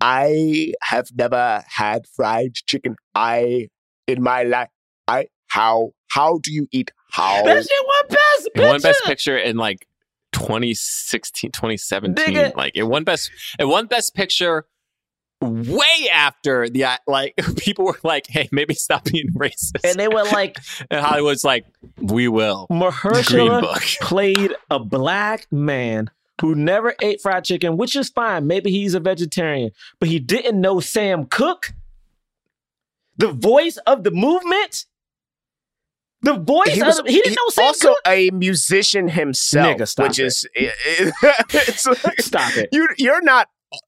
[0.02, 2.96] I have never had fried chicken.
[3.14, 3.70] I
[4.08, 4.70] in my life.
[5.08, 7.44] I how how do you eat how?
[7.44, 8.68] That shit won best It picture.
[8.68, 9.86] won Best Picture in like
[10.36, 12.34] 2016, 2017.
[12.36, 12.56] Nigga.
[12.56, 14.66] Like it won Best it won Best Picture
[15.42, 20.08] way after the uh, like people were like, "Hey, maybe stop being racist," And they
[20.08, 20.58] were like,
[20.92, 21.66] and Hollywood's like,
[21.98, 23.82] "We will." Green Mahershala Book.
[24.02, 26.10] played a black man
[26.42, 28.46] who never ate fried chicken, which is fine.
[28.48, 31.74] Maybe he's a vegetarian, but he didn't know Sam Cooke,
[33.18, 34.86] the voice of the movement.
[36.26, 38.00] The voice He was the, he didn't he- know Sam also Cooke.
[38.08, 40.26] a musician himself, Nigga, stop which it.
[40.26, 42.70] is it's like, Stop it.
[42.72, 43.48] you you're not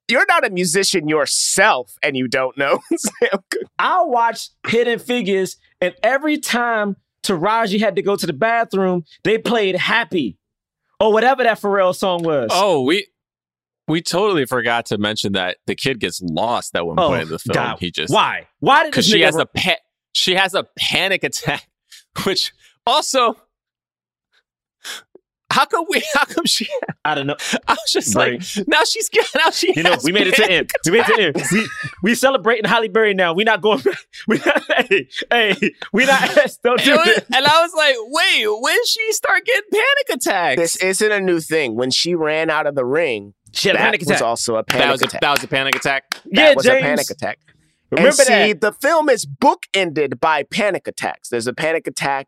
[0.09, 3.69] you're not a musician yourself, and you don't know Sam Cooke.
[3.79, 9.37] I watched Hidden Figures, and every time Taraji had to go to the bathroom, they
[9.37, 10.37] played Happy
[10.99, 12.49] or whatever that Pharrell song was.
[12.53, 13.07] Oh, we
[13.87, 17.29] we totally forgot to mention that the kid gets lost at one Oh, point in
[17.29, 17.53] the film.
[17.55, 17.77] God.
[17.79, 18.47] He just Why?
[18.59, 19.77] Why did because she has ru- a pa-
[20.11, 21.65] she has a panic attack,
[22.25, 22.53] which
[22.85, 23.35] also.
[25.49, 26.03] How come we?
[26.13, 26.67] How come she?
[27.05, 27.35] I don't know.
[27.67, 28.33] I was just Right.
[28.57, 29.25] like, now she's got.
[29.35, 29.73] Now she.
[29.75, 30.69] You know, we made it to end.
[30.85, 31.47] We made it to end.
[31.51, 31.69] We
[32.03, 33.33] we celebrating Halle Berry now.
[33.33, 33.79] We not going.
[33.79, 33.95] Back.
[34.27, 34.61] We not.
[34.89, 35.55] Hey, hey,
[35.93, 36.29] we not.
[36.63, 40.61] Don't It do was- and I was like, wait, when she start getting panic attacks?
[40.61, 41.75] This isn't a new thing.
[41.75, 44.21] When she ran out of the ring, She had a that panic was attack.
[44.21, 45.21] also a panic that was a, attack.
[45.21, 46.09] that was a panic attack.
[46.09, 46.77] That yeah, was James.
[46.77, 47.39] a panic attack.
[47.91, 48.61] Remember and see, that?
[48.61, 51.29] the film is bookended by panic attacks.
[51.29, 52.27] There's a panic attack.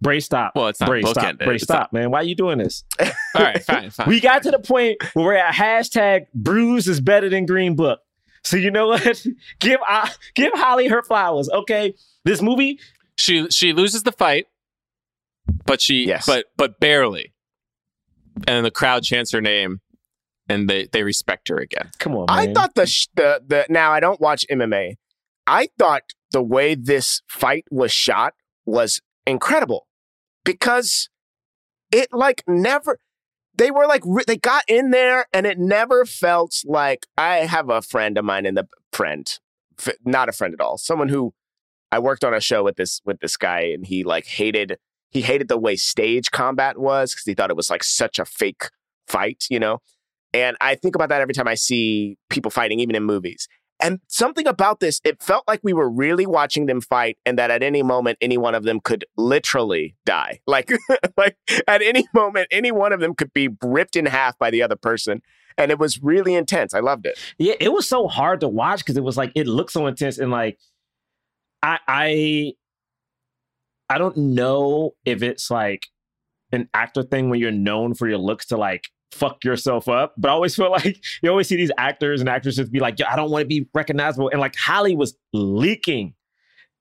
[0.00, 0.52] Bray, stop.
[0.54, 1.16] Well, it's not Bray, stop.
[1.16, 1.44] bookended.
[1.44, 2.10] Bray, It's stop, man.
[2.10, 2.84] Why are you doing this?
[3.00, 4.08] All right, fine, fine.
[4.08, 8.00] We got to the point where we're at hashtag Bruise is better than Green Book.
[8.44, 9.26] So you know what?
[9.58, 11.94] give uh, give Halle her flowers, okay?
[12.24, 12.78] This movie,
[13.16, 14.46] she she loses the fight,
[15.66, 16.26] but she Yes.
[16.26, 17.32] but but barely.
[18.46, 19.80] And the crowd chants her name,
[20.48, 21.90] and they they respect her again.
[21.98, 24.96] come on, I thought the, sh- the the now I don't watch MMA.
[25.46, 28.34] I thought the way this fight was shot
[28.66, 29.86] was incredible
[30.44, 31.08] because
[31.90, 32.98] it like never
[33.56, 37.70] they were like re- they got in there and it never felt like I have
[37.70, 39.26] a friend of mine in the friend
[39.78, 41.32] f- not a friend at all someone who
[41.90, 44.78] I worked on a show with this with this guy and he like hated
[45.10, 48.24] he hated the way stage combat was because he thought it was like such a
[48.24, 48.70] fake
[49.06, 49.80] fight you know
[50.34, 53.48] and I think about that every time I see people fighting, even in movies.
[53.80, 57.50] And something about this, it felt like we were really watching them fight, and that
[57.50, 60.40] at any moment, any one of them could literally die.
[60.48, 60.72] Like,
[61.16, 61.36] like
[61.68, 64.76] at any moment, any one of them could be ripped in half by the other
[64.76, 65.22] person.
[65.56, 66.74] And it was really intense.
[66.74, 67.18] I loved it.
[67.38, 70.18] Yeah, it was so hard to watch because it was like it looked so intense
[70.18, 70.58] and like
[71.62, 72.52] I I
[73.90, 75.86] I don't know if it's like
[76.52, 80.28] an actor thing when you're known for your looks to like fuck yourself up, but
[80.28, 83.16] I always feel like you always see these actors and actresses be like, Yo, I
[83.16, 84.28] don't want to be recognizable.
[84.30, 86.14] And like Halle was leaking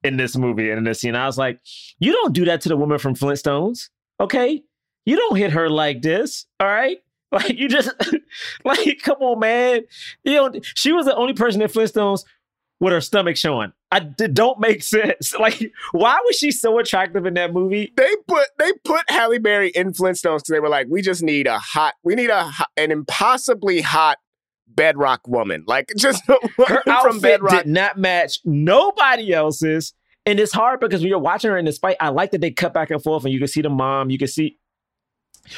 [0.04, 1.16] in this movie and in this scene.
[1.16, 1.60] I was like,
[2.00, 3.90] you don't do that to the woman from Flintstones,
[4.20, 4.64] okay?
[5.06, 6.98] You don't hit her like this, all right?
[7.30, 7.92] Like you just
[8.64, 9.82] like, come on, man.
[10.24, 12.24] You know, she was the only person in Flintstones
[12.80, 13.72] with her stomach showing.
[13.92, 15.34] I don't make sense.
[15.40, 17.94] Like, why was she so attractive in that movie?
[17.96, 21.48] They put they put Halle Berry in Flintstones because they were like, we just need
[21.48, 24.18] a hot, we need a an impossibly hot
[24.68, 27.52] bedrock woman, like just Her outfit bedrock.
[27.64, 29.94] did not match nobody else's.
[30.26, 32.52] And it's hard because when you're watching her in this fight, I like that they
[32.52, 34.58] cut back and forth and you can see the mom, you can see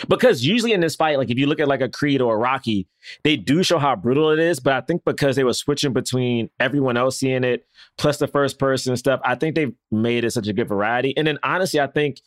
[0.08, 2.38] because usually in this fight, like if you look at like a Creed or a
[2.38, 2.88] Rocky,
[3.24, 4.60] they do show how brutal it is.
[4.60, 7.68] But I think because they were switching between everyone else seeing it
[7.98, 11.16] plus the first person stuff, I think they've made it such a good variety.
[11.18, 12.22] And then honestly, I think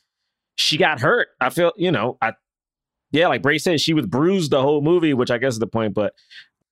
[0.56, 1.28] she got hurt.
[1.40, 2.32] I feel, you know, I
[3.12, 5.66] yeah, like Bray said, she was bruised the whole movie, which I guess is the
[5.66, 5.94] point.
[5.94, 6.14] But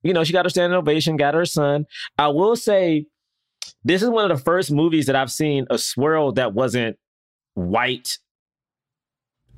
[0.03, 1.87] you know, she got her standing ovation, got her son.
[2.19, 3.07] I will say,
[3.85, 6.99] this is one of the first movies that I've seen a swirl that wasn't
[7.55, 8.19] white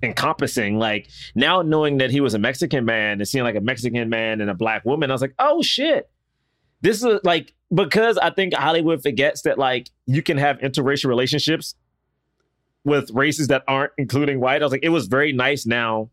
[0.03, 0.79] encompassing.
[0.79, 4.41] Like now knowing that he was a Mexican man and seeing like a Mexican man
[4.41, 6.11] and a black woman, I was like, oh shit.
[6.81, 11.75] This is like because I think Hollywood forgets that like you can have interracial relationships
[12.85, 14.61] with races that aren't including white.
[14.63, 16.11] I was like, it was very nice now,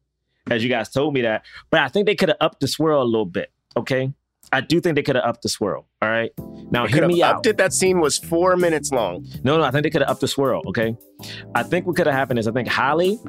[0.52, 1.44] as you guys told me that.
[1.72, 3.52] But I think they could have upped the swirl a little bit.
[3.76, 4.14] Okay.
[4.52, 5.88] I do think they could have upped the swirl.
[6.02, 6.32] All right.
[6.72, 7.36] Now They hear me out.
[7.38, 7.58] upped it.
[7.58, 9.28] That scene was four minutes long.
[9.44, 10.62] No, no, I think they could have upped the swirl.
[10.68, 10.96] Okay,
[11.54, 13.20] I think what could have happened is I think Halle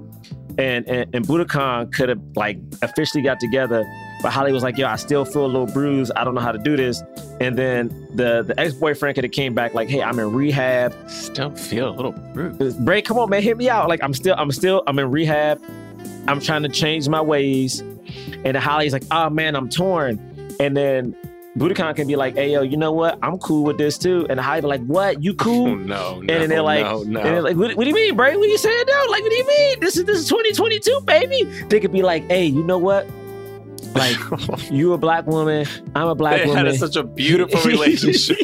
[0.59, 3.85] and and, and Buddhakan could have like officially got together,
[4.23, 6.13] but Halle was like, "Yo, I still feel a little bruised.
[6.17, 7.03] I don't know how to do this."
[7.41, 10.95] And then the the ex boyfriend could have came back like, "Hey, I'm in rehab.
[11.09, 12.85] Still feel a little bruised.
[12.85, 13.89] Bray, come on, man, hit me out.
[13.89, 15.63] Like I'm still, I'm still, I'm in rehab.
[16.27, 17.81] I'm trying to change my ways."
[18.45, 20.19] And Halle's like, "Oh man, I'm torn."
[20.59, 21.17] And then
[21.59, 23.19] Buddhakan can be like, "Hey, yo, you know what?
[23.23, 25.23] I'm cool with this too." And Halle be like, "What?
[25.23, 27.21] You Oh, cool?" no, no, and then they're like, no, no.
[27.21, 28.37] and they're like, what, what do you mean, Bray?
[28.37, 29.03] What are you saying now?
[29.11, 29.81] Like, what do you mean?
[29.81, 31.45] This is this is 2022, baby.
[31.69, 33.07] They could be like, hey, you know what?
[33.97, 34.17] Like
[34.71, 35.67] you a black woman,
[35.97, 36.67] I'm a black they woman.
[36.67, 38.39] had such a beautiful relationship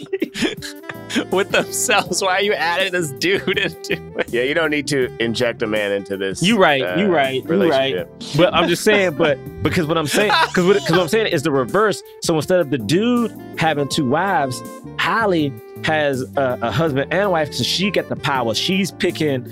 [1.31, 2.23] with themselves.
[2.23, 4.33] Why are you adding this dude into it?
[4.33, 6.43] Yeah, you don't need to inject a man into this.
[6.43, 8.07] You right, uh, you right, you right.
[8.37, 11.33] But I'm just saying, but because what I'm saying, because what, 'cause what I'm saying
[11.33, 12.03] is the reverse.
[12.23, 14.63] So instead of the dude having two wives,
[14.99, 15.53] Halle
[15.85, 18.55] has a, a husband and wife, so she got the power.
[18.55, 19.45] She's picking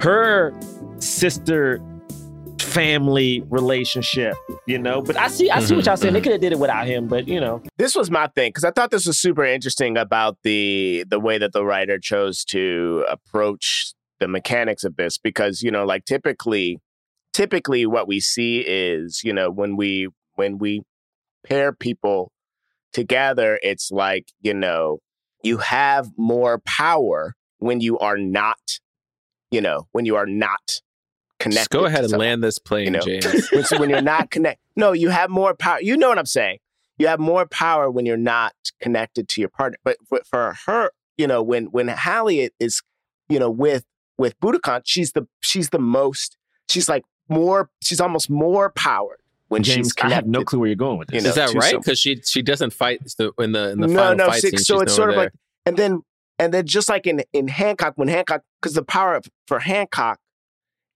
[0.00, 0.54] her
[0.98, 1.80] sister
[2.70, 4.34] family relationship,
[4.66, 5.02] you know.
[5.02, 6.12] But I see, I see what mm-hmm, y'all saying.
[6.12, 6.24] They mm-hmm.
[6.24, 8.70] could have did it without him, but you know, This was my thing because I
[8.70, 13.94] thought this was super interesting about the the way that the writer chose to approach
[14.20, 16.78] the mechanics of this because you know like typically
[17.32, 20.82] typically what we see is you know when we when we
[21.44, 22.30] pair people
[22.92, 24.98] together it's like you know
[25.42, 28.58] you have more power when you are not
[29.50, 30.80] you know when you are not
[31.40, 33.48] connected Just go ahead and someone land this plane, you know, James.
[33.52, 34.60] when, so when you're not connected.
[34.76, 35.80] No, you have more power.
[35.80, 36.58] You know what I'm saying?
[36.98, 39.78] You have more power when you're not connected to your partner.
[39.82, 42.82] But for, for her, you know, when when Halle is,
[43.28, 43.84] you know, with
[44.18, 46.36] with Buddhakan, she's the she's the most.
[46.68, 47.70] She's like more.
[47.82, 51.08] She's almost more powered when James, she's I have no clue where you're going with
[51.08, 51.16] this.
[51.16, 51.74] You know, Is that right?
[51.74, 53.00] Because she she doesn't fight
[53.38, 54.26] in the in the no, final no.
[54.28, 54.58] fight so, scene.
[54.58, 55.32] so it's sort of nowhere like,
[55.66, 56.02] and then
[56.38, 60.19] and then just like in in Hancock, when Hancock, because the power of, for Hancock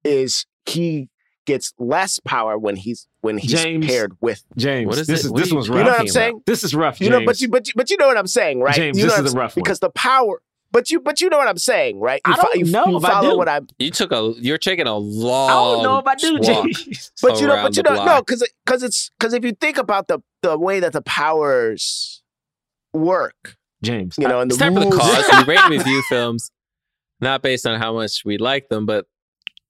[0.04, 1.08] is he
[1.46, 5.26] gets less power when he's when he's James, paired with James, What is this it?
[5.26, 5.78] is What this are was you rough.
[5.78, 6.40] You know what I'm talking saying?
[6.46, 8.60] This is rough, You know, but you, but you, but you know what I'm saying,
[8.60, 8.74] right?
[8.76, 9.62] James, you know this what is I'm a s- rough one.
[9.62, 10.40] because the power.
[10.72, 12.20] But you, but you know what I'm saying, right?
[12.26, 13.36] You I don't you, know you if I do.
[13.36, 13.68] what I'm.
[13.78, 15.50] You took a you're taking a long.
[15.50, 16.38] I don't know if I do.
[16.40, 17.12] James.
[17.22, 18.26] But you know, but you the know, no, block.
[18.26, 22.22] because because it's because if you think about the the way that the powers
[22.92, 24.96] work, James, you know, and the It's time for the rules.
[24.96, 25.30] cause.
[25.32, 26.50] We rate and review films
[27.20, 29.06] not based on how much we like them, but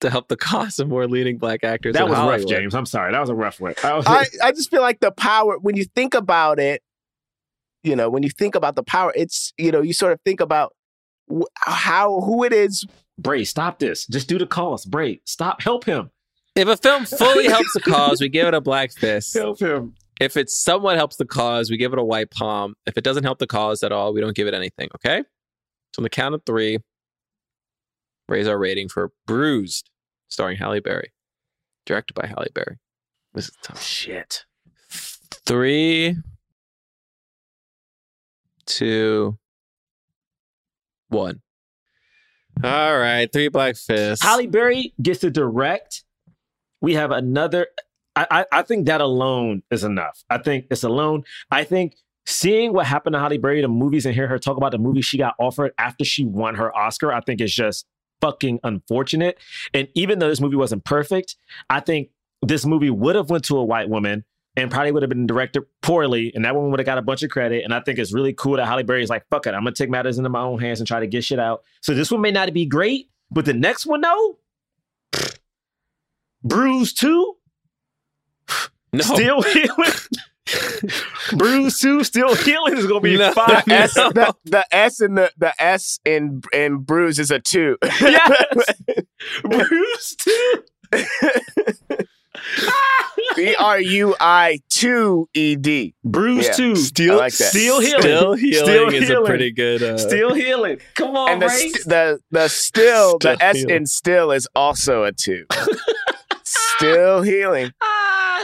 [0.01, 1.95] to help the cause of more leading black actors.
[1.95, 2.75] that in was rough, James.
[2.75, 3.13] I'm sorry.
[3.13, 3.75] That was a rough one.
[3.83, 3.89] Oh.
[3.89, 6.83] I was- I, I just feel like the power when you think about it,
[7.83, 10.41] you know, when you think about the power, it's you know, you sort of think
[10.41, 10.75] about
[11.57, 12.85] how who it is.
[13.19, 14.07] Bray, stop this.
[14.07, 14.85] Just do the cause.
[14.85, 15.63] Bray, stop.
[15.63, 16.11] Help him.
[16.57, 19.35] If a film fully helps the cause, we give it a black fist.
[19.35, 19.95] Help him.
[20.21, 22.75] If it somewhat helps the cause, we give it a white palm.
[22.87, 24.89] If it doesn't help the cause at all, we don't give it anything.
[24.97, 25.23] Okay.
[25.95, 26.79] So on the count of three,
[28.29, 29.91] raise our rating for Bruised,
[30.29, 31.13] starring Halle Berry,
[31.87, 32.79] directed by Halle Berry.
[33.33, 33.83] This is tough.
[33.83, 34.45] Shit.
[35.47, 36.17] Three,
[38.67, 39.39] two,
[41.09, 41.41] one.
[42.63, 44.25] All right, three black fists.
[44.25, 46.05] Halle Berry gets to direct.
[46.81, 47.67] We have another.
[48.17, 50.23] I, I, I think that alone is enough.
[50.31, 51.25] I think it's alone.
[51.51, 51.97] I think
[52.27, 55.03] seeing what happened to Halle Berry, the movies, and hear her talk about the movie
[55.03, 57.87] she got offered after she won her Oscar, I think is just
[58.25, 59.39] fucking unfortunate.
[59.75, 61.37] And even though this movie wasn't perfect,
[61.69, 62.09] I think
[62.41, 64.25] this movie would have went to a white woman
[64.57, 67.23] and probably would have been directed poorly, and that woman would have got a bunch
[67.23, 67.65] of credit.
[67.65, 69.73] And I think it's really cool that Halle Berry is like, "Fuck it, I'm gonna
[69.73, 72.21] take matters into my own hands and try to get shit out." So this one
[72.21, 74.39] may not be great, but the next one though,
[76.45, 77.37] Bruise Two,
[78.93, 79.93] no, still healing.
[81.37, 83.33] Bruise Two, still healing is gonna be No.
[83.33, 83.63] fine.
[83.67, 87.77] The S, the, the S in the the S in in bruise is a two.
[87.83, 88.65] Yes.
[89.43, 90.55] Bruise Two.
[93.37, 95.95] B R U I two E D.
[96.05, 96.53] Bruise Yeah.
[96.53, 97.51] Two, I like that.
[97.51, 98.01] Still healing.
[98.03, 99.83] Still healing Still is a pretty good.
[99.83, 100.79] Uh, Still healing.
[100.95, 101.69] Come on, And the Ray.
[101.71, 103.75] st- the the still the S healing.
[103.77, 105.47] in still is also a two.
[106.45, 107.73] still healing.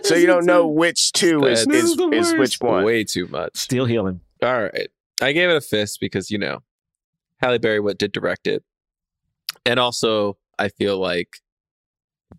[0.02, 2.84] So you don't know which two is This is, is is which one.
[2.84, 3.56] way too much.
[3.56, 4.20] Still healing.
[4.42, 4.88] All right.
[5.22, 6.60] I gave it a fist because, you know,
[7.40, 8.64] Halle Berry what did direct it.
[9.66, 11.28] And also I feel like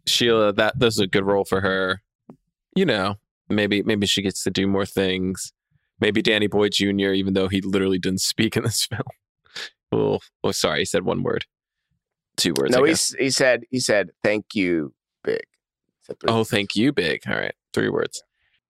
[0.08, 2.02] Sheila, that this is a good role for her.
[2.76, 3.16] You know,
[3.50, 5.52] maybe maybe she gets to do more things.
[6.00, 9.02] Maybe Danny Boyd Jr., even though he literally didn't speak in this film.
[9.92, 11.46] Oh, oh sorry, he said one word.
[12.38, 12.76] Two words.
[12.76, 14.94] No, he he said he said thank you,
[15.24, 15.44] big.
[16.02, 16.30] Said three.
[16.30, 17.22] Oh, thank you, Big.
[17.28, 17.54] All right.
[17.74, 18.24] Three words.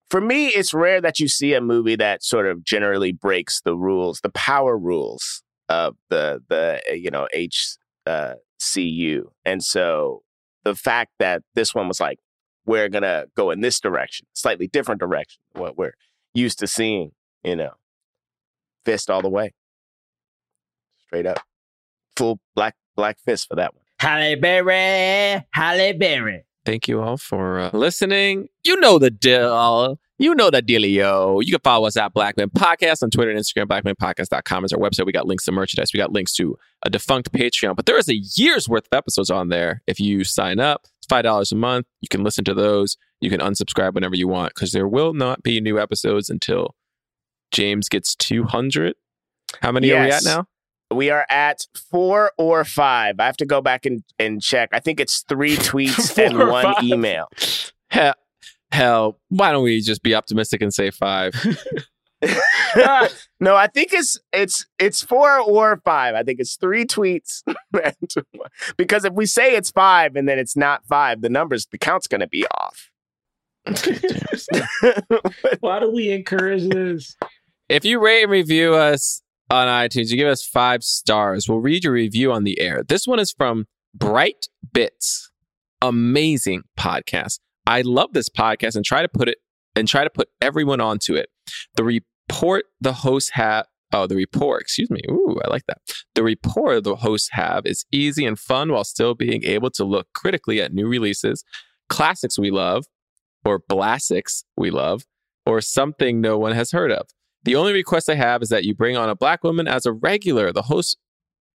[0.09, 3.77] For me, it's rare that you see a movie that sort of generally breaks the
[3.77, 8.33] rules, the power rules of the the uh, you know H uh,
[8.73, 10.23] CU, and so
[10.63, 12.19] the fact that this one was like
[12.65, 15.93] we're gonna go in this direction, slightly different direction, what we're
[16.33, 17.11] used to seeing,
[17.43, 17.71] you know,
[18.83, 19.53] fist all the way,
[21.05, 21.39] straight up,
[22.17, 23.83] full black black fist for that one.
[23.99, 25.45] Halle Berry.
[25.53, 26.43] Halle Berry.
[26.65, 28.47] Thank you all for uh, listening.
[28.63, 29.99] You know the deal.
[30.19, 31.43] You know the dealio.
[31.43, 33.65] You can follow us at Blackman Podcast on Twitter and Instagram.
[33.65, 35.07] BlackmanPodcast.com is our website.
[35.07, 35.91] We got links to merchandise.
[35.91, 39.31] We got links to a defunct Patreon, but there is a year's worth of episodes
[39.31, 40.85] on there if you sign up.
[40.99, 41.87] It's five dollars a month.
[42.01, 42.97] You can listen to those.
[43.19, 46.75] You can unsubscribe whenever you want because there will not be new episodes until
[47.49, 48.93] James gets two hundred.
[49.61, 50.45] How many are we at now?
[50.91, 53.19] We are at four or five.
[53.19, 54.69] I have to go back and, and check.
[54.73, 56.83] I think it's three tweets and one five?
[56.83, 57.27] email.
[57.89, 58.15] Hell,
[58.71, 61.33] hell, why don't we just be optimistic and say five?
[63.39, 66.13] no, I think it's it's it's four or five.
[66.13, 67.41] I think it's three tweets.
[67.47, 67.95] and
[68.33, 71.79] one- because if we say it's five and then it's not five, the numbers the
[71.79, 72.91] count's going to be off.
[75.61, 77.15] Why do we encourage this?
[77.69, 81.47] if you rate and review us on iTunes, you give us five stars.
[81.47, 82.83] We'll read your review on the air.
[82.87, 85.29] This one is from Bright Bits.
[85.81, 87.39] Amazing podcast.
[87.67, 89.39] I love this podcast and try to put it
[89.75, 91.29] and try to put everyone onto it.
[91.75, 95.01] The report the hosts have oh the report, excuse me.
[95.09, 95.79] Ooh, I like that.
[96.15, 100.07] The report the hosts have is easy and fun while still being able to look
[100.13, 101.43] critically at new releases,
[101.89, 102.85] classics we love,
[103.43, 105.03] or blastics we love,
[105.45, 107.07] or something no one has heard of.
[107.43, 109.93] The only request I have is that you bring on a black woman as a
[109.93, 110.51] regular.
[110.53, 110.97] The host,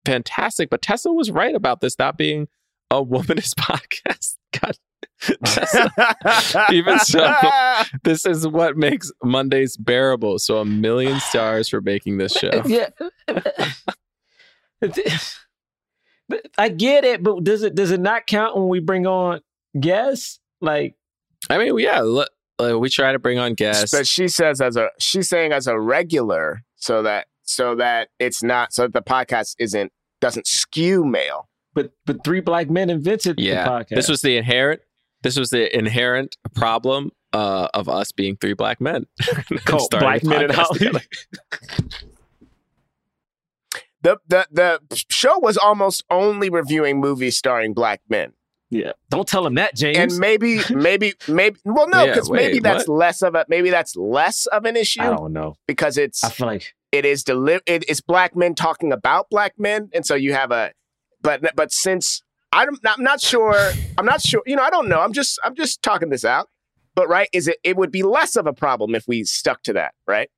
[0.05, 2.49] fantastic, but Tessa was right about this not being
[2.91, 4.37] a womanist podcast.
[4.61, 4.77] God,
[5.45, 5.93] Tessa,
[6.73, 7.33] Even so.
[8.05, 10.39] this is what makes Mondays bearable.
[10.39, 12.63] So a million stars for making this show.
[12.67, 12.89] Yeah.
[16.59, 19.41] I get it, but does it does it not count when we bring on
[19.79, 20.41] guests?
[20.61, 20.97] Like
[21.49, 22.29] I mean, yeah, look,
[22.62, 23.91] uh, we try to bring on guests.
[23.91, 28.43] But she says as a she's saying as a regular, so that so that it's
[28.43, 31.49] not so that the podcast isn't doesn't skew male.
[31.74, 33.97] but but three black men invented yeah, the podcast.
[33.97, 34.81] this was the inherent.
[35.23, 39.07] This was the inherent problem uh, of us being three black men.
[39.65, 40.78] called Starting Black Men in Hollywood.
[40.78, 41.03] together.
[44.03, 48.35] The the the show was almost only reviewing movies starring black men.
[48.70, 48.93] Yeah.
[49.10, 49.97] Don't tell him that, James.
[50.14, 52.97] And maybe maybe maybe well no because wait, maybe that's what?
[52.98, 55.55] less of a maybe that's less of an issue I don't know.
[55.68, 59.55] because it's I feel like it is deli- it, it's black men talking about black
[59.59, 60.72] men and so you have a
[61.22, 62.22] but but since
[62.52, 63.55] I'm not, I'm not sure
[63.98, 66.48] I'm not sure you know I don't know I'm just I'm just talking this out
[66.97, 69.72] but right is it it would be less of a problem if we stuck to
[69.74, 70.30] that right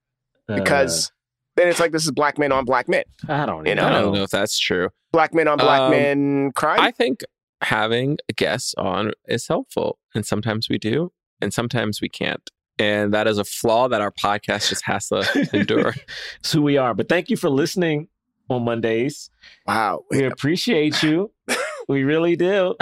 [0.46, 1.12] because
[1.56, 3.88] then it's like this is black men on black men uh, I don't you know.
[3.88, 4.88] know, I don't know if that's true.
[5.12, 7.20] black men on black Um, men crime I think
[7.62, 12.50] having guests on is helpful, and sometimes we do, and sometimes we can't.
[12.78, 15.94] And that is a flaw that our podcast just has to endure.
[16.40, 16.94] It's who we are.
[16.94, 18.08] But thank you for listening
[18.48, 19.30] on Mondays.
[19.66, 21.32] wow We appreciate you.
[21.88, 22.76] we really do.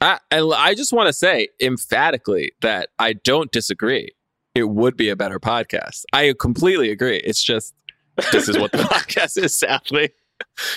[0.00, 4.10] I, I, I just want to say emphatically that I don't disagree.
[4.54, 6.02] It would be a better podcast.
[6.12, 7.18] I completely agree.
[7.18, 7.74] It's just
[8.32, 9.54] this is what the podcast is.
[9.54, 10.10] Sadly,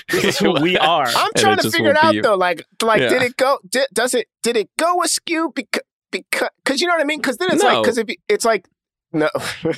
[0.10, 1.06] This is who we are.
[1.08, 3.10] I'm trying to figure it out be- though like like Yeah.
[3.10, 6.94] did it go did, does it did it go askew because because cause you know
[6.94, 8.68] what I mean because then it's like because if it's like
[9.14, 9.30] no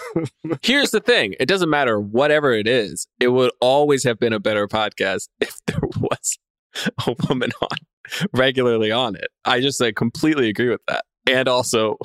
[0.61, 3.07] Here's the thing: it doesn't matter whatever it is.
[3.19, 6.37] It would always have been a better podcast if there was
[7.07, 7.77] a woman on
[8.33, 9.27] regularly on it.
[9.45, 11.97] I just like completely agree with that, and also,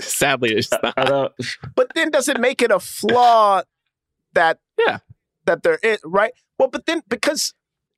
[0.00, 0.94] sadly, it's not.
[0.96, 1.32] I don't-
[1.74, 3.62] But then does it make it a flaw
[4.34, 4.98] that Yeah.
[5.46, 6.32] That there is right?
[6.58, 7.54] Well, but then because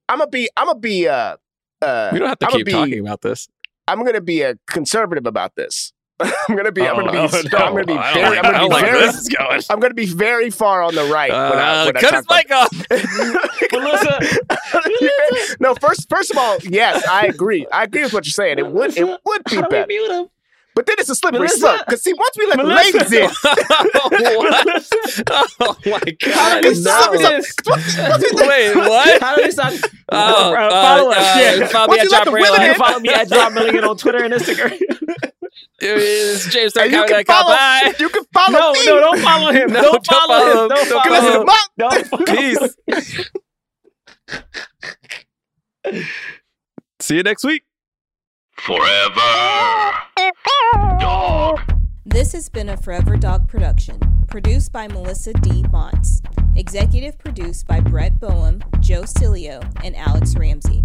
[0.08, 1.36] I'm gonna be I'm gonna be uh
[1.80, 3.48] uh We don't have to I'm keep be, talking about this.
[3.88, 5.92] I'm gonna be a conservative about this.
[6.20, 7.28] I'm gonna be I'm gonna be Oh,
[7.58, 9.60] I'm gonna be I very I'm gonna be like very this is going.
[9.70, 12.24] I'm gonna be very far on the right when I, Uh, when I cut talk
[12.24, 13.62] his mic off.
[13.72, 17.66] Melissa, no, first first of all, yes, I agree.
[17.72, 18.58] I agree with what you're saying.
[18.58, 20.26] It would it would be how better.
[20.72, 20.74] Mute him?
[20.74, 21.58] But then it's a slippery Melissa?
[21.58, 21.80] slope.
[21.86, 22.92] Because see, once we let Melissa?
[22.92, 23.24] the ladies in,
[24.36, 25.52] what?
[25.60, 26.62] Oh my How god!
[26.62, 27.18] do we stop no.
[27.18, 27.54] this?
[28.34, 29.22] Wait, what?
[29.22, 29.72] How do we stop?
[30.10, 31.16] Oh, Uh, uh, follow us.
[31.16, 31.20] uh,
[31.60, 31.66] yeah.
[31.68, 32.76] follow me Once at you let John the Bray women You Live.
[32.76, 34.78] can follow me at John Milligan on Twitter and Instagram.
[35.84, 37.92] It's James and you can follow, Bye.
[37.98, 38.60] you can follow him.
[38.62, 38.86] No, me.
[38.86, 39.72] no, don't follow him.
[39.72, 41.40] No, don't, don't follow, follow him.
[41.42, 41.48] him.
[41.76, 42.26] Don't Don't follow him.
[42.28, 42.76] Don't
[43.06, 43.44] follow
[45.84, 46.12] Peace.
[47.00, 47.64] See you next week.
[48.64, 49.92] Forever.
[51.00, 51.58] Dog.
[52.06, 53.98] This has been a Forever Dog production,
[54.28, 55.64] produced by Melissa D.
[55.64, 56.20] Montz,
[56.56, 60.84] executive produced by Brett Boehm, Joe Cilio, and Alex Ramsey.